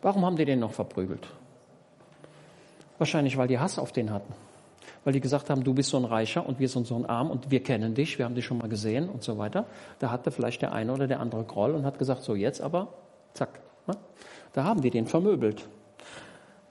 Warum 0.00 0.24
haben 0.24 0.36
die 0.36 0.44
den 0.44 0.60
noch 0.60 0.72
verprügelt? 0.72 1.26
Wahrscheinlich, 2.98 3.36
weil 3.36 3.48
die 3.48 3.58
Hass 3.58 3.78
auf 3.78 3.92
den 3.92 4.10
hatten 4.10 4.32
weil 5.04 5.12
die 5.12 5.20
gesagt 5.20 5.50
haben, 5.50 5.62
du 5.62 5.74
bist 5.74 5.90
so 5.90 5.98
ein 5.98 6.04
Reicher 6.04 6.46
und 6.46 6.58
wir 6.58 6.68
sind 6.68 6.86
so 6.86 6.96
ein 6.96 7.06
Arm 7.06 7.30
und 7.30 7.50
wir 7.50 7.62
kennen 7.62 7.94
dich, 7.94 8.18
wir 8.18 8.24
haben 8.24 8.34
dich 8.34 8.46
schon 8.46 8.58
mal 8.58 8.68
gesehen 8.68 9.08
und 9.08 9.22
so 9.22 9.38
weiter. 9.38 9.66
Da 9.98 10.10
hatte 10.10 10.30
vielleicht 10.30 10.62
der 10.62 10.72
eine 10.72 10.92
oder 10.92 11.06
der 11.06 11.20
andere 11.20 11.44
Groll 11.44 11.72
und 11.72 11.84
hat 11.84 11.98
gesagt, 11.98 12.22
so 12.22 12.34
jetzt 12.34 12.60
aber, 12.60 12.88
zack. 13.34 13.60
Ne? 13.86 13.96
Da 14.54 14.64
haben 14.64 14.80
die 14.80 14.90
den 14.90 15.06
vermöbelt. 15.06 15.68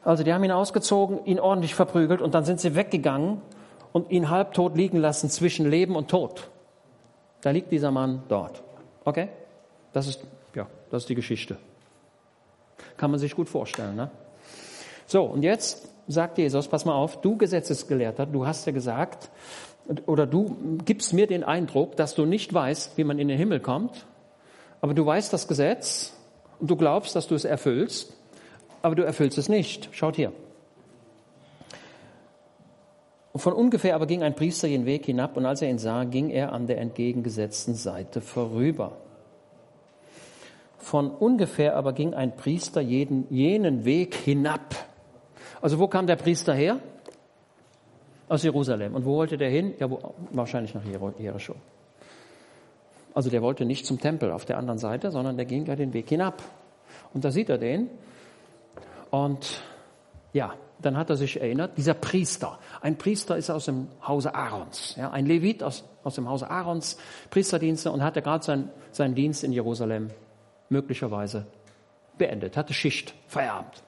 Also 0.03 0.23
die 0.23 0.33
haben 0.33 0.43
ihn 0.43 0.51
ausgezogen, 0.51 1.23
ihn 1.25 1.39
ordentlich 1.39 1.75
verprügelt 1.75 2.21
und 2.21 2.33
dann 2.33 2.43
sind 2.43 2.59
sie 2.59 2.75
weggegangen 2.75 3.41
und 3.93 4.11
ihn 4.11 4.29
halbtot 4.29 4.75
liegen 4.75 4.97
lassen 4.97 5.29
zwischen 5.29 5.69
Leben 5.69 5.95
und 5.95 6.09
Tod. 6.09 6.49
Da 7.41 7.51
liegt 7.51 7.71
dieser 7.71 7.91
Mann 7.91 8.23
dort. 8.27 8.63
Okay? 9.05 9.29
Das 9.93 10.07
ist, 10.07 10.21
ja, 10.55 10.67
das 10.89 11.03
ist 11.03 11.09
die 11.09 11.15
Geschichte. 11.15 11.57
Kann 12.97 13.11
man 13.11 13.19
sich 13.19 13.35
gut 13.35 13.47
vorstellen, 13.47 13.95
ne? 13.95 14.09
So, 15.05 15.23
und 15.23 15.43
jetzt 15.43 15.92
sagt 16.07 16.37
Jesus, 16.37 16.67
pass 16.67 16.85
mal 16.85 16.95
auf, 16.95 17.21
du 17.21 17.37
Gesetzesgelehrter, 17.37 18.25
du 18.25 18.45
hast 18.45 18.65
ja 18.65 18.71
gesagt, 18.71 19.29
oder 20.05 20.25
du 20.25 20.77
gibst 20.85 21.13
mir 21.13 21.27
den 21.27 21.43
Eindruck, 21.43 21.95
dass 21.95 22.15
du 22.15 22.25
nicht 22.25 22.53
weißt, 22.53 22.97
wie 22.97 23.03
man 23.03 23.19
in 23.19 23.27
den 23.27 23.37
Himmel 23.37 23.59
kommt, 23.59 24.05
aber 24.81 24.93
du 24.93 25.05
weißt 25.05 25.31
das 25.31 25.47
Gesetz 25.47 26.13
und 26.59 26.69
du 26.69 26.75
glaubst, 26.75 27.15
dass 27.15 27.27
du 27.27 27.35
es 27.35 27.45
erfüllst, 27.45 28.13
aber 28.81 28.95
du 28.95 29.03
erfüllst 29.03 29.37
es 29.37 29.49
nicht. 29.49 29.89
Schaut 29.91 30.15
hier. 30.15 30.33
Und 33.31 33.39
von 33.39 33.53
ungefähr 33.53 33.95
aber 33.95 34.05
ging 34.05 34.21
ein 34.21 34.35
Priester 34.35 34.67
den 34.67 34.85
Weg 34.85 35.05
hinab 35.05 35.37
und 35.37 35.45
als 35.45 35.61
er 35.61 35.69
ihn 35.69 35.79
sah, 35.79 36.03
ging 36.03 36.29
er 36.29 36.53
an 36.53 36.67
der 36.67 36.77
entgegengesetzten 36.77 37.73
Seite 37.73 38.21
vorüber. 38.21 38.97
Von 40.77 41.09
ungefähr 41.09 41.75
aber 41.75 41.93
ging 41.93 42.13
ein 42.13 42.35
Priester 42.35 42.81
jeden, 42.81 43.25
jenen 43.33 43.85
Weg 43.85 44.15
hinab 44.15 44.75
also 45.63 45.79
wo 45.79 45.87
kam 45.87 46.05
der 46.07 46.17
Priester 46.17 46.53
her? 46.53 46.77
Aus 48.27 48.43
Jerusalem. 48.43 48.95
Und 48.95 49.05
wo 49.05 49.15
wollte 49.15 49.37
der 49.37 49.49
hin? 49.49 49.73
Ja, 49.79 49.89
wo, 49.89 50.13
wahrscheinlich 50.31 50.73
nach 50.73 50.83
Jericho. 50.83 51.55
Also 53.13 53.29
der 53.29 53.41
wollte 53.41 53.63
nicht 53.63 53.85
zum 53.85 53.97
Tempel 53.97 54.31
auf 54.33 54.43
der 54.43 54.57
anderen 54.57 54.77
Seite, 54.77 55.09
sondern 55.09 55.37
der 55.37 55.45
ging 55.45 55.65
ja 55.65 55.77
den 55.77 55.93
Weg 55.93 56.09
hinab. 56.09 56.43
Und 57.13 57.23
da 57.23 57.31
sieht 57.31 57.47
er 57.47 57.57
den. 57.57 57.89
Und 59.09 59.61
ja, 60.33 60.53
dann 60.81 60.97
hat 60.97 61.09
er 61.09 61.15
sich 61.15 61.39
erinnert, 61.39 61.77
dieser 61.77 61.93
Priester. 61.93 62.59
Ein 62.81 62.97
Priester 62.97 63.37
ist 63.37 63.49
aus 63.49 63.63
dem 63.63 63.87
Hause 64.05 64.35
Aarons. 64.35 64.97
Ja, 64.97 65.11
ein 65.11 65.25
Levit 65.25 65.63
aus, 65.63 65.85
aus 66.03 66.15
dem 66.15 66.27
Hause 66.27 66.49
Aarons, 66.49 66.97
Priesterdienste 67.29 67.89
und 67.89 68.03
hatte 68.03 68.21
gerade 68.21 68.43
sein, 68.43 68.69
seinen 68.91 69.15
Dienst 69.15 69.45
in 69.45 69.53
Jerusalem 69.53 70.09
möglicherweise 70.67 71.45
beendet, 72.17 72.57
hatte 72.57 72.73
Schicht, 72.73 73.13
Feierabend. 73.27 73.81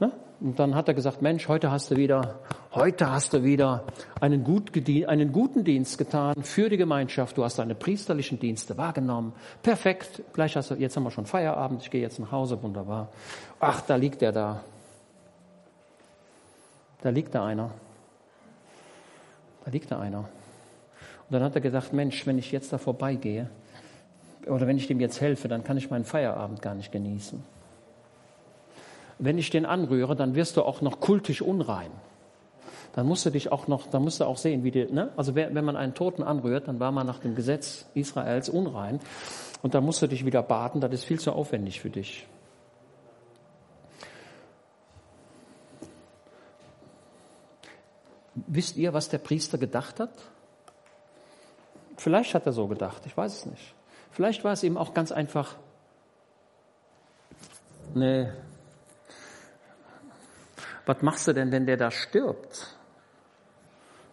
Ne? 0.00 0.10
Und 0.40 0.58
dann 0.58 0.74
hat 0.74 0.88
er 0.88 0.94
gesagt, 0.94 1.20
Mensch, 1.20 1.46
heute 1.48 1.70
hast 1.70 1.90
du 1.90 1.96
wieder, 1.96 2.40
heute 2.72 3.10
hast 3.10 3.34
du 3.34 3.44
wieder 3.44 3.84
einen, 4.20 4.42
gut, 4.42 4.72
einen 5.06 5.32
guten 5.32 5.64
Dienst 5.64 5.98
getan 5.98 6.42
für 6.42 6.70
die 6.70 6.78
Gemeinschaft. 6.78 7.36
Du 7.36 7.44
hast 7.44 7.58
deine 7.58 7.74
priesterlichen 7.74 8.40
Dienste 8.40 8.78
wahrgenommen. 8.78 9.34
Perfekt. 9.62 10.22
Gleich 10.32 10.56
hast 10.56 10.70
du, 10.70 10.76
jetzt 10.76 10.96
haben 10.96 11.02
wir 11.02 11.10
schon 11.10 11.26
Feierabend. 11.26 11.82
Ich 11.82 11.90
gehe 11.90 12.00
jetzt 12.00 12.18
nach 12.18 12.32
Hause. 12.32 12.62
Wunderbar. 12.62 13.08
Ach, 13.60 13.82
da 13.82 13.96
liegt 13.96 14.22
er 14.22 14.32
da. 14.32 14.64
Da 17.02 17.10
liegt 17.10 17.34
da 17.34 17.44
einer. 17.44 17.70
Da 19.66 19.70
liegt 19.70 19.90
da 19.90 20.00
einer. 20.00 20.20
Und 20.20 21.34
dann 21.34 21.42
hat 21.42 21.54
er 21.54 21.60
gedacht, 21.60 21.92
Mensch, 21.92 22.26
wenn 22.26 22.38
ich 22.38 22.50
jetzt 22.50 22.72
da 22.72 22.78
vorbeigehe, 22.78 23.50
oder 24.46 24.66
wenn 24.66 24.78
ich 24.78 24.86
dem 24.86 25.00
jetzt 25.00 25.20
helfe, 25.20 25.48
dann 25.48 25.64
kann 25.64 25.76
ich 25.76 25.90
meinen 25.90 26.06
Feierabend 26.06 26.62
gar 26.62 26.74
nicht 26.74 26.90
genießen 26.90 27.59
wenn 29.20 29.38
ich 29.38 29.50
den 29.50 29.66
anrühre, 29.66 30.16
dann 30.16 30.34
wirst 30.34 30.56
du 30.56 30.62
auch 30.62 30.80
noch 30.80 30.98
kultisch 31.00 31.42
unrein. 31.42 31.90
dann 32.92 33.06
musst 33.06 33.24
du 33.24 33.30
dich 33.30 33.52
auch 33.52 33.68
noch, 33.68 33.86
dann 33.86 34.02
musst 34.02 34.20
du 34.20 34.24
auch 34.24 34.36
sehen, 34.36 34.64
wie 34.64 34.72
die, 34.72 34.86
ne? 34.86 35.10
Also 35.16 35.36
wenn 35.36 35.64
man 35.64 35.76
einen 35.76 35.94
Toten 35.94 36.24
anrührt, 36.24 36.66
dann 36.66 36.80
war 36.80 36.90
man 36.90 37.06
nach 37.06 37.20
dem 37.20 37.36
Gesetz 37.36 37.86
Israels 37.94 38.48
unrein. 38.48 38.98
Und 39.62 39.74
dann 39.74 39.84
musst 39.84 40.02
du 40.02 40.08
dich 40.08 40.24
wieder 40.24 40.42
baden, 40.42 40.80
das 40.80 40.92
ist 40.92 41.04
viel 41.04 41.20
zu 41.20 41.32
aufwendig 41.32 41.80
für 41.80 41.90
dich. 41.90 42.26
Wisst 48.34 48.76
ihr, 48.76 48.92
was 48.92 49.08
der 49.08 49.18
Priester 49.18 49.58
gedacht 49.58 50.00
hat? 50.00 50.10
Vielleicht 51.96 52.34
hat 52.34 52.46
er 52.46 52.52
so 52.52 52.66
gedacht, 52.66 53.02
ich 53.06 53.16
weiß 53.16 53.36
es 53.36 53.46
nicht. 53.46 53.74
Vielleicht 54.10 54.42
war 54.42 54.52
es 54.52 54.64
ihm 54.64 54.76
auch 54.76 54.94
ganz 54.94 55.12
einfach, 55.12 55.56
nee, 57.94 58.28
was 60.86 61.02
machst 61.02 61.28
du 61.28 61.32
denn, 61.32 61.52
wenn 61.52 61.66
der 61.66 61.76
da 61.76 61.90
stirbt? 61.90 62.76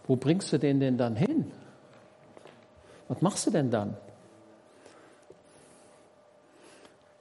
Wo 0.06 0.16
bringst 0.16 0.52
du 0.54 0.58
den 0.58 0.80
denn 0.80 0.98
dann 0.98 1.16
hin? 1.16 1.52
Was 3.08 3.22
machst 3.22 3.48
du 3.48 3.52
denn 3.52 3.70
dann? 3.72 3.98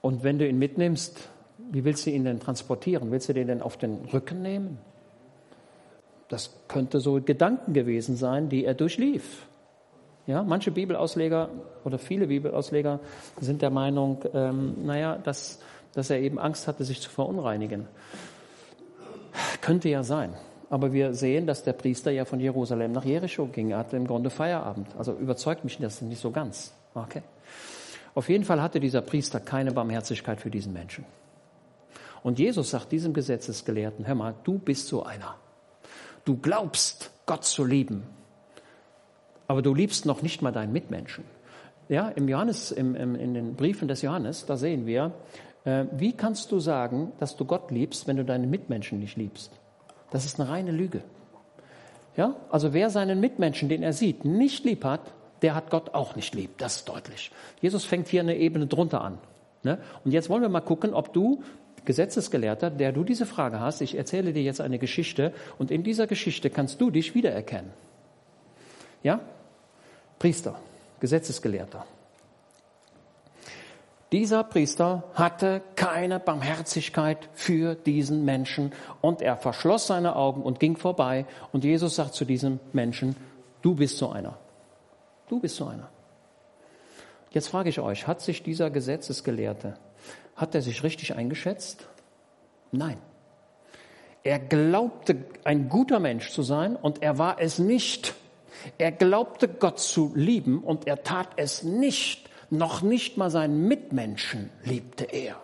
Und 0.01 0.23
wenn 0.23 0.39
du 0.39 0.47
ihn 0.47 0.57
mitnimmst, 0.57 1.29
wie 1.71 1.83
willst 1.83 2.05
du 2.05 2.11
ihn 2.11 2.23
denn 2.23 2.39
transportieren? 2.39 3.11
Willst 3.11 3.29
du 3.29 3.33
den 3.33 3.47
denn 3.47 3.61
auf 3.61 3.77
den 3.77 4.05
Rücken 4.13 4.41
nehmen? 4.41 4.79
Das 6.29 6.53
könnte 6.67 6.99
so 6.99 7.21
Gedanken 7.21 7.73
gewesen 7.73 8.15
sein, 8.15 8.49
die 8.49 8.65
er 8.65 8.73
durchlief. 8.73 9.45
Ja, 10.25 10.43
manche 10.43 10.71
Bibelausleger 10.71 11.49
oder 11.85 11.97
viele 11.97 12.27
Bibelausleger 12.27 12.99
sind 13.39 13.61
der 13.61 13.69
Meinung, 13.69 14.23
ähm, 14.33 14.75
naja, 14.85 15.17
dass, 15.17 15.59
dass 15.93 16.09
er 16.09 16.19
eben 16.19 16.37
Angst 16.37 16.67
hatte, 16.67 16.83
sich 16.83 17.01
zu 17.01 17.09
verunreinigen. 17.09 17.87
Könnte 19.67 19.89
ja 19.89 20.01
sein. 20.01 20.33
Aber 20.69 20.93
wir 20.93 21.13
sehen, 21.13 21.45
dass 21.45 21.61
der 21.61 21.73
Priester 21.73 22.09
ja 22.09 22.23
von 22.23 22.39
Jerusalem 22.39 22.93
nach 22.93 23.03
Jericho 23.03 23.47
ging. 23.47 23.71
Er 23.71 23.79
hatte 23.79 23.97
im 23.97 24.07
Grunde 24.07 24.29
Feierabend. 24.29 24.87
Also 24.97 25.11
überzeugt 25.11 25.65
mich 25.65 25.77
das 25.77 26.01
nicht 26.01 26.21
so 26.21 26.31
ganz. 26.31 26.73
Okay. 26.93 27.21
Auf 28.15 28.29
jeden 28.29 28.45
Fall 28.45 28.61
hatte 28.61 28.79
dieser 28.79 29.01
Priester 29.01 29.41
keine 29.41 29.73
Barmherzigkeit 29.73 30.39
für 30.39 30.49
diesen 30.49 30.71
Menschen. 30.71 31.03
Und 32.23 32.39
Jesus 32.39 32.69
sagt 32.69 32.93
diesem 32.93 33.13
Gesetzesgelehrten, 33.13 34.07
hör 34.07 34.15
mal, 34.15 34.35
du 34.45 34.57
bist 34.57 34.87
so 34.87 35.03
einer. 35.03 35.35
Du 36.23 36.37
glaubst, 36.37 37.11
Gott 37.25 37.43
zu 37.43 37.65
lieben, 37.65 38.03
aber 39.49 39.61
du 39.61 39.73
liebst 39.73 40.05
noch 40.05 40.21
nicht 40.21 40.41
mal 40.41 40.53
deinen 40.53 40.71
Mitmenschen. 40.71 41.25
Ja, 41.89 42.07
im 42.07 42.29
Johannes, 42.29 42.71
im, 42.71 42.95
im, 42.95 43.15
in 43.15 43.33
den 43.33 43.55
Briefen 43.55 43.89
des 43.89 44.01
Johannes, 44.01 44.45
da 44.45 44.55
sehen 44.55 44.85
wir, 44.85 45.11
wie 45.91 46.13
kannst 46.13 46.51
du 46.51 46.59
sagen, 46.59 47.11
dass 47.19 47.35
du 47.35 47.43
Gott 47.43 47.71
liebst, 47.71 48.07
wenn 48.07 48.17
du 48.17 48.23
deinen 48.23 48.49
Mitmenschen 48.49 48.99
nicht 48.99 49.17
liebst? 49.17 49.51
Das 50.11 50.23
ist 50.23 50.39
eine 50.39 50.49
reine 50.49 50.71
Lüge. 50.71 51.01
Ja, 52.15 52.35
also 52.49 52.73
wer 52.73 52.89
seinen 52.89 53.19
Mitmenschen, 53.19 53.69
den 53.69 53.83
er 53.83 53.93
sieht, 53.93 54.25
nicht 54.25 54.63
lieb 54.63 54.83
hat, 54.85 55.01
der 55.41 55.53
hat 55.55 55.69
Gott 55.69 55.93
auch 55.93 56.15
nicht 56.15 56.33
lieb. 56.33 56.57
Das 56.57 56.77
ist 56.77 56.89
deutlich. 56.89 57.31
Jesus 57.61 57.85
fängt 57.85 58.07
hier 58.07 58.21
eine 58.21 58.37
Ebene 58.37 58.65
drunter 58.65 59.01
an. 59.01 59.17
Ne? 59.63 59.77
Und 60.03 60.11
jetzt 60.11 60.29
wollen 60.29 60.41
wir 60.41 60.49
mal 60.49 60.61
gucken, 60.61 60.93
ob 60.93 61.13
du 61.13 61.43
Gesetzesgelehrter, 61.85 62.69
der 62.69 62.91
du 62.91 63.03
diese 63.03 63.25
Frage 63.25 63.59
hast, 63.59 63.81
ich 63.81 63.95
erzähle 63.95 64.33
dir 64.33 64.43
jetzt 64.43 64.61
eine 64.61 64.79
Geschichte 64.79 65.33
und 65.57 65.71
in 65.71 65.83
dieser 65.83 66.07
Geschichte 66.07 66.49
kannst 66.49 66.81
du 66.81 66.91
dich 66.91 67.13
wiedererkennen. 67.13 67.71
Ja? 69.03 69.21
Priester, 70.19 70.55
Gesetzesgelehrter. 70.99 71.85
Dieser 74.13 74.45
Priester 74.45 75.03
hatte 75.15 75.61
keine 75.75 76.19
Barmherzigkeit 76.19 77.29
für 77.33 77.75
diesen 77.75 78.23
Menschen 78.23 78.71
und 79.01 79.21
er 79.21 79.35
verschloss 79.35 79.87
seine 79.87 80.15
Augen 80.15 80.43
und 80.43 80.61
ging 80.61 80.77
vorbei 80.77 81.25
und 81.51 81.65
Jesus 81.65 81.95
sagt 81.95 82.13
zu 82.13 82.23
diesem 82.23 82.61
Menschen, 82.71 83.17
du 83.61 83.75
bist 83.75 83.97
so 83.97 84.09
einer. 84.09 84.37
Du 85.27 85.41
bist 85.41 85.57
so 85.57 85.65
einer. 85.65 85.89
Jetzt 87.31 87.49
frage 87.49 87.69
ich 87.69 87.81
euch, 87.81 88.07
hat 88.07 88.21
sich 88.21 88.43
dieser 88.43 88.69
Gesetzesgelehrte, 88.69 89.77
hat 90.37 90.55
er 90.55 90.61
sich 90.61 90.83
richtig 90.83 91.15
eingeschätzt? 91.15 91.85
Nein. 92.71 92.97
Er 94.23 94.39
glaubte, 94.39 95.17
ein 95.43 95.67
guter 95.67 95.99
Mensch 95.99 96.31
zu 96.31 96.43
sein 96.43 96.77
und 96.77 97.01
er 97.01 97.17
war 97.17 97.41
es 97.41 97.59
nicht. 97.59 98.15
Er 98.77 98.93
glaubte 98.93 99.49
Gott 99.49 99.79
zu 99.79 100.13
lieben 100.15 100.63
und 100.63 100.87
er 100.87 101.03
tat 101.03 101.29
es 101.35 101.63
nicht. 101.63 102.26
Noch 102.49 102.81
nicht 102.81 103.17
mal 103.17 103.29
seinen 103.29 103.67
Mitmenschen 103.67 104.49
liebte 104.63 105.05
er. 105.05 105.35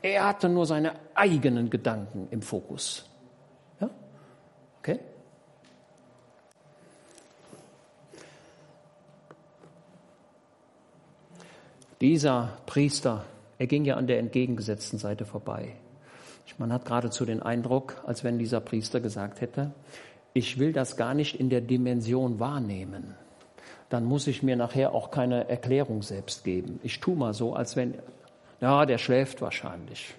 Er 0.00 0.26
hatte 0.26 0.48
nur 0.48 0.66
seine 0.66 0.94
eigenen 1.14 1.70
Gedanken 1.70 2.28
im 2.30 2.42
Fokus. 2.42 3.08
Ja? 3.80 3.90
Okay? 4.80 4.98
Dieser 12.00 12.58
Priester, 12.66 13.24
er 13.58 13.66
ging 13.68 13.84
ja 13.84 13.96
an 13.96 14.08
der 14.08 14.18
entgegengesetzten 14.18 14.98
Seite 14.98 15.24
vorbei. 15.24 15.76
Man 16.58 16.72
hat 16.72 16.84
geradezu 16.84 17.24
den 17.24 17.42
Eindruck, 17.42 18.02
als 18.06 18.22
wenn 18.22 18.38
dieser 18.38 18.60
Priester 18.60 19.00
gesagt 19.00 19.40
hätte, 19.40 19.72
ich 20.32 20.60
will 20.60 20.72
das 20.72 20.96
gar 20.96 21.12
nicht 21.12 21.40
in 21.40 21.50
der 21.50 21.60
Dimension 21.60 22.38
wahrnehmen. 22.38 23.16
Dann 23.92 24.06
muss 24.06 24.26
ich 24.26 24.42
mir 24.42 24.56
nachher 24.56 24.94
auch 24.94 25.10
keine 25.10 25.50
Erklärung 25.50 26.00
selbst 26.00 26.44
geben. 26.44 26.80
Ich 26.82 26.98
tue 27.00 27.14
mal 27.14 27.34
so, 27.34 27.52
als 27.52 27.76
wenn, 27.76 27.98
ja, 28.58 28.86
der 28.86 28.96
schläft 28.96 29.42
wahrscheinlich. 29.42 30.14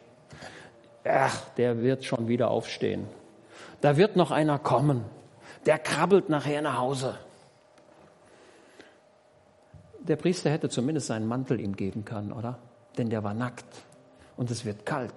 Ach, 1.04 1.42
der 1.58 1.82
wird 1.82 2.06
schon 2.06 2.28
wieder 2.28 2.52
aufstehen. 2.52 3.08
Da 3.82 3.98
wird 3.98 4.16
noch 4.16 4.30
einer 4.30 4.60
kommen. 4.60 5.04
Der 5.66 5.80
krabbelt 5.80 6.30
nachher 6.30 6.62
nach 6.62 6.78
Hause. 6.78 7.18
Der 10.02 10.18
Priester 10.18 10.52
hätte 10.52 10.70
zumindest 10.70 11.08
seinen 11.08 11.28
Mantel 11.28 11.60
ihm 11.60 11.76
geben 11.76 12.06
können, 12.06 12.32
oder? 12.32 12.60
Denn 13.00 13.10
der 13.10 13.24
war 13.24 13.34
nackt 13.34 13.66
und 14.38 14.52
es 14.52 14.66
wird 14.66 14.86
kalt. 14.86 15.16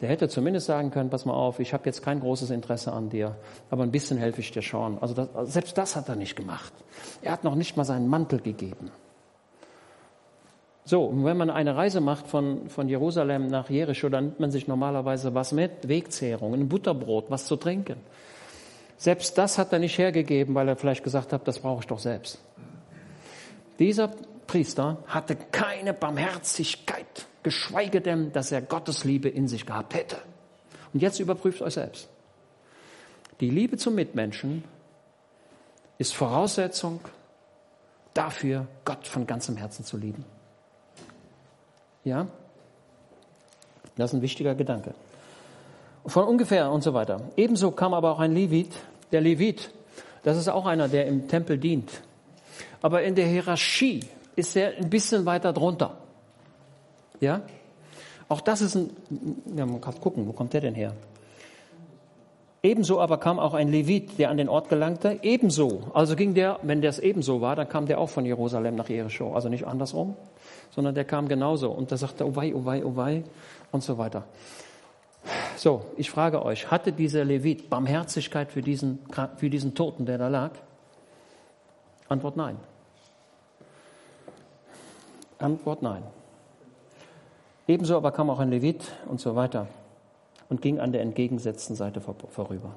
Der 0.00 0.08
hätte 0.08 0.28
zumindest 0.28 0.66
sagen 0.66 0.90
können, 0.90 1.10
pass 1.10 1.26
mal 1.26 1.34
auf, 1.34 1.60
ich 1.60 1.74
habe 1.74 1.84
jetzt 1.84 2.02
kein 2.02 2.20
großes 2.20 2.50
Interesse 2.50 2.92
an 2.92 3.10
dir, 3.10 3.36
aber 3.68 3.82
ein 3.82 3.90
bisschen 3.90 4.16
helfe 4.16 4.40
ich 4.40 4.50
dir 4.50 4.62
schon. 4.62 4.98
Also 5.00 5.14
das, 5.14 5.28
selbst 5.52 5.76
das 5.76 5.94
hat 5.94 6.08
er 6.08 6.16
nicht 6.16 6.36
gemacht. 6.36 6.72
Er 7.20 7.32
hat 7.32 7.44
noch 7.44 7.54
nicht 7.54 7.76
mal 7.76 7.84
seinen 7.84 8.08
Mantel 8.08 8.40
gegeben. 8.40 8.90
So, 10.84 11.04
und 11.04 11.24
wenn 11.24 11.36
man 11.36 11.50
eine 11.50 11.76
Reise 11.76 12.00
macht 12.00 12.26
von, 12.26 12.70
von 12.70 12.88
Jerusalem 12.88 13.48
nach 13.48 13.68
Jericho, 13.68 14.08
dann 14.08 14.24
nimmt 14.24 14.40
man 14.40 14.50
sich 14.50 14.66
normalerweise 14.66 15.34
was 15.34 15.52
mit, 15.52 15.86
Wegzehrung, 15.86 16.54
ein 16.54 16.68
Butterbrot, 16.68 17.26
was 17.28 17.44
zu 17.44 17.56
trinken. 17.56 17.96
Selbst 18.96 19.36
das 19.36 19.58
hat 19.58 19.72
er 19.72 19.78
nicht 19.78 19.98
hergegeben, 19.98 20.54
weil 20.54 20.68
er 20.68 20.76
vielleicht 20.76 21.04
gesagt 21.04 21.32
hat, 21.32 21.46
das 21.46 21.58
brauche 21.58 21.80
ich 21.80 21.86
doch 21.86 21.98
selbst. 21.98 22.40
Dieser 23.78 24.10
Priester 24.46 24.98
hatte 25.06 25.36
keine 25.36 25.92
Barmherzigkeit 25.92 27.26
geschweige 27.42 28.00
denn, 28.00 28.32
dass 28.32 28.52
er 28.52 28.62
Gottes 28.62 29.04
Liebe 29.04 29.28
in 29.28 29.48
sich 29.48 29.66
gehabt 29.66 29.94
hätte. 29.94 30.18
Und 30.92 31.00
jetzt 31.00 31.20
überprüft 31.20 31.62
euch 31.62 31.74
selbst. 31.74 32.08
Die 33.40 33.50
Liebe 33.50 33.76
zum 33.76 33.94
Mitmenschen 33.94 34.64
ist 35.98 36.14
Voraussetzung 36.14 37.00
dafür, 38.12 38.66
Gott 38.84 39.06
von 39.06 39.26
ganzem 39.26 39.56
Herzen 39.56 39.84
zu 39.84 39.96
lieben. 39.96 40.24
Ja? 42.04 42.26
Das 43.96 44.10
ist 44.10 44.18
ein 44.18 44.22
wichtiger 44.22 44.54
Gedanke. 44.54 44.94
Von 46.06 46.24
ungefähr 46.24 46.70
und 46.70 46.82
so 46.82 46.94
weiter. 46.94 47.20
Ebenso 47.36 47.70
kam 47.70 47.94
aber 47.94 48.12
auch 48.12 48.20
ein 48.20 48.32
Levit. 48.32 48.72
Der 49.12 49.20
Levit, 49.20 49.70
das 50.22 50.36
ist 50.36 50.48
auch 50.48 50.66
einer, 50.66 50.88
der 50.88 51.06
im 51.06 51.28
Tempel 51.28 51.58
dient. 51.58 51.90
Aber 52.82 53.02
in 53.02 53.14
der 53.14 53.26
Hierarchie 53.26 54.00
ist 54.36 54.56
er 54.56 54.76
ein 54.76 54.88
bisschen 54.88 55.26
weiter 55.26 55.52
drunter. 55.52 55.98
Ja? 57.20 57.42
Auch 58.28 58.40
das 58.40 58.60
ist 58.60 58.74
ein, 58.76 58.90
ja, 59.56 59.66
man 59.66 59.80
kann 59.80 60.00
gucken, 60.00 60.26
wo 60.26 60.32
kommt 60.32 60.52
der 60.52 60.60
denn 60.60 60.74
her? 60.74 60.94
Ebenso 62.62 63.00
aber 63.00 63.18
kam 63.18 63.38
auch 63.38 63.54
ein 63.54 63.68
Levit, 63.68 64.18
der 64.18 64.28
an 64.28 64.36
den 64.36 64.48
Ort 64.48 64.68
gelangte. 64.68 65.18
Ebenso. 65.22 65.84
Also 65.94 66.14
ging 66.14 66.34
der, 66.34 66.58
wenn 66.62 66.82
das 66.82 66.98
ebenso 66.98 67.40
war, 67.40 67.56
dann 67.56 67.68
kam 67.68 67.86
der 67.86 67.98
auch 67.98 68.10
von 68.10 68.26
Jerusalem 68.26 68.76
nach 68.76 68.88
Jericho. 68.88 69.32
Also 69.34 69.48
nicht 69.48 69.66
andersrum, 69.66 70.14
sondern 70.70 70.94
der 70.94 71.04
kam 71.04 71.26
genauso. 71.26 71.70
Und 71.70 71.90
da 71.90 71.96
sagte, 71.96 72.26
oh 72.26 72.36
wei, 72.36 72.54
oh 72.54 72.66
wei, 72.66 72.84
oh 72.84 72.96
wei 72.96 73.24
und 73.72 73.82
so 73.82 73.96
weiter. 73.96 74.24
So, 75.56 75.86
ich 75.96 76.10
frage 76.10 76.44
euch, 76.44 76.70
hatte 76.70 76.92
dieser 76.92 77.24
Levit 77.24 77.70
Barmherzigkeit 77.70 78.52
für 78.52 78.62
diesen, 78.62 78.98
für 79.36 79.48
diesen 79.48 79.74
Toten, 79.74 80.04
der 80.04 80.18
da 80.18 80.28
lag? 80.28 80.52
Antwort 82.08 82.36
nein. 82.36 82.56
Antwort 85.38 85.82
nein. 85.82 86.02
Ebenso 87.70 87.96
aber 87.96 88.10
kam 88.10 88.30
auch 88.30 88.40
ein 88.40 88.50
Levit 88.50 88.82
und 89.06 89.20
so 89.20 89.36
weiter 89.36 89.68
und 90.48 90.60
ging 90.60 90.80
an 90.80 90.90
der 90.90 91.02
entgegengesetzten 91.02 91.76
Seite 91.76 92.00
vorüber. 92.00 92.74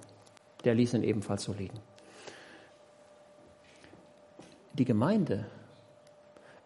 Der 0.66 0.76
ließ 0.76 0.94
ihn 0.94 1.02
ebenfalls 1.02 1.46
so 1.46 1.54
liegen. 1.54 1.80
Die 4.74 4.86
Gemeinde 4.86 5.48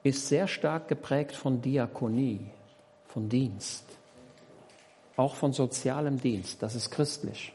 ist 0.03 0.27
sehr 0.27 0.49
stark 0.49 0.89
geprägt 0.89 1.37
von 1.37 1.61
Diakonie, 1.61 2.51
von 3.05 3.29
Dienst, 3.29 3.85
auch 5.15 5.35
von 5.35 5.53
sozialem 5.53 6.19
Dienst. 6.19 6.61
Das 6.61 6.75
ist 6.75 6.89
christlich. 6.89 7.53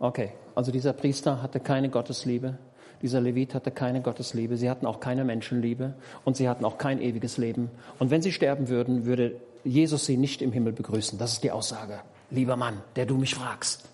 Okay, 0.00 0.32
also 0.54 0.72
dieser 0.72 0.94
Priester 0.94 1.42
hatte 1.42 1.60
keine 1.60 1.90
Gottesliebe, 1.90 2.56
dieser 3.02 3.20
Levit 3.20 3.54
hatte 3.54 3.70
keine 3.70 4.00
Gottesliebe, 4.00 4.56
sie 4.56 4.68
hatten 4.68 4.86
auch 4.86 5.00
keine 5.00 5.24
Menschenliebe 5.24 5.94
und 6.24 6.36
sie 6.36 6.48
hatten 6.48 6.64
auch 6.64 6.78
kein 6.78 7.00
ewiges 7.00 7.38
Leben. 7.38 7.70
Und 7.98 8.10
wenn 8.10 8.22
sie 8.22 8.32
sterben 8.32 8.68
würden, 8.68 9.04
würde 9.04 9.36
Jesus 9.64 10.06
sie 10.06 10.16
nicht 10.16 10.42
im 10.42 10.52
Himmel 10.52 10.72
begrüßen. 10.72 11.18
Das 11.18 11.32
ist 11.32 11.44
die 11.44 11.50
Aussage. 11.50 12.00
Lieber 12.30 12.56
Mann, 12.56 12.82
der 12.96 13.06
du 13.06 13.16
mich 13.16 13.34
fragst. 13.34 13.84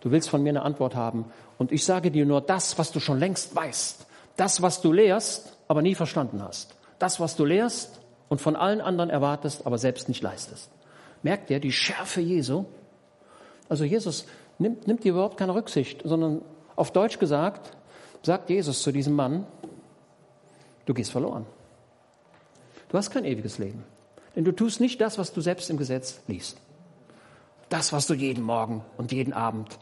Du 0.00 0.10
willst 0.10 0.28
von 0.28 0.42
mir 0.42 0.50
eine 0.50 0.62
Antwort 0.62 0.94
haben 0.94 1.26
und 1.58 1.72
ich 1.72 1.84
sage 1.84 2.10
dir 2.10 2.26
nur 2.26 2.40
das, 2.40 2.78
was 2.78 2.92
du 2.92 3.00
schon 3.00 3.18
längst 3.18 3.54
weißt. 3.54 4.06
Das, 4.36 4.62
was 4.62 4.80
du 4.80 4.92
lehrst, 4.92 5.56
aber 5.68 5.80
nie 5.80 5.94
verstanden 5.94 6.42
hast. 6.42 6.74
Das, 6.98 7.20
was 7.20 7.36
du 7.36 7.44
lehrst 7.44 8.00
und 8.28 8.40
von 8.40 8.56
allen 8.56 8.80
anderen 8.80 9.10
erwartest, 9.10 9.66
aber 9.66 9.78
selbst 9.78 10.08
nicht 10.08 10.22
leistest. 10.22 10.70
Merkt 11.22 11.50
ihr 11.50 11.60
die 11.60 11.72
Schärfe 11.72 12.20
Jesu? 12.20 12.64
Also 13.68 13.84
Jesus 13.84 14.26
nimmt, 14.58 14.86
nimmt 14.86 15.02
hier 15.02 15.12
überhaupt 15.12 15.38
keine 15.38 15.54
Rücksicht, 15.54 16.02
sondern 16.04 16.42
auf 16.76 16.92
Deutsch 16.92 17.18
gesagt, 17.18 17.70
sagt 18.24 18.50
Jesus 18.50 18.82
zu 18.82 18.92
diesem 18.92 19.14
Mann, 19.14 19.46
du 20.86 20.94
gehst 20.94 21.12
verloren. 21.12 21.46
Du 22.88 22.98
hast 22.98 23.10
kein 23.10 23.24
ewiges 23.24 23.58
Leben. 23.58 23.84
Denn 24.36 24.44
du 24.44 24.52
tust 24.52 24.80
nicht 24.80 25.00
das, 25.00 25.18
was 25.18 25.32
du 25.32 25.40
selbst 25.40 25.70
im 25.70 25.76
Gesetz 25.76 26.20
liest. 26.26 26.58
Das, 27.68 27.92
was 27.92 28.06
du 28.06 28.14
jeden 28.14 28.42
Morgen 28.42 28.84
und 28.96 29.12
jeden 29.12 29.32
Abend 29.32 29.78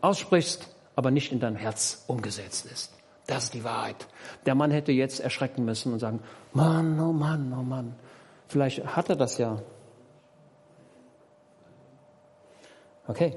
aussprichst, 0.00 0.68
aber 0.94 1.10
nicht 1.10 1.32
in 1.32 1.40
dein 1.40 1.56
Herz 1.56 2.04
umgesetzt 2.06 2.66
ist. 2.66 2.92
Das 3.26 3.44
ist 3.44 3.54
die 3.54 3.64
Wahrheit. 3.64 4.06
Der 4.46 4.54
Mann 4.54 4.70
hätte 4.70 4.92
jetzt 4.92 5.20
erschrecken 5.20 5.64
müssen 5.64 5.92
und 5.92 5.98
sagen, 5.98 6.20
Mann, 6.52 6.98
oh 6.98 7.12
Mann, 7.12 7.52
oh 7.52 7.62
Mann. 7.62 7.94
Vielleicht 8.48 8.84
hat 8.96 9.10
er 9.10 9.16
das 9.16 9.36
ja. 9.38 9.62
Okay. 13.06 13.36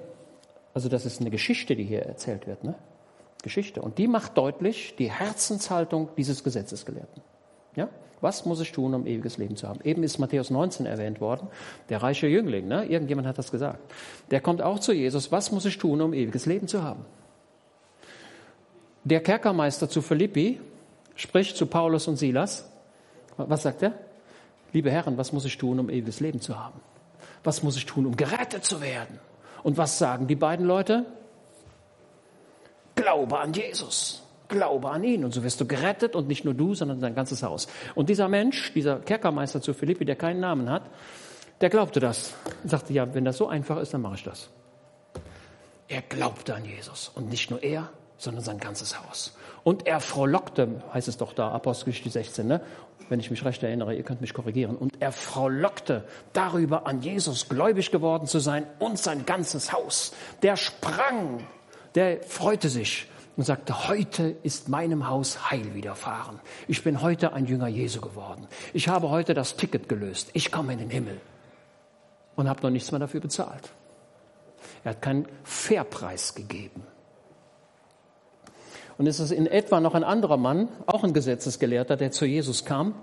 Also 0.74 0.88
das 0.88 1.06
ist 1.06 1.20
eine 1.20 1.30
Geschichte, 1.30 1.76
die 1.76 1.84
hier 1.84 2.04
erzählt 2.04 2.48
wird. 2.48 2.64
Ne? 2.64 2.76
Geschichte. 3.44 3.82
Und 3.82 3.98
die 3.98 4.08
macht 4.08 4.38
deutlich 4.38 4.96
die 4.98 5.12
Herzenshaltung 5.12 6.10
dieses 6.18 6.44
Gesetzesgelehrten. 6.44 7.22
Ja? 7.76 7.90
Was 8.22 8.46
muss 8.46 8.62
ich 8.62 8.72
tun, 8.72 8.94
um 8.94 9.08
ewiges 9.08 9.38
Leben 9.38 9.56
zu 9.56 9.68
haben? 9.68 9.80
Eben 9.84 10.04
ist 10.04 10.20
Matthäus 10.20 10.52
19 10.52 10.86
erwähnt 10.86 11.20
worden, 11.22 11.48
der 11.90 12.04
reiche 12.04 12.28
Jüngling. 12.28 12.68
Ne? 12.68 12.86
Irgendjemand 12.86 13.28
hat 13.28 13.38
das 13.40 13.52
gesagt. 13.52 13.80
Der 14.30 14.42
kommt 14.42 14.62
auch 14.62 14.80
zu 14.80 14.94
Jesus. 14.94 15.32
Was 15.32 15.52
muss 15.52 15.66
ich 15.66 15.78
tun, 15.78 16.02
um 16.02 16.14
ewiges 16.14 16.46
Leben 16.46 16.68
zu 16.68 16.84
haben? 16.84 17.04
Der 19.04 19.22
Kerkermeister 19.22 19.90
zu 19.90 20.04
Philippi 20.04 20.62
spricht 21.16 21.58
zu 21.58 21.66
Paulus 21.66 22.08
und 22.08 22.18
Silas. 22.18 22.70
Was 23.38 23.64
sagt 23.64 23.82
er? 23.82 23.94
Liebe 24.72 24.92
Herren, 24.92 25.18
was 25.18 25.34
muss 25.34 25.46
ich 25.46 25.58
tun, 25.58 25.80
um 25.80 25.90
ewiges 25.90 26.20
Leben 26.20 26.40
zu 26.40 26.58
haben? 26.58 26.80
Was 27.44 27.64
muss 27.64 27.76
ich 27.76 27.88
tun, 27.88 28.06
um 28.06 28.16
gerettet 28.16 28.64
zu 28.64 28.82
werden? 28.82 29.20
Und 29.64 29.78
was 29.78 29.98
sagen 29.98 30.28
die 30.28 30.36
beiden 30.36 30.66
Leute? 30.66 31.06
Glaube 33.02 33.40
an 33.40 33.54
Jesus. 33.54 34.22
Glaube 34.48 34.90
an 34.90 35.04
ihn. 35.04 35.24
Und 35.26 35.34
so 35.34 35.44
wirst 35.44 35.60
du 35.62 35.66
gerettet 35.66 36.16
und 36.16 36.28
nicht 36.28 36.46
nur 36.46 36.54
du, 36.54 36.76
sondern 36.76 37.00
dein 37.00 37.16
ganzes 37.16 37.42
Haus. 37.42 37.68
Und 37.96 38.10
dieser 38.10 38.28
Mensch, 38.28 38.74
dieser 38.74 39.00
Kerkermeister 39.00 39.62
zu 39.62 39.74
Philippi, 39.74 40.06
der 40.06 40.16
keinen 40.16 40.40
Namen 40.40 40.70
hat, 40.70 40.84
der 41.62 41.70
glaubte 41.70 42.00
das. 42.00 42.34
Und 42.64 42.70
sagte, 42.70 42.94
ja, 42.94 43.14
wenn 43.14 43.26
das 43.26 43.38
so 43.38 43.48
einfach 43.48 43.78
ist, 43.78 43.94
dann 43.94 44.02
mache 44.02 44.16
ich 44.16 44.24
das. 44.24 44.50
Er 45.88 46.02
glaubte 46.02 46.54
an 46.56 46.66
Jesus. 46.66 47.12
Und 47.16 47.30
nicht 47.30 47.50
nur 47.50 47.64
er, 47.64 47.90
sondern 48.18 48.44
sein 48.44 48.60
ganzes 48.60 49.00
Haus. 49.02 49.36
Und 49.64 49.88
er 49.88 50.00
frohlockte, 50.00 50.82
heißt 50.94 51.08
es 51.08 51.18
doch 51.18 51.34
da, 51.34 51.50
Apostelgeschichte 51.50 52.10
16, 52.10 52.48
ne? 52.48 52.62
wenn 53.10 53.20
ich 53.20 53.30
mich 53.30 53.44
recht 53.44 53.62
erinnere, 53.62 53.96
ihr 53.96 54.04
könnt 54.04 54.22
mich 54.22 54.34
korrigieren. 54.34 54.76
Und 54.78 55.02
er 55.02 55.12
frohlockte 55.12 56.06
darüber, 56.34 56.88
an 56.88 57.02
Jesus 57.02 57.50
gläubig 57.50 57.92
geworden 57.92 58.28
zu 58.28 58.40
sein 58.40 58.66
und 58.80 58.98
sein 58.98 59.26
ganzes 59.26 59.74
Haus. 59.74 60.14
Der 60.44 60.56
sprang, 60.56 61.46
der 61.96 62.22
freute 62.24 62.70
sich 62.70 63.08
und 63.38 63.44
sagte, 63.44 63.88
heute 63.88 64.36
ist 64.44 64.70
meinem 64.70 65.08
Haus 65.08 65.50
Heil 65.50 65.74
widerfahren. 65.74 66.40
Ich 66.68 66.84
bin 66.84 67.02
heute 67.02 67.34
ein 67.34 67.46
Jünger 67.46 67.68
Jesu 67.68 68.02
geworden. 68.02 68.48
Ich 68.74 68.88
habe 68.88 69.10
heute 69.10 69.34
das 69.34 69.56
Ticket 69.56 69.90
gelöst. 69.90 70.30
Ich 70.34 70.52
komme 70.52 70.74
in 70.74 70.80
den 70.80 70.90
Himmel. 70.90 71.20
Und 72.36 72.50
habe 72.50 72.62
noch 72.64 72.70
nichts 72.70 72.92
mehr 72.92 73.00
dafür 73.00 73.20
bezahlt. 73.20 73.72
Er 74.84 74.92
hat 74.92 75.02
keinen 75.02 75.28
Fairpreis 75.44 76.34
gegeben. 76.34 76.84
Und 78.98 79.08
es 79.08 79.20
ist 79.20 79.32
in 79.32 79.48
etwa 79.48 79.80
noch 79.80 79.96
ein 79.96 80.04
anderer 80.04 80.38
Mann, 80.38 80.70
auch 80.86 81.04
ein 81.04 81.14
Gesetzesgelehrter, 81.14 81.98
der 81.98 82.12
zu 82.12 82.26
Jesus 82.26 82.66
kam. 82.66 82.96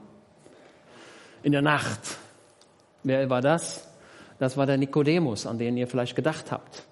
In 1.43 1.53
der 1.53 1.63
Nacht. 1.63 2.19
Wer 3.03 3.29
war 3.31 3.41
das? 3.41 3.87
Das 4.39 4.57
war 4.57 4.67
der 4.67 4.77
Nikodemus, 4.77 5.47
an 5.47 5.59
den 5.59 5.77
ihr 5.77 5.89
vielleicht 5.89 6.15
gedacht 6.15 6.53
habt. 6.53 6.88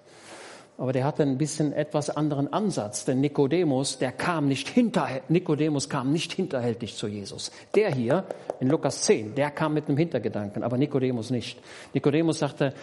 Aber 0.77 0.93
der 0.93 1.05
hatte 1.05 1.23
ein 1.23 1.39
bisschen 1.39 1.73
etwas 1.73 2.11
anderen 2.11 2.53
Ansatz, 2.53 3.03
denn 3.03 3.19
Nikodemus, 3.19 3.97
der 3.97 4.11
kam 4.11 4.47
nicht 4.47 4.69
hinter, 4.69 5.09
Nikodemus 5.27 5.89
kam 5.89 6.13
nicht 6.13 6.33
hinterhältig 6.33 6.95
zu 6.95 7.07
Jesus. 7.07 7.51
Der 7.73 7.91
hier 7.91 8.25
in 8.59 8.69
Lukas 8.69 9.01
10, 9.01 9.33
der 9.33 9.49
kam 9.49 9.73
mit 9.73 9.87
einem 9.87 9.97
Hintergedanken, 9.97 10.63
aber 10.63 10.77
Nikodemus 10.77 11.31
nicht. 11.31 11.59
Nikodemus 11.93 12.39
sagte, 12.39 12.75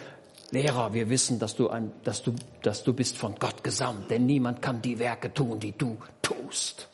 Lehrer, 0.51 0.93
wir 0.93 1.09
wissen, 1.09 1.39
dass 1.39 1.55
du, 1.55 1.69
ein, 1.69 1.91
dass, 2.03 2.21
du, 2.21 2.33
dass 2.61 2.83
du 2.83 2.93
bist 2.93 3.17
von 3.17 3.35
Gott 3.39 3.63
gesandt, 3.63 4.11
denn 4.11 4.25
niemand 4.25 4.61
kann 4.61 4.81
die 4.81 4.99
Werke 4.99 5.33
tun, 5.33 5.59
die 5.59 5.71
du 5.71 5.97
tust. 6.21 6.89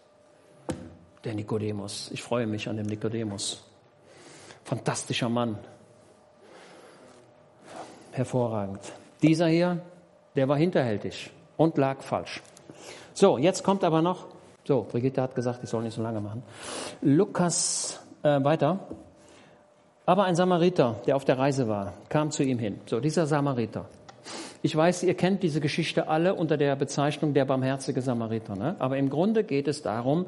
Der 1.23 1.33
Nikodemus. 1.33 2.09
Ich 2.13 2.21
freue 2.21 2.47
mich 2.47 2.69
an 2.69 2.77
dem 2.77 2.85
Nikodemus. 2.85 3.63
Fantastischer 4.63 5.29
Mann. 5.29 5.57
Hervorragend. 8.11 8.79
Dieser 9.21 9.47
hier, 9.47 9.81
der 10.35 10.47
war 10.47 10.57
hinterhältig 10.57 11.31
und 11.57 11.77
lag 11.77 12.01
falsch. 12.01 12.41
So, 13.13 13.37
jetzt 13.37 13.63
kommt 13.63 13.83
aber 13.83 14.01
noch, 14.01 14.27
so, 14.63 14.85
Brigitte 14.89 15.21
hat 15.21 15.35
gesagt, 15.35 15.63
ich 15.63 15.69
soll 15.69 15.83
nicht 15.83 15.95
so 15.95 16.01
lange 16.01 16.21
machen. 16.21 16.43
Lukas, 17.01 17.99
äh, 18.23 18.43
weiter. 18.43 18.79
Aber 20.05 20.25
ein 20.25 20.35
Samariter, 20.35 21.01
der 21.05 21.15
auf 21.15 21.25
der 21.25 21.37
Reise 21.37 21.67
war, 21.67 21.93
kam 22.09 22.31
zu 22.31 22.43
ihm 22.43 22.59
hin. 22.59 22.79
So, 22.85 22.99
dieser 22.99 23.27
Samariter. 23.27 23.85
Ich 24.63 24.75
weiß, 24.75 25.03
ihr 25.03 25.15
kennt 25.15 25.41
diese 25.41 25.59
Geschichte 25.59 26.07
alle 26.07 26.35
unter 26.35 26.57
der 26.57 26.75
Bezeichnung 26.75 27.33
der 27.33 27.45
barmherzige 27.45 28.01
Samariter. 28.01 28.55
Ne? 28.55 28.75
Aber 28.79 28.97
im 28.97 29.09
Grunde 29.09 29.43
geht 29.43 29.67
es 29.67 29.81
darum, 29.81 30.27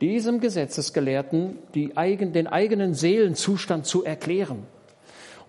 diesem 0.00 0.40
Gesetzesgelehrten 0.40 1.58
die 1.74 1.96
eigen, 1.96 2.32
den 2.32 2.46
eigenen 2.46 2.94
Seelenzustand 2.94 3.84
zu 3.84 4.02
erklären. 4.02 4.66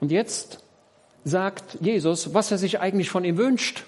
Und 0.02 0.12
jetzt 0.12 0.61
sagt 1.24 1.78
Jesus, 1.82 2.34
was 2.34 2.52
er 2.52 2.58
sich 2.58 2.80
eigentlich 2.80 3.10
von 3.10 3.24
ihm 3.24 3.38
wünscht. 3.38 3.84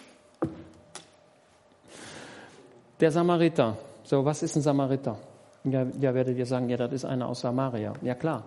Der 2.99 3.11
Samariter. 3.11 3.77
So, 4.03 4.23
was 4.23 4.43
ist 4.43 4.55
ein 4.55 4.61
Samariter? 4.61 5.17
Ja, 5.63 5.85
ja 5.99 6.13
werdet 6.13 6.37
ihr 6.37 6.45
sagen, 6.45 6.69
ja, 6.69 6.77
das 6.77 6.91
ist 6.91 7.05
einer 7.05 7.27
aus 7.27 7.41
Samaria. 7.41 7.93
Ja, 8.01 8.15
klar. 8.15 8.43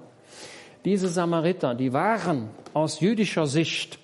Diese 0.85 1.09
Samariter, 1.09 1.75
die 1.75 1.93
waren 1.93 2.51
aus 2.73 3.01
jüdischer 3.01 3.47
Sicht 3.47 3.99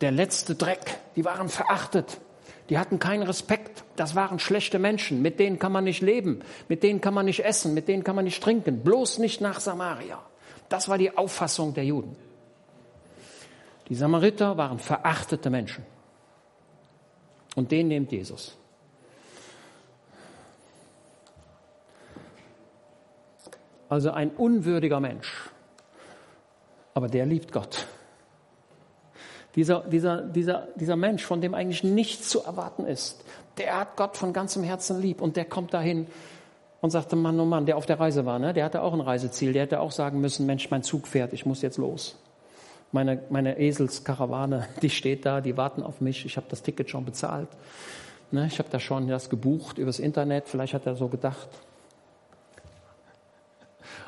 der 0.00 0.12
letzte 0.12 0.54
Dreck. 0.54 0.98
Die 1.16 1.24
waren 1.24 1.48
verachtet. 1.48 2.18
Die 2.70 2.78
hatten 2.78 2.98
keinen 2.98 3.22
Respekt. 3.22 3.84
Das 3.96 4.14
waren 4.14 4.38
schlechte 4.38 4.78
Menschen. 4.78 5.22
Mit 5.22 5.38
denen 5.40 5.58
kann 5.58 5.72
man 5.72 5.84
nicht 5.84 6.02
leben. 6.02 6.40
Mit 6.68 6.82
denen 6.82 7.00
kann 7.00 7.14
man 7.14 7.26
nicht 7.26 7.44
essen. 7.44 7.74
Mit 7.74 7.88
denen 7.88 8.04
kann 8.04 8.16
man 8.16 8.24
nicht 8.24 8.42
trinken. 8.42 8.80
Bloß 8.80 9.18
nicht 9.18 9.40
nach 9.40 9.60
Samaria. 9.60 10.20
Das 10.68 10.88
war 10.88 10.98
die 10.98 11.16
Auffassung 11.16 11.74
der 11.74 11.84
Juden. 11.84 12.16
Die 13.88 13.94
Samariter 13.94 14.56
waren 14.56 14.78
verachtete 14.78 15.50
Menschen. 15.50 15.84
Und 17.56 17.70
den 17.70 17.88
nimmt 17.88 18.12
Jesus. 18.12 18.56
Also 23.88 24.10
ein 24.10 24.30
unwürdiger 24.30 25.00
Mensch 25.00 25.50
aber 26.98 27.06
der 27.06 27.26
liebt 27.26 27.52
Gott. 27.52 27.86
Dieser, 29.54 29.82
dieser, 29.82 30.22
dieser, 30.22 30.66
dieser 30.74 30.96
Mensch, 30.96 31.24
von 31.24 31.40
dem 31.40 31.54
eigentlich 31.54 31.84
nichts 31.84 32.28
zu 32.28 32.42
erwarten 32.42 32.84
ist, 32.86 33.24
der 33.56 33.78
hat 33.78 33.96
Gott 33.96 34.16
von 34.16 34.32
ganzem 34.32 34.64
Herzen 34.64 35.00
lieb 35.00 35.20
und 35.20 35.36
der 35.36 35.44
kommt 35.44 35.72
dahin 35.72 36.08
und 36.80 36.90
sagte, 36.90 37.14
Mann, 37.14 37.38
oh 37.38 37.44
Mann, 37.44 37.66
der 37.66 37.76
auf 37.76 37.86
der 37.86 38.00
Reise 38.00 38.26
war, 38.26 38.40
ne? 38.40 38.52
der 38.52 38.64
hatte 38.64 38.82
auch 38.82 38.92
ein 38.94 39.00
Reiseziel, 39.00 39.52
der 39.52 39.62
hätte 39.62 39.78
auch 39.78 39.92
sagen 39.92 40.20
müssen, 40.20 40.44
Mensch, 40.44 40.68
mein 40.72 40.82
Zug 40.82 41.06
fährt, 41.06 41.32
ich 41.32 41.46
muss 41.46 41.62
jetzt 41.62 41.78
los. 41.78 42.18
Meine, 42.90 43.22
meine 43.28 43.58
Eselskarawane, 43.58 44.66
die 44.82 44.90
steht 44.90 45.26
da, 45.26 45.40
die 45.40 45.56
warten 45.56 45.82
auf 45.82 46.00
mich, 46.00 46.24
ich 46.24 46.36
habe 46.36 46.46
das 46.48 46.62
Ticket 46.62 46.88
schon 46.88 47.04
bezahlt. 47.04 47.48
Ne? 48.30 48.46
Ich 48.46 48.58
habe 48.58 48.68
da 48.70 48.80
schon 48.80 49.08
das 49.08 49.28
gebucht 49.28 49.78
übers 49.78 49.98
Internet, 49.98 50.48
vielleicht 50.48 50.74
hat 50.74 50.86
er 50.86 50.96
so 50.96 51.08
gedacht, 51.08 51.48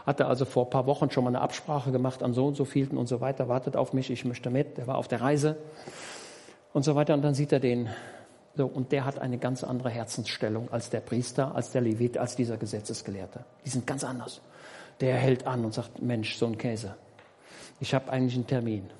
hatte 0.07 0.27
also 0.27 0.45
vor 0.45 0.67
ein 0.67 0.71
paar 0.71 0.87
Wochen 0.87 1.11
schon 1.11 1.25
mal 1.25 1.31
eine 1.31 1.41
Absprache 1.41 1.93
gemacht 1.93 2.23
an 2.23 2.33
so 2.33 2.47
und 2.47 2.57
so 2.57 2.65
vielten 2.65 2.97
und 2.97 3.07
so 3.07 3.21
weiter, 3.21 3.49
wartet 3.49 3.77
auf 3.77 3.93
mich, 3.93 4.11
ich 4.11 4.25
möchte 4.25 4.51
mit, 4.51 4.79
der 4.79 4.87
war 4.87 4.97
auf 4.97 5.09
der 5.09 5.21
Reise 5.21 5.57
und 6.73 6.85
so 6.85 6.95
weiter. 6.95 7.15
Und 7.15 7.23
dann 7.23 7.35
sieht 7.35 7.53
er 7.53 7.61
den, 7.61 7.89
so, 8.57 8.67
und 8.67 8.93
der 8.93 9.05
hat 9.05 9.19
eine 9.19 9.39
ganz 9.39 9.65
andere 9.65 9.91
Herzensstellung 9.91 10.71
als 10.73 10.91
der 10.91 11.01
Priester, 11.01 11.55
als 11.55 11.71
der 11.71 11.83
Levit, 11.83 12.19
als 12.19 12.37
dieser 12.37 12.57
Gesetzesgelehrte. 12.57 13.45
Die 13.65 13.71
sind 13.71 13.87
ganz 13.87 14.05
anders. 14.05 14.41
Der 15.01 15.17
hält 15.17 15.47
an 15.47 15.65
und 15.65 15.73
sagt, 15.73 16.03
Mensch, 16.03 16.37
so 16.37 16.47
ein 16.47 16.59
Käse. 16.59 16.95
Ich 17.81 17.95
habe 17.95 18.13
eigentlich 18.13 18.35
einen 18.35 18.47
Termin. 18.47 18.91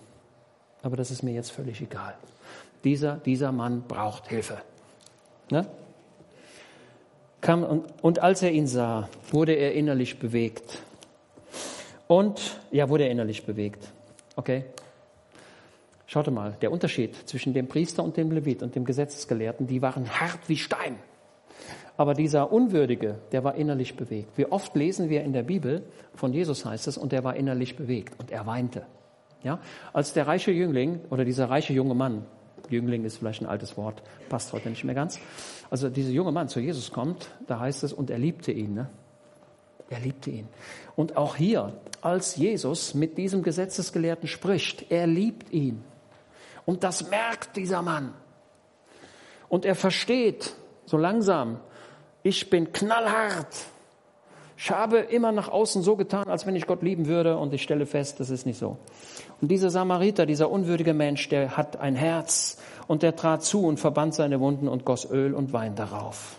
aber 0.83 0.97
das 0.97 1.11
ist 1.11 1.23
mir 1.23 1.33
jetzt 1.33 1.53
völlig 1.53 1.81
egal. 1.83 2.15
Dieser, 2.85 3.17
dieser 3.17 3.53
Mann 3.53 3.83
braucht 3.87 4.29
Hilfe. 4.29 4.59
Ne? 5.51 5.67
Kam, 7.43 7.63
und, 7.63 7.85
und 8.03 8.19
als 8.21 8.43
er 8.43 8.53
ihn 8.53 8.67
sah, 8.67 9.09
wurde 9.31 9.53
er 9.53 9.75
innerlich 9.75 10.19
bewegt. 10.19 10.79
Und, 12.07 12.59
ja, 12.71 12.89
wurde 12.89 13.05
er 13.05 13.11
innerlich 13.11 13.45
bewegt. 13.45 13.93
Okay? 14.37 14.65
Schaut 16.07 16.31
mal, 16.31 16.57
der 16.61 16.73
Unterschied 16.73 17.15
zwischen 17.29 17.55
dem 17.55 17.69
Priester 17.69 18.03
und 18.03 18.17
dem 18.17 18.33
Levit 18.33 18.63
und 18.63 18.75
dem 18.75 18.85
Gesetzesgelehrten, 18.85 19.67
die 19.67 19.83
waren 19.83 20.09
hart 20.21 20.49
wie 20.49 20.57
Stein. 20.57 20.99
Aber 22.01 22.15
dieser 22.15 22.51
Unwürdige, 22.51 23.19
der 23.31 23.45
war 23.45 23.57
innerlich 23.57 23.95
bewegt. 23.95 24.39
Wie 24.39 24.47
oft 24.47 24.75
lesen 24.75 25.11
wir 25.11 25.23
in 25.23 25.35
der 25.35 25.43
Bibel, 25.43 25.83
von 26.15 26.33
Jesus 26.33 26.65
heißt 26.65 26.89
es, 26.89 26.97
und 26.97 27.13
er 27.13 27.25
war 27.25 27.37
innerlich 27.37 27.77
bewegt 27.77 28.19
und 28.19 28.31
er 28.31 28.47
weinte. 28.47 28.87
Ja? 29.43 29.59
Als 29.93 30.15
der 30.15 30.27
reiche 30.27 30.51
Jüngling 30.51 31.03
oder 31.11 31.27
dieser 31.27 31.51
reiche 31.51 31.75
junge 31.75 31.95
Mann, 31.95 32.25
Jüngling 32.71 33.05
ist 33.05 33.19
vielleicht 33.19 33.43
ein 33.43 33.47
altes 33.47 33.77
Wort, 33.77 34.03
passt 34.31 34.55
heute 34.55 34.71
nicht 34.71 34.83
mehr 34.83 34.95
ganz. 34.95 35.21
Also 35.69 35.91
dieser 35.91 36.09
junge 36.09 36.33
Mann 36.33 36.49
zu 36.49 36.59
Jesus 36.59 36.91
kommt, 36.91 37.29
da 37.47 37.61
heißt 37.61 37.85
es, 37.85 37.93
und 37.93 38.09
er 38.09 38.19
liebte 38.19 38.51
ihn. 38.51 38.73
Ne? 38.73 38.89
Er 39.91 40.01
liebte 40.01 40.31
ihn. 40.31 40.49
Und 40.97 41.19
auch 41.19 41.37
hier, 41.37 41.75
als 42.01 42.35
Jesus 42.35 42.95
mit 42.95 43.19
diesem 43.19 43.43
Gesetzesgelehrten 43.43 44.27
spricht, 44.27 44.91
er 44.91 45.07
liebt 45.07 45.53
ihn. 45.53 45.85
Und 46.65 46.83
das 46.83 47.11
merkt 47.11 47.59
dieser 47.59 47.83
Mann. 47.83 48.15
Und 49.51 49.67
er 49.67 49.75
versteht 49.75 50.55
so 50.87 50.97
langsam, 50.97 51.61
ich 52.23 52.51
bin 52.51 52.73
knallhart. 52.73 53.67
Ich 54.57 54.71
habe 54.71 54.99
immer 54.99 55.33
nach 55.33 55.49
außen 55.49 55.83
so 55.83 55.97
getan, 55.97 56.29
als 56.29 56.47
wenn 56.47 56.55
ich 56.55 56.67
Gott 56.67 56.83
lieben 56.83 57.07
würde 57.07 57.39
und 57.39 57.55
ich 57.55 57.63
stelle 57.63 57.87
fest, 57.87 58.21
das 58.21 58.29
ist 58.29 58.45
nicht 58.45 58.59
so. 58.59 58.77
Und 59.41 59.51
dieser 59.51 59.71
Samariter, 59.71 60.27
dieser 60.27 60.51
unwürdige 60.51 60.93
Mensch, 60.93 61.29
der 61.31 61.57
hat 61.57 61.79
ein 61.79 61.95
Herz 61.95 62.59
und 62.87 63.03
der 63.03 63.17
trat 63.17 63.43
zu 63.43 63.67
und 63.67 63.81
verband 63.81 64.15
seine 64.15 64.39
Wunden 64.39 64.69
und 64.69 64.85
goss 64.85 65.11
Öl 65.11 65.33
und 65.33 65.55
Wein 65.55 65.77
darauf. 65.77 66.37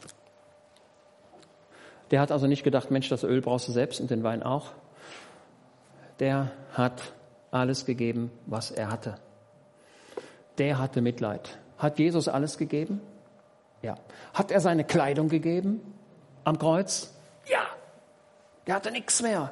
Der 2.12 2.20
hat 2.20 2.32
also 2.32 2.46
nicht 2.46 2.64
gedacht, 2.64 2.92
Mensch, 2.92 3.10
das 3.10 3.24
Öl 3.24 3.42
brauchst 3.42 3.68
du 3.68 3.72
selbst 3.72 4.00
und 4.00 4.12
den 4.12 4.22
Wein 4.24 4.44
auch. 4.44 4.68
Der 6.20 6.52
hat 6.74 7.02
alles 7.50 7.86
gegeben, 7.86 8.32
was 8.46 8.70
er 8.70 8.92
hatte 8.92 9.16
der 10.62 10.78
hatte 10.78 11.02
Mitleid. 11.02 11.58
Hat 11.80 11.98
Jesus 11.98 12.28
alles 12.28 12.60
gegeben? 12.60 13.02
Ja. 13.82 13.96
Hat 14.34 14.52
er 14.52 14.60
seine 14.60 14.84
Kleidung 14.84 15.30
gegeben 15.30 15.82
am 16.44 16.58
Kreuz? 16.60 17.14
Ja. 17.48 17.62
Er 18.66 18.76
hatte 18.76 18.92
nichts 18.92 19.22
mehr. 19.22 19.52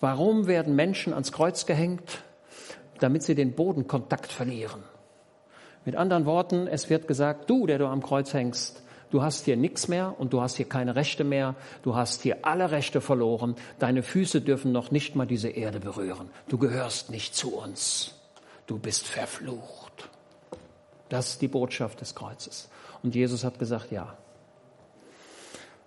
Warum 0.00 0.46
werden 0.46 0.76
Menschen 0.76 1.14
ans 1.14 1.32
Kreuz 1.32 1.64
gehängt? 1.66 2.22
Damit 2.98 3.22
sie 3.22 3.34
den 3.34 3.54
Bodenkontakt 3.54 4.30
verlieren. 4.30 4.82
Mit 5.84 5.96
anderen 5.96 6.26
Worten, 6.26 6.66
es 6.66 6.90
wird 6.90 7.06
gesagt, 7.08 7.48
du, 7.48 7.66
der 7.66 7.78
du 7.78 7.86
am 7.86 8.02
Kreuz 8.02 8.34
hängst, 8.34 8.82
du 9.10 9.22
hast 9.22 9.44
hier 9.44 9.56
nichts 9.56 9.88
mehr 9.88 10.14
und 10.18 10.32
du 10.32 10.40
hast 10.40 10.56
hier 10.56 10.68
keine 10.68 10.96
Rechte 10.96 11.22
mehr, 11.22 11.54
du 11.82 11.94
hast 11.94 12.22
hier 12.22 12.38
alle 12.42 12.70
Rechte 12.70 13.00
verloren, 13.00 13.54
deine 13.78 14.02
Füße 14.02 14.40
dürfen 14.40 14.72
noch 14.72 14.90
nicht 14.90 15.14
mal 15.14 15.26
diese 15.26 15.48
Erde 15.48 15.78
berühren, 15.78 16.30
du 16.48 16.58
gehörst 16.58 17.10
nicht 17.10 17.36
zu 17.36 17.56
uns, 17.56 18.14
du 18.66 18.78
bist 18.78 19.06
verflucht. 19.06 20.10
Das 21.08 21.30
ist 21.30 21.42
die 21.42 21.48
Botschaft 21.48 22.00
des 22.00 22.14
Kreuzes. 22.14 22.68
Und 23.02 23.14
Jesus 23.14 23.44
hat 23.44 23.58
gesagt, 23.58 23.92
ja, 23.92 24.16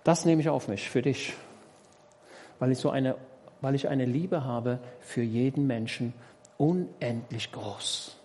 das 0.03 0.26
nehme 0.26 0.41
ich 0.41 0.49
auf 0.49 0.67
mich, 0.67 0.89
für 0.89 1.01
dich, 1.01 1.34
weil 2.59 2.72
ich 2.72 2.78
so 2.78 2.89
eine, 2.89 3.15
weil 3.61 3.76
ich 3.76 3.88
eine 3.88 4.05
Liebe 4.05 4.43
habe 4.43 4.80
für 5.01 5.22
jeden 5.22 5.67
Menschen, 5.67 6.13
unendlich 6.57 7.51
groß. 7.51 8.15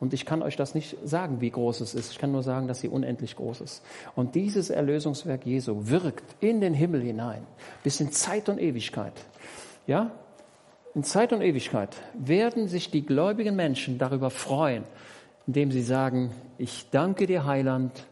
Und 0.00 0.12
ich 0.12 0.26
kann 0.26 0.42
euch 0.42 0.56
das 0.56 0.74
nicht 0.74 0.96
sagen, 1.04 1.40
wie 1.40 1.50
groß 1.50 1.80
es 1.80 1.94
ist. 1.94 2.12
Ich 2.12 2.18
kann 2.18 2.32
nur 2.32 2.42
sagen, 2.42 2.68
dass 2.68 2.80
sie 2.80 2.88
unendlich 2.88 3.36
groß 3.36 3.60
ist. 3.62 3.82
Und 4.14 4.34
dieses 4.34 4.70
Erlösungswerk 4.70 5.46
Jesu 5.46 5.88
wirkt 5.88 6.24
in 6.40 6.60
den 6.60 6.74
Himmel 6.74 7.00
hinein, 7.00 7.46
bis 7.82 8.00
in 8.00 8.12
Zeit 8.12 8.48
und 8.48 8.60
Ewigkeit. 8.60 9.14
Ja? 9.86 10.10
In 10.94 11.04
Zeit 11.04 11.32
und 11.32 11.42
Ewigkeit 11.42 11.96
werden 12.12 12.68
sich 12.68 12.90
die 12.90 13.06
gläubigen 13.06 13.56
Menschen 13.56 13.98
darüber 13.98 14.30
freuen, 14.30 14.84
indem 15.46 15.70
sie 15.70 15.82
sagen, 15.82 16.30
ich 16.58 16.88
danke 16.90 17.26
dir, 17.26 17.44
Heiland, 17.44 18.06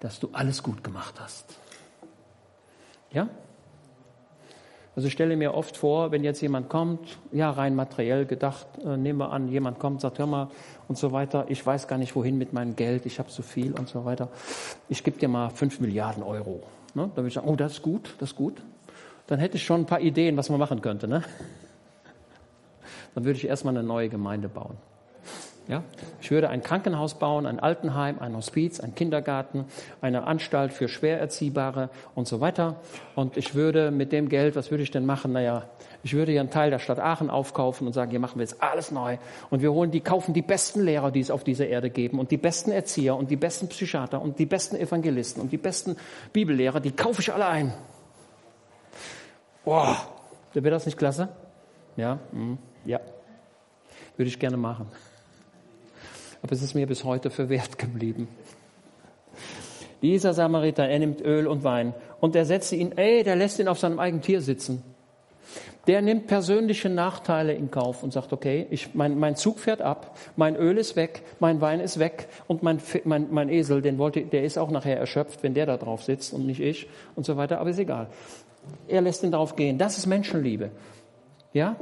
dass 0.00 0.20
du 0.20 0.30
alles 0.32 0.62
gut 0.62 0.82
gemacht 0.82 1.20
hast. 1.20 1.58
Ja? 3.12 3.28
Also 4.96 5.06
ich 5.06 5.12
stelle 5.12 5.36
mir 5.36 5.54
oft 5.54 5.76
vor, 5.76 6.10
wenn 6.10 6.24
jetzt 6.24 6.40
jemand 6.40 6.68
kommt, 6.68 7.18
ja 7.32 7.50
rein 7.50 7.74
materiell 7.76 8.26
gedacht, 8.26 8.66
äh, 8.84 8.96
nehmen 8.96 9.20
wir 9.20 9.32
an, 9.32 9.48
jemand 9.48 9.78
kommt, 9.78 10.00
sagt, 10.00 10.18
hör 10.18 10.26
mal 10.26 10.48
und 10.88 10.98
so 10.98 11.12
weiter, 11.12 11.46
ich 11.48 11.64
weiß 11.64 11.86
gar 11.86 11.96
nicht 11.96 12.16
wohin 12.16 12.36
mit 12.38 12.52
meinem 12.52 12.74
Geld, 12.74 13.06
ich 13.06 13.18
habe 13.18 13.28
zu 13.28 13.42
viel 13.42 13.72
und 13.72 13.88
so 13.88 14.04
weiter. 14.04 14.28
Ich 14.88 15.04
gebe 15.04 15.18
dir 15.18 15.28
mal 15.28 15.50
fünf 15.50 15.80
Milliarden 15.80 16.22
Euro. 16.22 16.62
Ne? 16.94 17.02
Dann 17.02 17.16
würde 17.16 17.28
ich 17.28 17.34
sagen, 17.34 17.48
oh, 17.48 17.56
das 17.56 17.74
ist 17.74 17.82
gut, 17.82 18.14
das 18.18 18.30
ist 18.30 18.36
gut. 18.36 18.60
Dann 19.28 19.38
hätte 19.38 19.56
ich 19.56 19.64
schon 19.64 19.82
ein 19.82 19.86
paar 19.86 20.00
Ideen, 20.00 20.36
was 20.36 20.50
man 20.50 20.58
machen 20.58 20.82
könnte. 20.82 21.06
Ne? 21.06 21.22
Dann 23.14 23.24
würde 23.24 23.38
ich 23.38 23.46
erstmal 23.46 23.76
eine 23.76 23.86
neue 23.86 24.08
Gemeinde 24.08 24.48
bauen. 24.48 24.76
Ja? 25.68 25.84
Ich 26.20 26.30
würde 26.30 26.48
ein 26.48 26.62
Krankenhaus 26.62 27.14
bauen, 27.14 27.46
ein 27.46 27.60
Altenheim, 27.60 28.18
ein 28.18 28.36
Hospiz, 28.36 28.80
ein 28.80 28.94
Kindergarten, 28.94 29.66
eine 30.00 30.26
Anstalt 30.26 30.72
für 30.72 30.88
Schwererziehbare 30.88 31.90
und 32.14 32.26
so 32.26 32.40
weiter. 32.40 32.76
Und 33.14 33.36
ich 33.36 33.54
würde 33.54 33.90
mit 33.90 34.12
dem 34.12 34.28
Geld, 34.28 34.56
was 34.56 34.70
würde 34.70 34.82
ich 34.82 34.90
denn 34.90 35.06
machen? 35.06 35.32
Naja, 35.32 35.64
ich 36.02 36.14
würde 36.14 36.32
hier 36.32 36.40
einen 36.40 36.50
Teil 36.50 36.70
der 36.70 36.78
Stadt 36.78 36.98
Aachen 36.98 37.30
aufkaufen 37.30 37.86
und 37.86 37.92
sagen, 37.92 38.10
hier 38.10 38.20
machen 38.20 38.38
wir 38.38 38.42
jetzt 38.42 38.62
alles 38.62 38.90
neu. 38.90 39.18
Und 39.50 39.62
wir 39.62 39.72
holen 39.72 39.90
die, 39.90 40.00
kaufen 40.00 40.34
die 40.34 40.42
besten 40.42 40.82
Lehrer, 40.82 41.10
die 41.10 41.20
es 41.20 41.30
auf 41.30 41.44
dieser 41.44 41.68
Erde 41.68 41.90
geben 41.90 42.18
und 42.18 42.30
die 42.30 42.36
besten 42.36 42.72
Erzieher 42.72 43.16
und 43.16 43.30
die 43.30 43.36
besten 43.36 43.68
Psychiater 43.68 44.20
und 44.20 44.38
die 44.38 44.46
besten 44.46 44.76
Evangelisten 44.76 45.42
und 45.42 45.52
die 45.52 45.58
besten 45.58 45.96
Bibellehrer, 46.32 46.80
die 46.80 46.92
kaufe 46.92 47.20
ich 47.20 47.32
alle 47.32 47.46
ein. 47.46 47.72
Boah, 49.64 49.96
wäre 50.54 50.70
das 50.70 50.86
nicht 50.86 50.98
klasse? 50.98 51.28
Ja, 51.96 52.18
mm, 52.32 52.54
ja. 52.86 52.98
Würde 54.16 54.28
ich 54.28 54.38
gerne 54.38 54.56
machen 54.56 54.86
aber 56.42 56.52
es 56.52 56.62
ist 56.62 56.74
mir 56.74 56.86
bis 56.86 57.04
heute 57.04 57.30
verwehrt 57.30 57.78
geblieben. 57.78 58.28
Dieser 60.02 60.32
Samariter, 60.32 60.88
er 60.88 60.98
nimmt 60.98 61.20
Öl 61.20 61.46
und 61.46 61.62
Wein 61.62 61.94
und 62.20 62.34
er 62.34 62.46
setzt 62.46 62.72
ihn, 62.72 62.92
ey, 62.96 63.22
der 63.22 63.36
lässt 63.36 63.58
ihn 63.58 63.68
auf 63.68 63.78
seinem 63.78 63.98
eigenen 63.98 64.22
Tier 64.22 64.40
sitzen. 64.40 64.82
Der 65.86 66.02
nimmt 66.02 66.26
persönliche 66.26 66.88
Nachteile 66.88 67.52
in 67.54 67.70
Kauf 67.70 68.02
und 68.02 68.12
sagt, 68.12 68.32
okay, 68.32 68.66
ich, 68.70 68.94
mein, 68.94 69.18
mein 69.18 69.36
Zug 69.36 69.58
fährt 69.58 69.82
ab, 69.82 70.16
mein 70.36 70.56
Öl 70.56 70.78
ist 70.78 70.94
weg, 70.94 71.22
mein 71.38 71.60
Wein 71.60 71.80
ist 71.80 71.98
weg 71.98 72.28
und 72.46 72.62
mein, 72.62 72.80
mein, 73.04 73.28
mein 73.30 73.48
Esel, 73.48 73.82
den 73.82 73.98
wollte, 73.98 74.22
der 74.22 74.44
ist 74.44 74.58
auch 74.58 74.70
nachher 74.70 74.98
erschöpft, 74.98 75.42
wenn 75.42 75.54
der 75.54 75.66
da 75.66 75.76
drauf 75.76 76.02
sitzt 76.02 76.32
und 76.32 76.46
nicht 76.46 76.60
ich 76.60 76.88
und 77.16 77.26
so 77.26 77.36
weiter, 77.36 77.60
aber 77.60 77.70
ist 77.70 77.78
egal. 77.78 78.08
Er 78.88 79.00
lässt 79.00 79.22
ihn 79.22 79.30
darauf 79.30 79.56
gehen. 79.56 79.78
Das 79.78 79.98
ist 79.98 80.06
Menschenliebe. 80.06 80.70
Ja? 81.52 81.76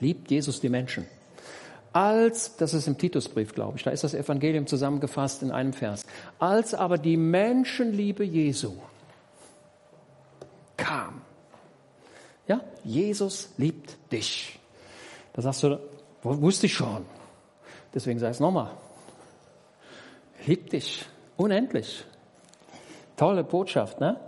Liebt 0.00 0.30
Jesus 0.30 0.60
die 0.60 0.68
Menschen? 0.68 1.06
Als, 1.96 2.54
das 2.58 2.74
ist 2.74 2.88
im 2.88 2.98
Titusbrief, 2.98 3.54
glaube 3.54 3.78
ich, 3.78 3.82
da 3.82 3.90
ist 3.90 4.04
das 4.04 4.12
Evangelium 4.12 4.66
zusammengefasst 4.66 5.42
in 5.42 5.50
einem 5.50 5.72
Vers. 5.72 6.04
Als 6.38 6.74
aber 6.74 6.98
die 6.98 7.16
Menschenliebe 7.16 8.22
Jesu 8.22 8.74
kam. 10.76 11.22
Ja, 12.46 12.60
Jesus 12.84 13.48
liebt 13.56 13.96
dich. 14.12 14.58
Da 15.32 15.40
sagst 15.40 15.62
du, 15.62 15.80
wusste 16.22 16.66
ich 16.66 16.74
schon. 16.74 17.06
Deswegen 17.94 18.18
sage 18.18 18.32
ich 18.32 18.36
es 18.36 18.40
nochmal. 18.40 18.72
Liebt 20.44 20.74
dich. 20.74 21.02
Unendlich. 21.38 22.04
Tolle 23.16 23.42
Botschaft, 23.42 24.00
ne? 24.00 24.20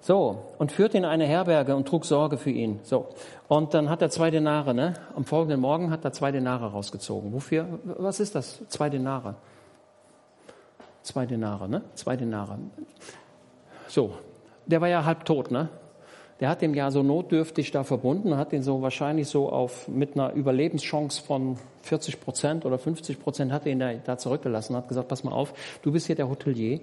So, 0.00 0.46
und 0.56 0.72
führte 0.72 0.96
ihn 0.96 1.04
in 1.04 1.10
eine 1.10 1.26
Herberge 1.26 1.76
und 1.76 1.86
trug 1.86 2.06
Sorge 2.06 2.38
für 2.38 2.50
ihn. 2.50 2.80
So, 2.84 3.10
und 3.52 3.74
dann 3.74 3.90
hat 3.90 4.00
er 4.00 4.08
zwei 4.08 4.30
Denare, 4.30 4.72
ne? 4.72 4.94
Am 5.14 5.26
folgenden 5.26 5.60
Morgen 5.60 5.90
hat 5.90 6.06
er 6.06 6.12
zwei 6.12 6.32
Denare 6.32 6.72
rausgezogen. 6.72 7.34
Wofür? 7.34 7.66
Was 7.84 8.18
ist 8.18 8.34
das? 8.34 8.66
Zwei 8.68 8.88
Denare. 8.88 9.34
Zwei 11.02 11.26
Denare, 11.26 11.68
ne? 11.68 11.82
Zwei 11.94 12.16
Denare. 12.16 12.58
So, 13.88 14.14
der 14.64 14.80
war 14.80 14.88
ja 14.88 15.04
halb 15.04 15.26
tot, 15.26 15.50
ne? 15.50 15.68
Der 16.40 16.48
hat 16.48 16.62
den 16.62 16.72
ja 16.72 16.90
so 16.90 17.02
notdürftig 17.02 17.70
da 17.72 17.84
verbunden, 17.84 18.38
hat 18.38 18.54
ihn 18.54 18.62
so 18.62 18.80
wahrscheinlich 18.80 19.28
so 19.28 19.50
auf, 19.50 19.86
mit 19.86 20.14
einer 20.14 20.32
Überlebenschance 20.32 21.22
von 21.22 21.58
40 21.82 22.22
Prozent 22.22 22.64
oder 22.64 22.78
50 22.78 23.20
Prozent 23.20 23.52
hat 23.52 23.66
er 23.66 23.72
ihn 23.72 23.80
da, 23.80 23.92
da 23.92 24.16
zurückgelassen, 24.16 24.74
hat 24.76 24.88
gesagt, 24.88 25.08
pass 25.08 25.24
mal 25.24 25.32
auf, 25.32 25.52
du 25.82 25.92
bist 25.92 26.06
hier 26.06 26.16
der 26.16 26.30
Hotelier 26.30 26.80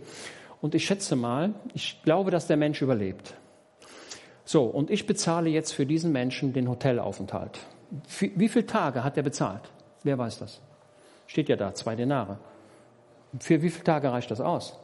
und 0.61 0.75
ich 0.75 0.85
schätze 0.85 1.15
mal, 1.15 1.55
ich 1.73 1.99
glaube, 2.03 2.29
dass 2.29 2.45
der 2.45 2.57
Mensch 2.57 2.79
überlebt. 2.83 3.33
So, 4.51 4.63
und 4.63 4.89
ich 4.89 5.05
bezahle 5.05 5.47
jetzt 5.47 5.73
für 5.73 5.85
diesen 5.85 6.11
Menschen 6.11 6.53
den 6.53 6.67
Hotelaufenthalt. 6.67 7.59
Wie 8.17 8.49
viele 8.49 8.65
Tage 8.65 9.03
hat 9.03 9.15
er 9.15 9.21
bezahlt? 9.21 9.61
Wer 10.01 10.17
weiß 10.17 10.39
das? 10.39 10.59
Steht 11.27 11.49
ja 11.49 11.55
da, 11.55 11.75
zwei 11.75 11.95
Denare. 11.95 12.39
Für 13.39 13.61
wie 13.61 13.69
viele 13.69 13.83
Tage 13.83 14.11
reicht 14.11 14.31
das 14.31 14.41
aus? 14.41 14.75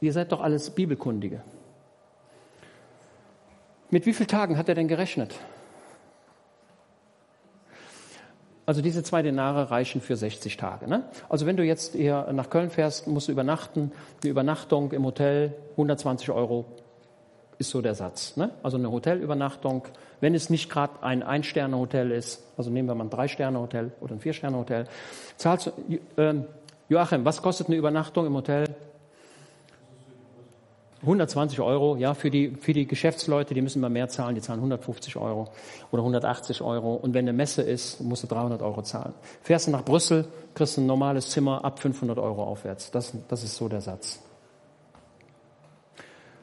Ihr 0.00 0.10
seid 0.14 0.32
doch 0.32 0.40
alles 0.40 0.70
Bibelkundige. 0.70 1.42
Mit 3.90 4.06
wie 4.06 4.14
vielen 4.14 4.28
Tagen 4.28 4.56
hat 4.56 4.70
er 4.70 4.74
denn 4.74 4.88
gerechnet? 4.88 5.34
Also 8.64 8.80
diese 8.80 9.02
zwei 9.02 9.20
Denare 9.20 9.70
reichen 9.70 10.00
für 10.00 10.16
60 10.16 10.56
Tage. 10.56 10.88
Ne? 10.88 11.04
Also 11.28 11.44
wenn 11.44 11.58
du 11.58 11.62
jetzt 11.62 11.92
hier 11.92 12.32
nach 12.32 12.48
Köln 12.48 12.70
fährst, 12.70 13.06
musst 13.06 13.28
du 13.28 13.32
übernachten. 13.32 13.92
Die 14.22 14.28
Übernachtung 14.28 14.92
im 14.92 15.04
Hotel 15.04 15.54
120 15.72 16.30
Euro 16.30 16.64
ist 17.58 17.70
so 17.70 17.80
der 17.80 17.94
Satz. 17.94 18.36
Ne? 18.36 18.50
Also 18.62 18.76
eine 18.76 18.90
Hotelübernachtung, 18.90 19.84
wenn 20.20 20.34
es 20.34 20.50
nicht 20.50 20.70
gerade 20.70 21.02
ein 21.02 21.22
Ein-Sterne-Hotel 21.22 22.10
ist, 22.10 22.42
also 22.56 22.70
nehmen 22.70 22.88
wir 22.88 22.94
mal 22.94 23.04
ein 23.04 23.10
Drei-Sterne-Hotel 23.10 23.92
oder 24.00 24.14
ein 24.14 24.20
Vier-Sterne-Hotel, 24.20 24.86
zahlst 25.36 25.72
äh, 26.16 26.34
Joachim, 26.88 27.24
was 27.24 27.42
kostet 27.42 27.68
eine 27.68 27.76
Übernachtung 27.76 28.26
im 28.26 28.34
Hotel? 28.34 28.66
120 31.04 31.60
Euro, 31.60 31.96
ja, 31.96 32.14
für 32.14 32.30
die, 32.30 32.56
für 32.58 32.72
die 32.72 32.86
Geschäftsleute, 32.86 33.52
die 33.52 33.60
müssen 33.60 33.78
immer 33.78 33.90
mehr 33.90 34.08
zahlen, 34.08 34.34
die 34.34 34.40
zahlen 34.40 34.60
150 34.60 35.16
Euro 35.16 35.48
oder 35.90 36.02
180 36.02 36.62
Euro. 36.62 36.94
Und 36.94 37.12
wenn 37.12 37.26
eine 37.26 37.34
Messe 37.34 37.62
ist, 37.62 38.00
musst 38.00 38.22
du 38.22 38.26
300 38.26 38.62
Euro 38.62 38.82
zahlen. 38.82 39.12
Fährst 39.42 39.66
du 39.66 39.70
nach 39.70 39.84
Brüssel, 39.84 40.26
kriegst 40.54 40.76
du 40.76 40.80
ein 40.80 40.86
normales 40.86 41.28
Zimmer 41.30 41.64
ab 41.64 41.78
500 41.78 42.18
Euro 42.18 42.44
aufwärts. 42.44 42.90
Das, 42.90 43.12
das 43.28 43.44
ist 43.44 43.56
so 43.56 43.68
der 43.68 43.82
Satz. 43.82 44.20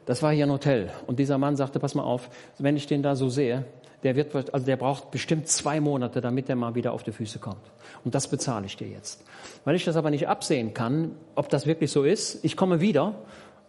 Das 0.05 0.23
war 0.23 0.31
hier 0.31 0.45
ein 0.45 0.51
Hotel. 0.51 0.89
Und 1.07 1.19
dieser 1.19 1.37
Mann 1.37 1.55
sagte, 1.55 1.79
pass 1.79 1.95
mal 1.95 2.03
auf, 2.03 2.29
wenn 2.57 2.75
ich 2.75 2.87
den 2.87 3.03
da 3.03 3.15
so 3.15 3.29
sehe, 3.29 3.65
der 4.03 4.15
wird, 4.15 4.33
also 4.53 4.65
der 4.65 4.77
braucht 4.77 5.11
bestimmt 5.11 5.47
zwei 5.47 5.79
Monate, 5.79 6.21
damit 6.21 6.49
er 6.49 6.55
mal 6.55 6.73
wieder 6.73 6.91
auf 6.91 7.03
die 7.03 7.11
Füße 7.11 7.39
kommt. 7.39 7.61
Und 8.03 8.15
das 8.15 8.27
bezahle 8.27 8.65
ich 8.65 8.77
dir 8.77 8.87
jetzt. 8.87 9.23
Weil 9.63 9.75
ich 9.75 9.85
das 9.85 9.95
aber 9.95 10.09
nicht 10.09 10.27
absehen 10.27 10.73
kann, 10.73 11.11
ob 11.35 11.49
das 11.49 11.67
wirklich 11.67 11.91
so 11.91 12.03
ist, 12.03 12.43
ich 12.43 12.57
komme 12.57 12.81
wieder 12.81 13.15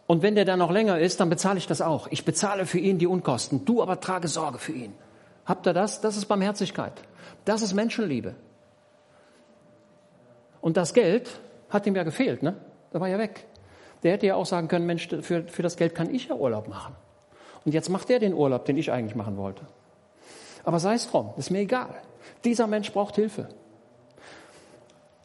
und 0.06 0.22
wenn 0.22 0.34
der 0.34 0.44
dann 0.44 0.58
noch 0.58 0.70
länger 0.70 0.98
ist, 0.98 1.20
dann 1.20 1.30
bezahle 1.30 1.58
ich 1.58 1.66
das 1.66 1.80
auch. 1.80 2.08
Ich 2.10 2.24
bezahle 2.24 2.66
für 2.66 2.78
ihn 2.78 2.98
die 2.98 3.06
Unkosten. 3.06 3.64
Du 3.64 3.82
aber 3.82 4.00
trage 4.00 4.28
Sorge 4.28 4.58
für 4.58 4.72
ihn. 4.72 4.92
Habt 5.44 5.66
ihr 5.66 5.72
das? 5.72 6.00
Das 6.00 6.16
ist 6.16 6.26
Barmherzigkeit. 6.26 6.92
Das 7.44 7.62
ist 7.62 7.74
Menschenliebe. 7.74 8.34
Und 10.60 10.76
das 10.76 10.94
Geld 10.94 11.30
hat 11.70 11.86
ihm 11.86 11.96
ja 11.96 12.02
gefehlt, 12.02 12.42
ne? 12.42 12.56
Da 12.90 13.00
war 13.00 13.08
ja 13.08 13.18
weg. 13.18 13.46
Der 14.02 14.12
hätte 14.12 14.26
ja 14.26 14.34
auch 14.34 14.46
sagen 14.46 14.68
können, 14.68 14.86
Mensch, 14.86 15.08
für, 15.08 15.44
für 15.44 15.62
das 15.62 15.76
Geld 15.76 15.94
kann 15.94 16.12
ich 16.12 16.28
ja 16.28 16.34
Urlaub 16.34 16.68
machen. 16.68 16.94
Und 17.64 17.72
jetzt 17.72 17.88
macht 17.88 18.10
er 18.10 18.18
den 18.18 18.34
Urlaub, 18.34 18.64
den 18.64 18.76
ich 18.76 18.90
eigentlich 18.90 19.14
machen 19.14 19.36
wollte. 19.36 19.62
Aber 20.64 20.78
sei 20.80 20.94
es 20.94 21.08
drum, 21.08 21.30
ist 21.36 21.50
mir 21.50 21.60
egal. 21.60 21.94
Dieser 22.44 22.66
Mensch 22.66 22.92
braucht 22.92 23.16
Hilfe. 23.16 23.48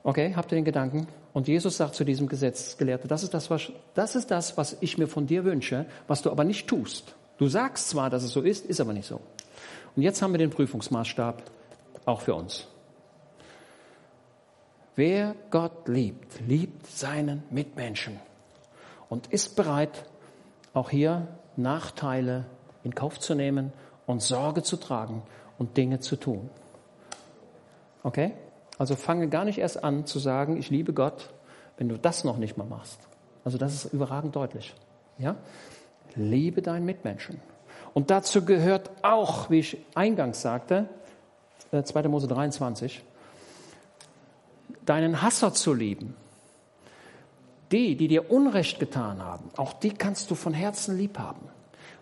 Okay, 0.03 0.33
habt 0.35 0.51
ihr 0.51 0.57
den 0.57 0.65
Gedanken? 0.65 1.07
Und 1.33 1.47
Jesus 1.47 1.77
sagt 1.77 1.95
zu 1.95 2.03
diesem 2.03 2.27
Gesetzgelehrten, 2.27 3.07
das 3.07 3.23
ist 3.23 3.33
das, 3.33 3.49
was, 3.49 3.71
das 3.93 4.15
ist 4.15 4.31
das, 4.31 4.57
was 4.57 4.77
ich 4.79 4.97
mir 4.97 5.07
von 5.07 5.27
dir 5.27 5.43
wünsche, 5.43 5.85
was 6.07 6.21
du 6.21 6.31
aber 6.31 6.43
nicht 6.43 6.67
tust. 6.67 7.15
Du 7.37 7.47
sagst 7.47 7.89
zwar, 7.89 8.09
dass 8.09 8.23
es 8.23 8.31
so 8.31 8.41
ist, 8.41 8.65
ist 8.65 8.81
aber 8.81 8.93
nicht 8.93 9.07
so. 9.07 9.19
Und 9.95 10.01
jetzt 10.01 10.21
haben 10.21 10.33
wir 10.33 10.39
den 10.39 10.49
Prüfungsmaßstab 10.49 11.43
auch 12.05 12.21
für 12.21 12.33
uns. 12.33 12.67
Wer 14.95 15.35
Gott 15.51 15.87
liebt, 15.87 16.39
liebt 16.47 16.87
seinen 16.87 17.43
Mitmenschen 17.51 18.19
und 19.09 19.27
ist 19.27 19.55
bereit, 19.55 20.05
auch 20.73 20.89
hier 20.89 21.27
Nachteile 21.55 22.45
in 22.83 22.93
Kauf 22.95 23.19
zu 23.19 23.35
nehmen 23.35 23.73
und 24.05 24.21
Sorge 24.21 24.63
zu 24.63 24.77
tragen 24.77 25.23
und 25.57 25.77
Dinge 25.77 25.99
zu 25.99 26.15
tun. 26.15 26.49
Okay? 28.03 28.33
Also 28.77 28.95
fange 28.95 29.27
gar 29.27 29.43
nicht 29.43 29.57
erst 29.57 29.83
an 29.83 30.05
zu 30.05 30.19
sagen, 30.19 30.57
ich 30.57 30.69
liebe 30.69 30.93
Gott, 30.93 31.29
wenn 31.77 31.89
du 31.89 31.97
das 31.97 32.23
noch 32.23 32.37
nicht 32.37 32.57
mal 32.57 32.67
machst. 32.67 32.99
Also 33.43 33.57
das 33.57 33.73
ist 33.73 33.93
überragend 33.93 34.35
deutlich. 34.35 34.75
Ja? 35.17 35.35
Liebe 36.15 36.61
deinen 36.61 36.85
Mitmenschen. 36.85 37.39
Und 37.93 38.11
dazu 38.11 38.45
gehört 38.45 38.91
auch, 39.01 39.49
wie 39.49 39.59
ich 39.59 39.77
eingangs 39.95 40.41
sagte, 40.41 40.87
2. 41.71 41.99
Äh, 41.99 42.07
Mose 42.07 42.27
23, 42.27 43.03
deinen 44.85 45.21
Hasser 45.21 45.53
zu 45.53 45.73
lieben. 45.73 46.15
Die, 47.71 47.95
die 47.95 48.07
dir 48.07 48.31
Unrecht 48.31 48.79
getan 48.79 49.21
haben, 49.21 49.49
auch 49.57 49.73
die 49.73 49.91
kannst 49.91 50.31
du 50.31 50.35
von 50.35 50.53
Herzen 50.53 50.97
lieb 50.97 51.19
haben, 51.19 51.49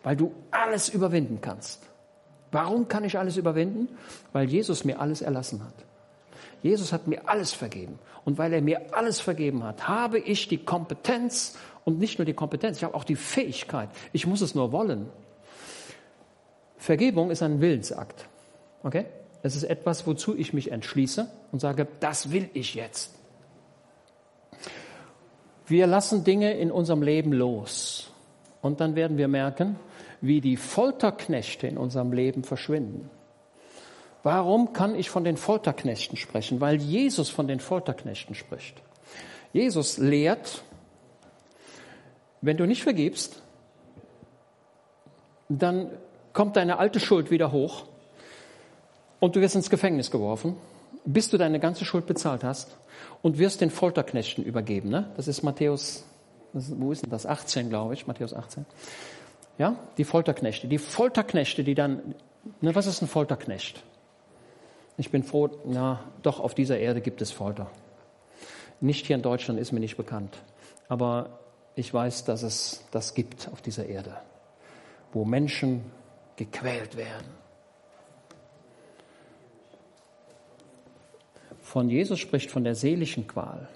weil 0.03 0.15
du 0.15 0.31
alles 0.51 0.89
überwinden 0.89 1.39
kannst. 1.41 1.81
Warum 2.51 2.87
kann 2.87 3.03
ich 3.03 3.17
alles 3.17 3.37
überwinden? 3.37 3.89
Weil 4.31 4.47
Jesus 4.47 4.85
mir 4.85 4.99
alles 5.01 5.21
erlassen 5.21 5.63
hat. 5.63 5.73
Jesus 6.61 6.93
hat 6.93 7.07
mir 7.07 7.27
alles 7.27 7.51
vergeben. 7.51 7.99
Und 8.23 8.37
weil 8.37 8.53
er 8.53 8.61
mir 8.61 8.93
alles 8.95 9.19
vergeben 9.19 9.63
hat, 9.63 9.87
habe 9.87 10.19
ich 10.19 10.47
die 10.47 10.57
Kompetenz 10.57 11.57
und 11.83 11.99
nicht 11.99 12.17
nur 12.17 12.25
die 12.25 12.33
Kompetenz, 12.33 12.77
ich 12.77 12.83
habe 12.83 12.95
auch 12.95 13.03
die 13.03 13.15
Fähigkeit. 13.15 13.89
Ich 14.13 14.25
muss 14.25 14.41
es 14.41 14.55
nur 14.55 14.71
wollen. 14.71 15.09
Vergebung 16.77 17.29
ist 17.29 17.43
ein 17.43 17.61
Willensakt. 17.61 18.27
Okay? 18.83 19.05
Es 19.43 19.55
ist 19.55 19.63
etwas, 19.63 20.07
wozu 20.07 20.35
ich 20.35 20.53
mich 20.53 20.71
entschließe 20.71 21.29
und 21.51 21.59
sage, 21.59 21.87
das 21.99 22.31
will 22.31 22.49
ich 22.53 22.73
jetzt. 22.73 23.13
Wir 25.67 25.87
lassen 25.87 26.23
Dinge 26.23 26.53
in 26.53 26.71
unserem 26.71 27.01
Leben 27.01 27.33
los. 27.33 28.11
Und 28.61 28.79
dann 28.79 28.95
werden 28.95 29.17
wir 29.17 29.27
merken, 29.27 29.77
wie 30.21 30.41
die 30.41 30.57
Folterknechte 30.57 31.67
in 31.67 31.77
unserem 31.77 32.11
Leben 32.11 32.43
verschwinden. 32.43 33.09
Warum 34.23 34.73
kann 34.73 34.95
ich 34.95 35.09
von 35.09 35.23
den 35.23 35.37
Folterknechten 35.37 36.17
sprechen? 36.17 36.61
Weil 36.61 36.77
Jesus 36.77 37.29
von 37.29 37.47
den 37.47 37.59
Folterknechten 37.59 38.33
spricht. 38.33 38.81
Jesus 39.53 39.97
lehrt, 39.97 40.63
wenn 42.41 42.57
du 42.57 42.65
nicht 42.65 42.83
vergibst, 42.83 43.41
dann 45.47 45.91
kommt 46.33 46.55
deine 46.55 46.79
alte 46.79 46.99
Schuld 46.99 47.29
wieder 47.31 47.51
hoch 47.51 47.85
und 49.19 49.35
du 49.35 49.41
wirst 49.41 49.55
ins 49.55 49.69
Gefängnis 49.69 50.11
geworfen, 50.11 50.57
bis 51.05 51.29
du 51.29 51.37
deine 51.37 51.59
ganze 51.59 51.85
Schuld 51.85 52.07
bezahlt 52.07 52.43
hast 52.43 52.75
und 53.21 53.37
wirst 53.37 53.61
den 53.61 53.69
Folterknechten 53.69 54.43
übergeben. 54.43 54.89
Ne? 54.89 55.11
Das 55.15 55.27
ist 55.27 55.43
Matthäus, 55.43 56.05
wo 56.53 56.91
ist 56.91 57.03
denn 57.03 57.11
das? 57.11 57.25
18, 57.25 57.69
glaube 57.69 57.93
ich, 57.93 58.07
Matthäus 58.07 58.33
18. 58.33 58.65
Ja, 59.57 59.75
die 59.97 60.03
Folterknechte. 60.03 60.67
Die 60.67 60.77
Folterknechte, 60.77 61.63
die 61.63 61.75
dann, 61.75 62.15
ne, 62.61 62.75
was 62.75 62.87
ist 62.87 63.01
ein 63.01 63.07
Folterknecht? 63.07 63.83
Ich 64.97 65.11
bin 65.11 65.23
froh, 65.23 65.49
na, 65.65 66.03
doch 66.23 66.39
auf 66.39 66.55
dieser 66.55 66.77
Erde 66.77 67.01
gibt 67.01 67.21
es 67.21 67.31
Folter. 67.31 67.69
Nicht 68.81 69.07
hier 69.07 69.15
in 69.15 69.21
Deutschland 69.21 69.59
ist 69.59 69.71
mir 69.71 69.79
nicht 69.79 69.97
bekannt, 69.97 70.37
aber 70.89 71.39
ich 71.75 71.93
weiß, 71.93 72.25
dass 72.25 72.43
es 72.43 72.85
das 72.91 73.13
gibt 73.13 73.49
auf 73.51 73.61
dieser 73.61 73.85
Erde, 73.85 74.17
wo 75.11 75.25
Menschen 75.25 75.83
gequält 76.35 76.95
werden. 76.97 77.44
Von 81.75 81.89
Jesus 81.89 82.19
spricht 82.19 82.51
von 82.51 82.63
der 82.63 82.73
seelischen 82.73 83.27
Qual. 83.27 83.67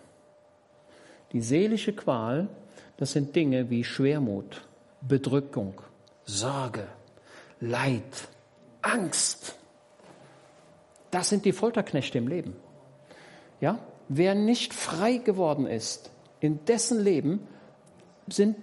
Die 1.34 1.42
seelische 1.42 1.92
Qual, 1.92 2.48
das 2.96 3.12
sind 3.12 3.36
Dinge 3.36 3.70
wie 3.70 3.84
Schwermut, 3.84 4.66
Bedrückung, 5.02 5.74
Sorge, 6.24 6.88
Leid, 7.60 8.30
Angst. 8.82 9.58
Das 11.12 11.28
sind 11.28 11.44
die 11.44 11.52
Folterknechte 11.52 12.18
im 12.18 12.30
Leben. 12.30 12.56
Ja? 13.60 13.80
Wer 14.08 14.34
nicht 14.34 14.74
frei 14.74 15.18
geworden 15.18 15.68
ist, 15.68 16.10
in 16.40 16.64
dessen 16.64 17.04
Leben 17.04 17.46
sind 18.30 18.56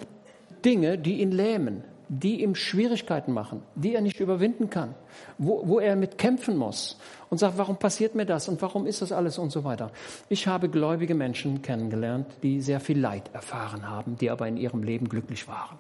Dinge, 0.64 0.96
die 0.96 1.20
ihn 1.20 1.30
lähmen, 1.30 1.84
die 2.08 2.42
ihm 2.42 2.54
Schwierigkeiten 2.54 3.32
machen, 3.32 3.62
die 3.74 3.94
er 3.94 4.00
nicht 4.00 4.20
überwinden 4.20 4.70
kann, 4.70 4.94
wo, 5.38 5.62
wo 5.66 5.80
er 5.80 5.96
mit 5.96 6.18
kämpfen 6.18 6.56
muss 6.56 6.98
und 7.30 7.38
sagt, 7.38 7.58
warum 7.58 7.76
passiert 7.76 8.14
mir 8.14 8.26
das 8.26 8.48
und 8.48 8.62
warum 8.62 8.86
ist 8.86 9.02
das 9.02 9.12
alles 9.12 9.38
und 9.38 9.50
so 9.50 9.64
weiter. 9.64 9.90
Ich 10.28 10.46
habe 10.46 10.68
gläubige 10.68 11.14
Menschen 11.14 11.62
kennengelernt, 11.62 12.26
die 12.42 12.60
sehr 12.60 12.80
viel 12.80 12.98
Leid 12.98 13.30
erfahren 13.32 13.88
haben, 13.88 14.16
die 14.16 14.30
aber 14.30 14.46
in 14.46 14.56
ihrem 14.56 14.82
Leben 14.82 15.08
glücklich 15.08 15.48
waren 15.48 15.78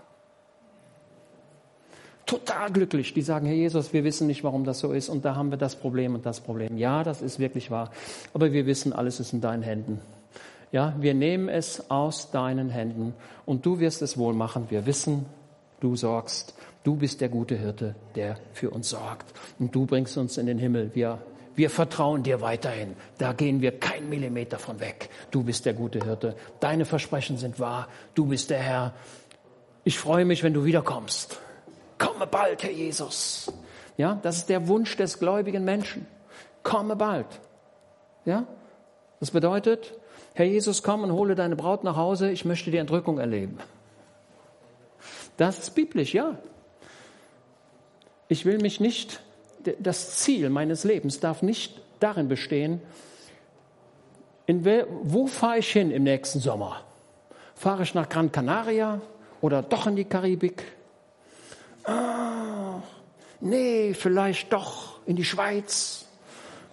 total 2.26 2.70
glücklich. 2.72 3.14
Die 3.14 3.22
sagen, 3.22 3.46
Herr 3.46 3.54
Jesus, 3.54 3.92
wir 3.92 4.04
wissen 4.04 4.26
nicht, 4.26 4.44
warum 4.44 4.64
das 4.64 4.80
so 4.80 4.92
ist 4.92 5.08
und 5.08 5.24
da 5.24 5.36
haben 5.36 5.50
wir 5.50 5.58
das 5.58 5.76
Problem 5.76 6.14
und 6.14 6.26
das 6.26 6.40
Problem. 6.40 6.76
Ja, 6.76 7.04
das 7.04 7.22
ist 7.22 7.38
wirklich 7.38 7.70
wahr. 7.70 7.90
Aber 8.34 8.52
wir 8.52 8.66
wissen, 8.66 8.92
alles 8.92 9.20
ist 9.20 9.32
in 9.32 9.40
deinen 9.40 9.62
Händen. 9.62 10.00
Ja, 10.72 10.94
wir 10.98 11.14
nehmen 11.14 11.48
es 11.48 11.90
aus 11.90 12.32
deinen 12.32 12.68
Händen 12.68 13.14
und 13.46 13.64
du 13.64 13.78
wirst 13.78 14.02
es 14.02 14.18
wohl 14.18 14.34
machen. 14.34 14.66
Wir 14.68 14.84
wissen, 14.84 15.24
du 15.80 15.96
sorgst. 15.96 16.54
Du 16.84 16.94
bist 16.94 17.20
der 17.20 17.28
gute 17.28 17.56
Hirte, 17.56 17.94
der 18.14 18.38
für 18.52 18.70
uns 18.70 18.90
sorgt. 18.90 19.32
Und 19.58 19.74
du 19.74 19.86
bringst 19.86 20.16
uns 20.16 20.38
in 20.38 20.46
den 20.46 20.58
Himmel. 20.58 20.92
Wir, 20.94 21.18
wir 21.56 21.68
vertrauen 21.68 22.22
dir 22.22 22.40
weiterhin. 22.40 22.94
Da 23.18 23.32
gehen 23.32 23.60
wir 23.60 23.78
keinen 23.78 24.08
Millimeter 24.08 24.58
von 24.58 24.78
weg. 24.78 25.10
Du 25.30 25.42
bist 25.42 25.66
der 25.66 25.74
gute 25.74 26.04
Hirte. 26.04 26.36
Deine 26.60 26.84
Versprechen 26.84 27.38
sind 27.38 27.58
wahr. 27.58 27.88
Du 28.14 28.26
bist 28.26 28.50
der 28.50 28.60
Herr. 28.60 28.94
Ich 29.82 29.98
freue 29.98 30.24
mich, 30.24 30.42
wenn 30.42 30.54
du 30.54 30.64
wiederkommst. 30.64 31.40
Komme 31.98 32.26
bald, 32.26 32.62
Herr 32.62 32.72
Jesus. 32.72 33.52
Ja, 33.96 34.18
das 34.22 34.38
ist 34.38 34.48
der 34.48 34.68
Wunsch 34.68 34.96
des 34.96 35.18
gläubigen 35.18 35.64
Menschen. 35.64 36.06
Komme 36.62 36.94
bald. 36.96 37.26
Ja, 38.24 38.46
das 39.20 39.30
bedeutet, 39.30 39.94
Herr 40.34 40.46
Jesus, 40.46 40.82
komm 40.82 41.02
und 41.02 41.12
hole 41.12 41.34
deine 41.34 41.56
Braut 41.56 41.84
nach 41.84 41.96
Hause. 41.96 42.30
Ich 42.30 42.44
möchte 42.44 42.70
die 42.70 42.76
Entrückung 42.76 43.18
erleben. 43.18 43.58
Das 45.36 45.58
ist 45.58 45.74
biblisch, 45.74 46.14
ja. 46.14 46.38
Ich 48.28 48.44
will 48.44 48.58
mich 48.58 48.80
nicht, 48.80 49.20
das 49.78 50.16
Ziel 50.18 50.50
meines 50.50 50.84
Lebens 50.84 51.20
darf 51.20 51.42
nicht 51.42 51.80
darin 52.00 52.28
bestehen, 52.28 52.80
in 54.46 54.64
wo 54.64 55.26
fahre 55.26 55.58
ich 55.58 55.70
hin 55.70 55.90
im 55.90 56.04
nächsten 56.04 56.40
Sommer? 56.40 56.82
Fahre 57.54 57.82
ich 57.82 57.94
nach 57.94 58.08
Gran 58.08 58.30
Canaria 58.30 59.00
oder 59.40 59.62
doch 59.62 59.86
in 59.86 59.96
die 59.96 60.04
Karibik? 60.04 60.62
Ah, 61.84 62.80
nee, 63.40 63.94
vielleicht 63.94 64.52
doch 64.52 65.00
in 65.06 65.16
die 65.16 65.24
Schweiz. 65.24 66.06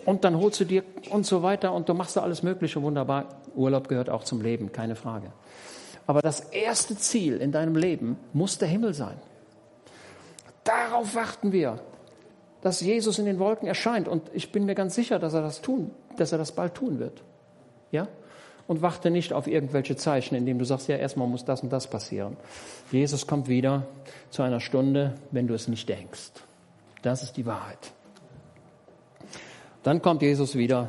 Und 0.06 0.24
dann 0.24 0.38
holst 0.38 0.60
du 0.60 0.66
dir 0.66 0.84
und 1.10 1.26
so 1.26 1.44
weiter 1.44 1.74
und 1.74 1.88
du 1.88 1.94
machst 1.94 2.18
da 2.18 2.22
alles 2.22 2.44
Mögliche 2.44 2.82
wunderbar. 2.82 3.42
Urlaub 3.56 3.88
gehört 3.88 4.10
auch 4.10 4.24
zum 4.24 4.42
Leben, 4.42 4.72
keine 4.72 4.96
Frage. 4.96 5.32
Aber 6.06 6.22
das 6.22 6.42
erste 6.42 6.98
Ziel 6.98 7.38
in 7.38 7.52
deinem 7.52 7.76
Leben 7.76 8.18
muss 8.34 8.58
der 8.58 8.68
Himmel 8.68 8.94
sein. 8.94 9.18
Darauf 10.64 11.16
warten 11.16 11.52
wir, 11.52 11.80
dass 12.62 12.82
Jesus 12.82 13.20
in 13.20 13.26
den 13.26 13.40
Wolken 13.40 13.68
erscheint. 13.68 14.08
Und 14.08 14.30
ich 14.34 14.52
bin 14.52 14.66
mir 14.66 14.76
ganz 14.76 14.96
sicher, 14.96 15.20
dass 15.20 15.34
er 15.34 15.42
das 15.42 15.62
tun, 15.62 15.92
dass 16.18 16.32
er 16.32 16.38
das 16.38 16.54
bald 16.54 16.76
tun 16.76 17.00
wird. 17.00 17.22
Ja? 17.92 18.08
Und 18.68 18.82
warte 18.82 19.12
nicht 19.12 19.34
auf 19.34 19.48
irgendwelche 19.48 19.98
Zeichen, 19.98 20.36
indem 20.36 20.58
du 20.60 20.66
sagst, 20.66 20.88
ja, 20.88 20.96
erstmal 20.96 21.28
muss 21.28 21.44
das 21.44 21.62
und 21.62 21.72
das 21.72 21.88
passieren. 21.88 22.38
Jesus 22.92 23.28
kommt 23.28 23.50
wieder 23.50 23.86
zu 24.30 24.42
einer 24.42 24.62
Stunde, 24.62 25.16
wenn 25.32 25.48
du 25.48 25.54
es 25.54 25.68
nicht 25.68 25.90
denkst. 25.90 26.32
Das 27.02 27.24
ist 27.24 27.36
die 27.36 27.46
Wahrheit. 27.46 27.92
Dann 29.84 30.02
kommt 30.02 30.22
Jesus 30.22 30.56
wieder 30.56 30.88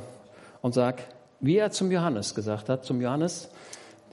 und 0.63 0.75
sagt, 0.75 1.03
wie 1.41 1.57
er 1.57 1.73
zum 1.73 1.91
Johannes 1.91 2.37
gesagt 2.37 2.69
hat, 2.69 2.85
zum 2.85 3.03
Johannes, 3.03 3.51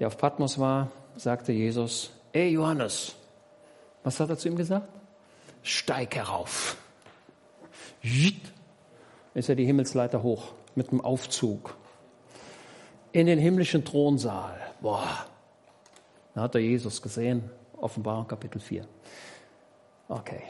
der 0.01 0.07
auf 0.07 0.17
Patmos 0.17 0.57
war, 0.57 0.89
sagte 1.15 1.51
Jesus, 1.51 2.11
ey 2.33 2.49
Johannes, 2.49 3.15
was 4.03 4.19
hat 4.19 4.31
er 4.31 4.37
zu 4.37 4.47
ihm 4.47 4.55
gesagt? 4.55 4.89
Steig 5.61 6.15
herauf. 6.15 6.75
Ist 9.35 9.47
er 9.47 9.53
die 9.53 9.63
Himmelsleiter 9.63 10.23
hoch 10.23 10.53
mit 10.73 10.89
einem 10.89 11.01
Aufzug 11.01 11.75
in 13.11 13.27
den 13.27 13.37
himmlischen 13.37 13.85
Thronsaal. 13.85 14.57
Boah, 14.81 15.07
da 16.33 16.41
hat 16.41 16.55
er 16.55 16.61
Jesus 16.61 16.99
gesehen, 16.99 17.51
Offenbarung 17.77 18.27
Kapitel 18.27 18.59
4. 18.59 18.87
Okay, 20.09 20.41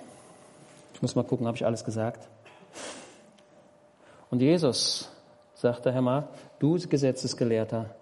ich 0.93 1.01
muss 1.01 1.13
mal 1.13 1.25
gucken, 1.25 1.45
habe 1.45 1.57
ich 1.57 1.65
alles 1.65 1.83
gesagt? 1.83 2.29
Und 4.29 4.41
Jesus 4.41 5.11
sagte, 5.55 5.91
Herr 5.91 6.01
mal, 6.01 6.29
du 6.57 6.79
Gesetzesgelehrter, 6.87 7.93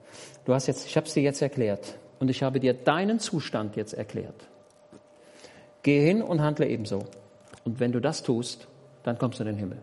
du 0.49 0.55
hast 0.55 0.65
jetzt, 0.65 0.87
ich 0.87 0.97
habe 0.97 1.05
es 1.05 1.13
dir 1.13 1.21
jetzt 1.21 1.43
erklärt 1.43 1.99
und 2.17 2.27
ich 2.29 2.41
habe 2.41 2.59
dir 2.59 2.73
deinen 2.73 3.19
Zustand 3.19 3.75
jetzt 3.75 3.93
erklärt. 3.93 4.47
Geh 5.83 6.03
hin 6.03 6.23
und 6.23 6.41
handle 6.41 6.67
ebenso. 6.67 7.05
Und 7.65 7.79
wenn 7.79 7.91
du 7.91 7.99
das 8.01 8.23
tust, 8.23 8.67
dann 9.03 9.19
kommst 9.19 9.37
du 9.37 9.43
in 9.43 9.49
den 9.49 9.57
Himmel. 9.57 9.77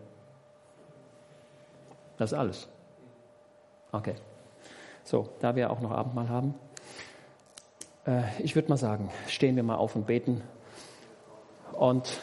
Das 2.17 2.33
ist 2.33 2.37
alles. 2.37 2.67
Okay. 3.93 4.15
So, 5.05 5.29
da 5.39 5.55
wir 5.55 5.71
auch 5.71 5.79
noch 5.79 5.91
Abendmahl 5.91 6.27
haben, 6.27 6.53
äh, 8.05 8.23
ich 8.39 8.53
würde 8.55 8.67
mal 8.67 8.75
sagen, 8.75 9.09
stehen 9.29 9.55
wir 9.55 9.63
mal 9.63 9.75
auf 9.75 9.95
und 9.95 10.05
beten. 10.05 10.41
Und 11.71 12.19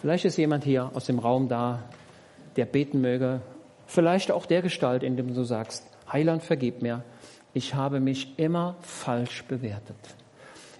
vielleicht 0.00 0.26
ist 0.26 0.36
jemand 0.36 0.62
hier 0.62 0.92
aus 0.94 1.06
dem 1.06 1.18
Raum 1.18 1.48
da, 1.48 1.82
der 2.54 2.66
beten 2.66 3.00
möge. 3.00 3.40
Vielleicht 3.88 4.30
auch 4.30 4.46
der 4.46 4.62
Gestalt, 4.62 5.02
in 5.02 5.16
dem 5.16 5.34
du 5.34 5.42
sagst, 5.42 5.84
Heiland, 6.12 6.44
vergib 6.44 6.82
mir. 6.82 7.02
Ich 7.54 7.74
habe 7.74 8.00
mich 8.00 8.38
immer 8.38 8.76
falsch 8.80 9.44
bewertet. 9.44 9.96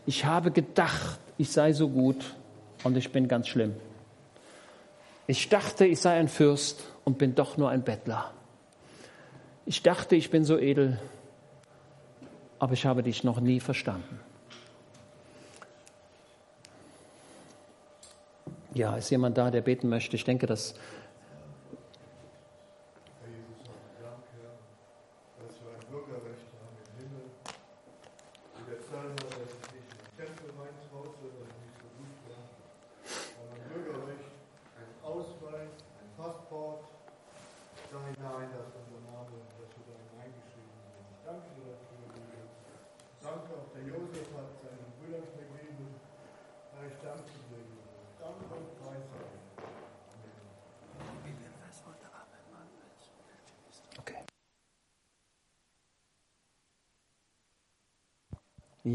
Ich 0.07 0.25
habe 0.25 0.51
gedacht, 0.51 1.19
ich 1.39 1.51
sei 1.51 1.73
so 1.73 1.89
gut 1.89 2.35
und 2.83 2.97
ich 2.97 3.13
bin 3.13 3.29
ganz 3.29 3.49
schlimm. 3.49 3.75
Ich 5.27 5.49
dachte, 5.49 5.87
ich 5.87 6.01
sei 6.01 6.19
ein 6.19 6.29
Fürst 6.29 6.85
und 7.05 7.19
bin 7.19 7.35
doch 7.35 7.57
nur 7.57 7.71
ein 7.71 7.83
Bettler. 7.83 8.33
Ich 9.67 9.83
dachte, 9.83 10.17
ich 10.17 10.31
bin 10.31 10.45
so 10.45 10.59
edel, 10.59 10.99
aber 12.59 12.73
ich 12.73 12.85
habe 12.85 13.03
dich 13.03 13.23
noch 13.23 13.41
nie 13.41 13.61
verstanden. 13.61 14.21
Ja, 18.75 18.97
ist 18.97 19.11
jemand 19.11 19.37
da, 19.37 19.51
der 19.51 19.61
beten 19.61 19.89
möchte? 19.89 20.17
Ich 20.17 20.25
denke, 20.25 20.47
dass 20.47 20.75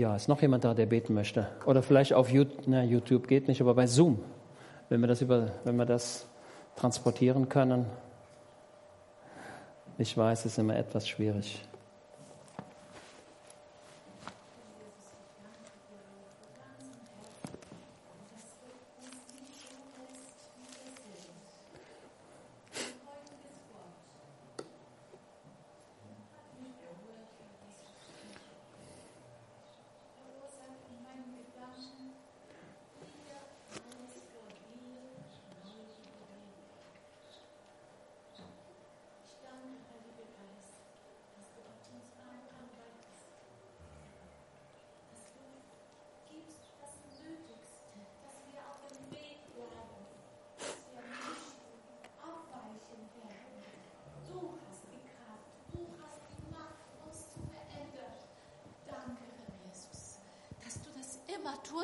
Ja, 0.07 0.15
ist 0.15 0.29
noch 0.29 0.41
jemand 0.41 0.63
da, 0.63 0.73
der 0.73 0.85
beten 0.85 1.13
möchte? 1.13 1.49
Oder 1.65 1.83
vielleicht 1.83 2.13
auf 2.13 2.29
YouTube, 2.29 2.63
na, 2.65 2.81
YouTube 2.81 3.27
geht 3.27 3.49
nicht, 3.49 3.59
aber 3.59 3.73
bei 3.73 3.87
Zoom, 3.87 4.23
wenn 4.87 5.01
wir 5.01 5.07
das, 5.07 5.21
über, 5.21 5.51
wenn 5.65 5.75
wir 5.75 5.85
das 5.85 6.29
transportieren 6.77 7.49
können. 7.49 7.85
Ich 9.97 10.15
weiß, 10.15 10.45
es 10.45 10.53
ist 10.53 10.59
immer 10.59 10.77
etwas 10.77 11.09
schwierig. 11.09 11.61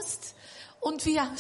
kommst 0.04 0.36
und 0.80 1.06
wir 1.06 1.32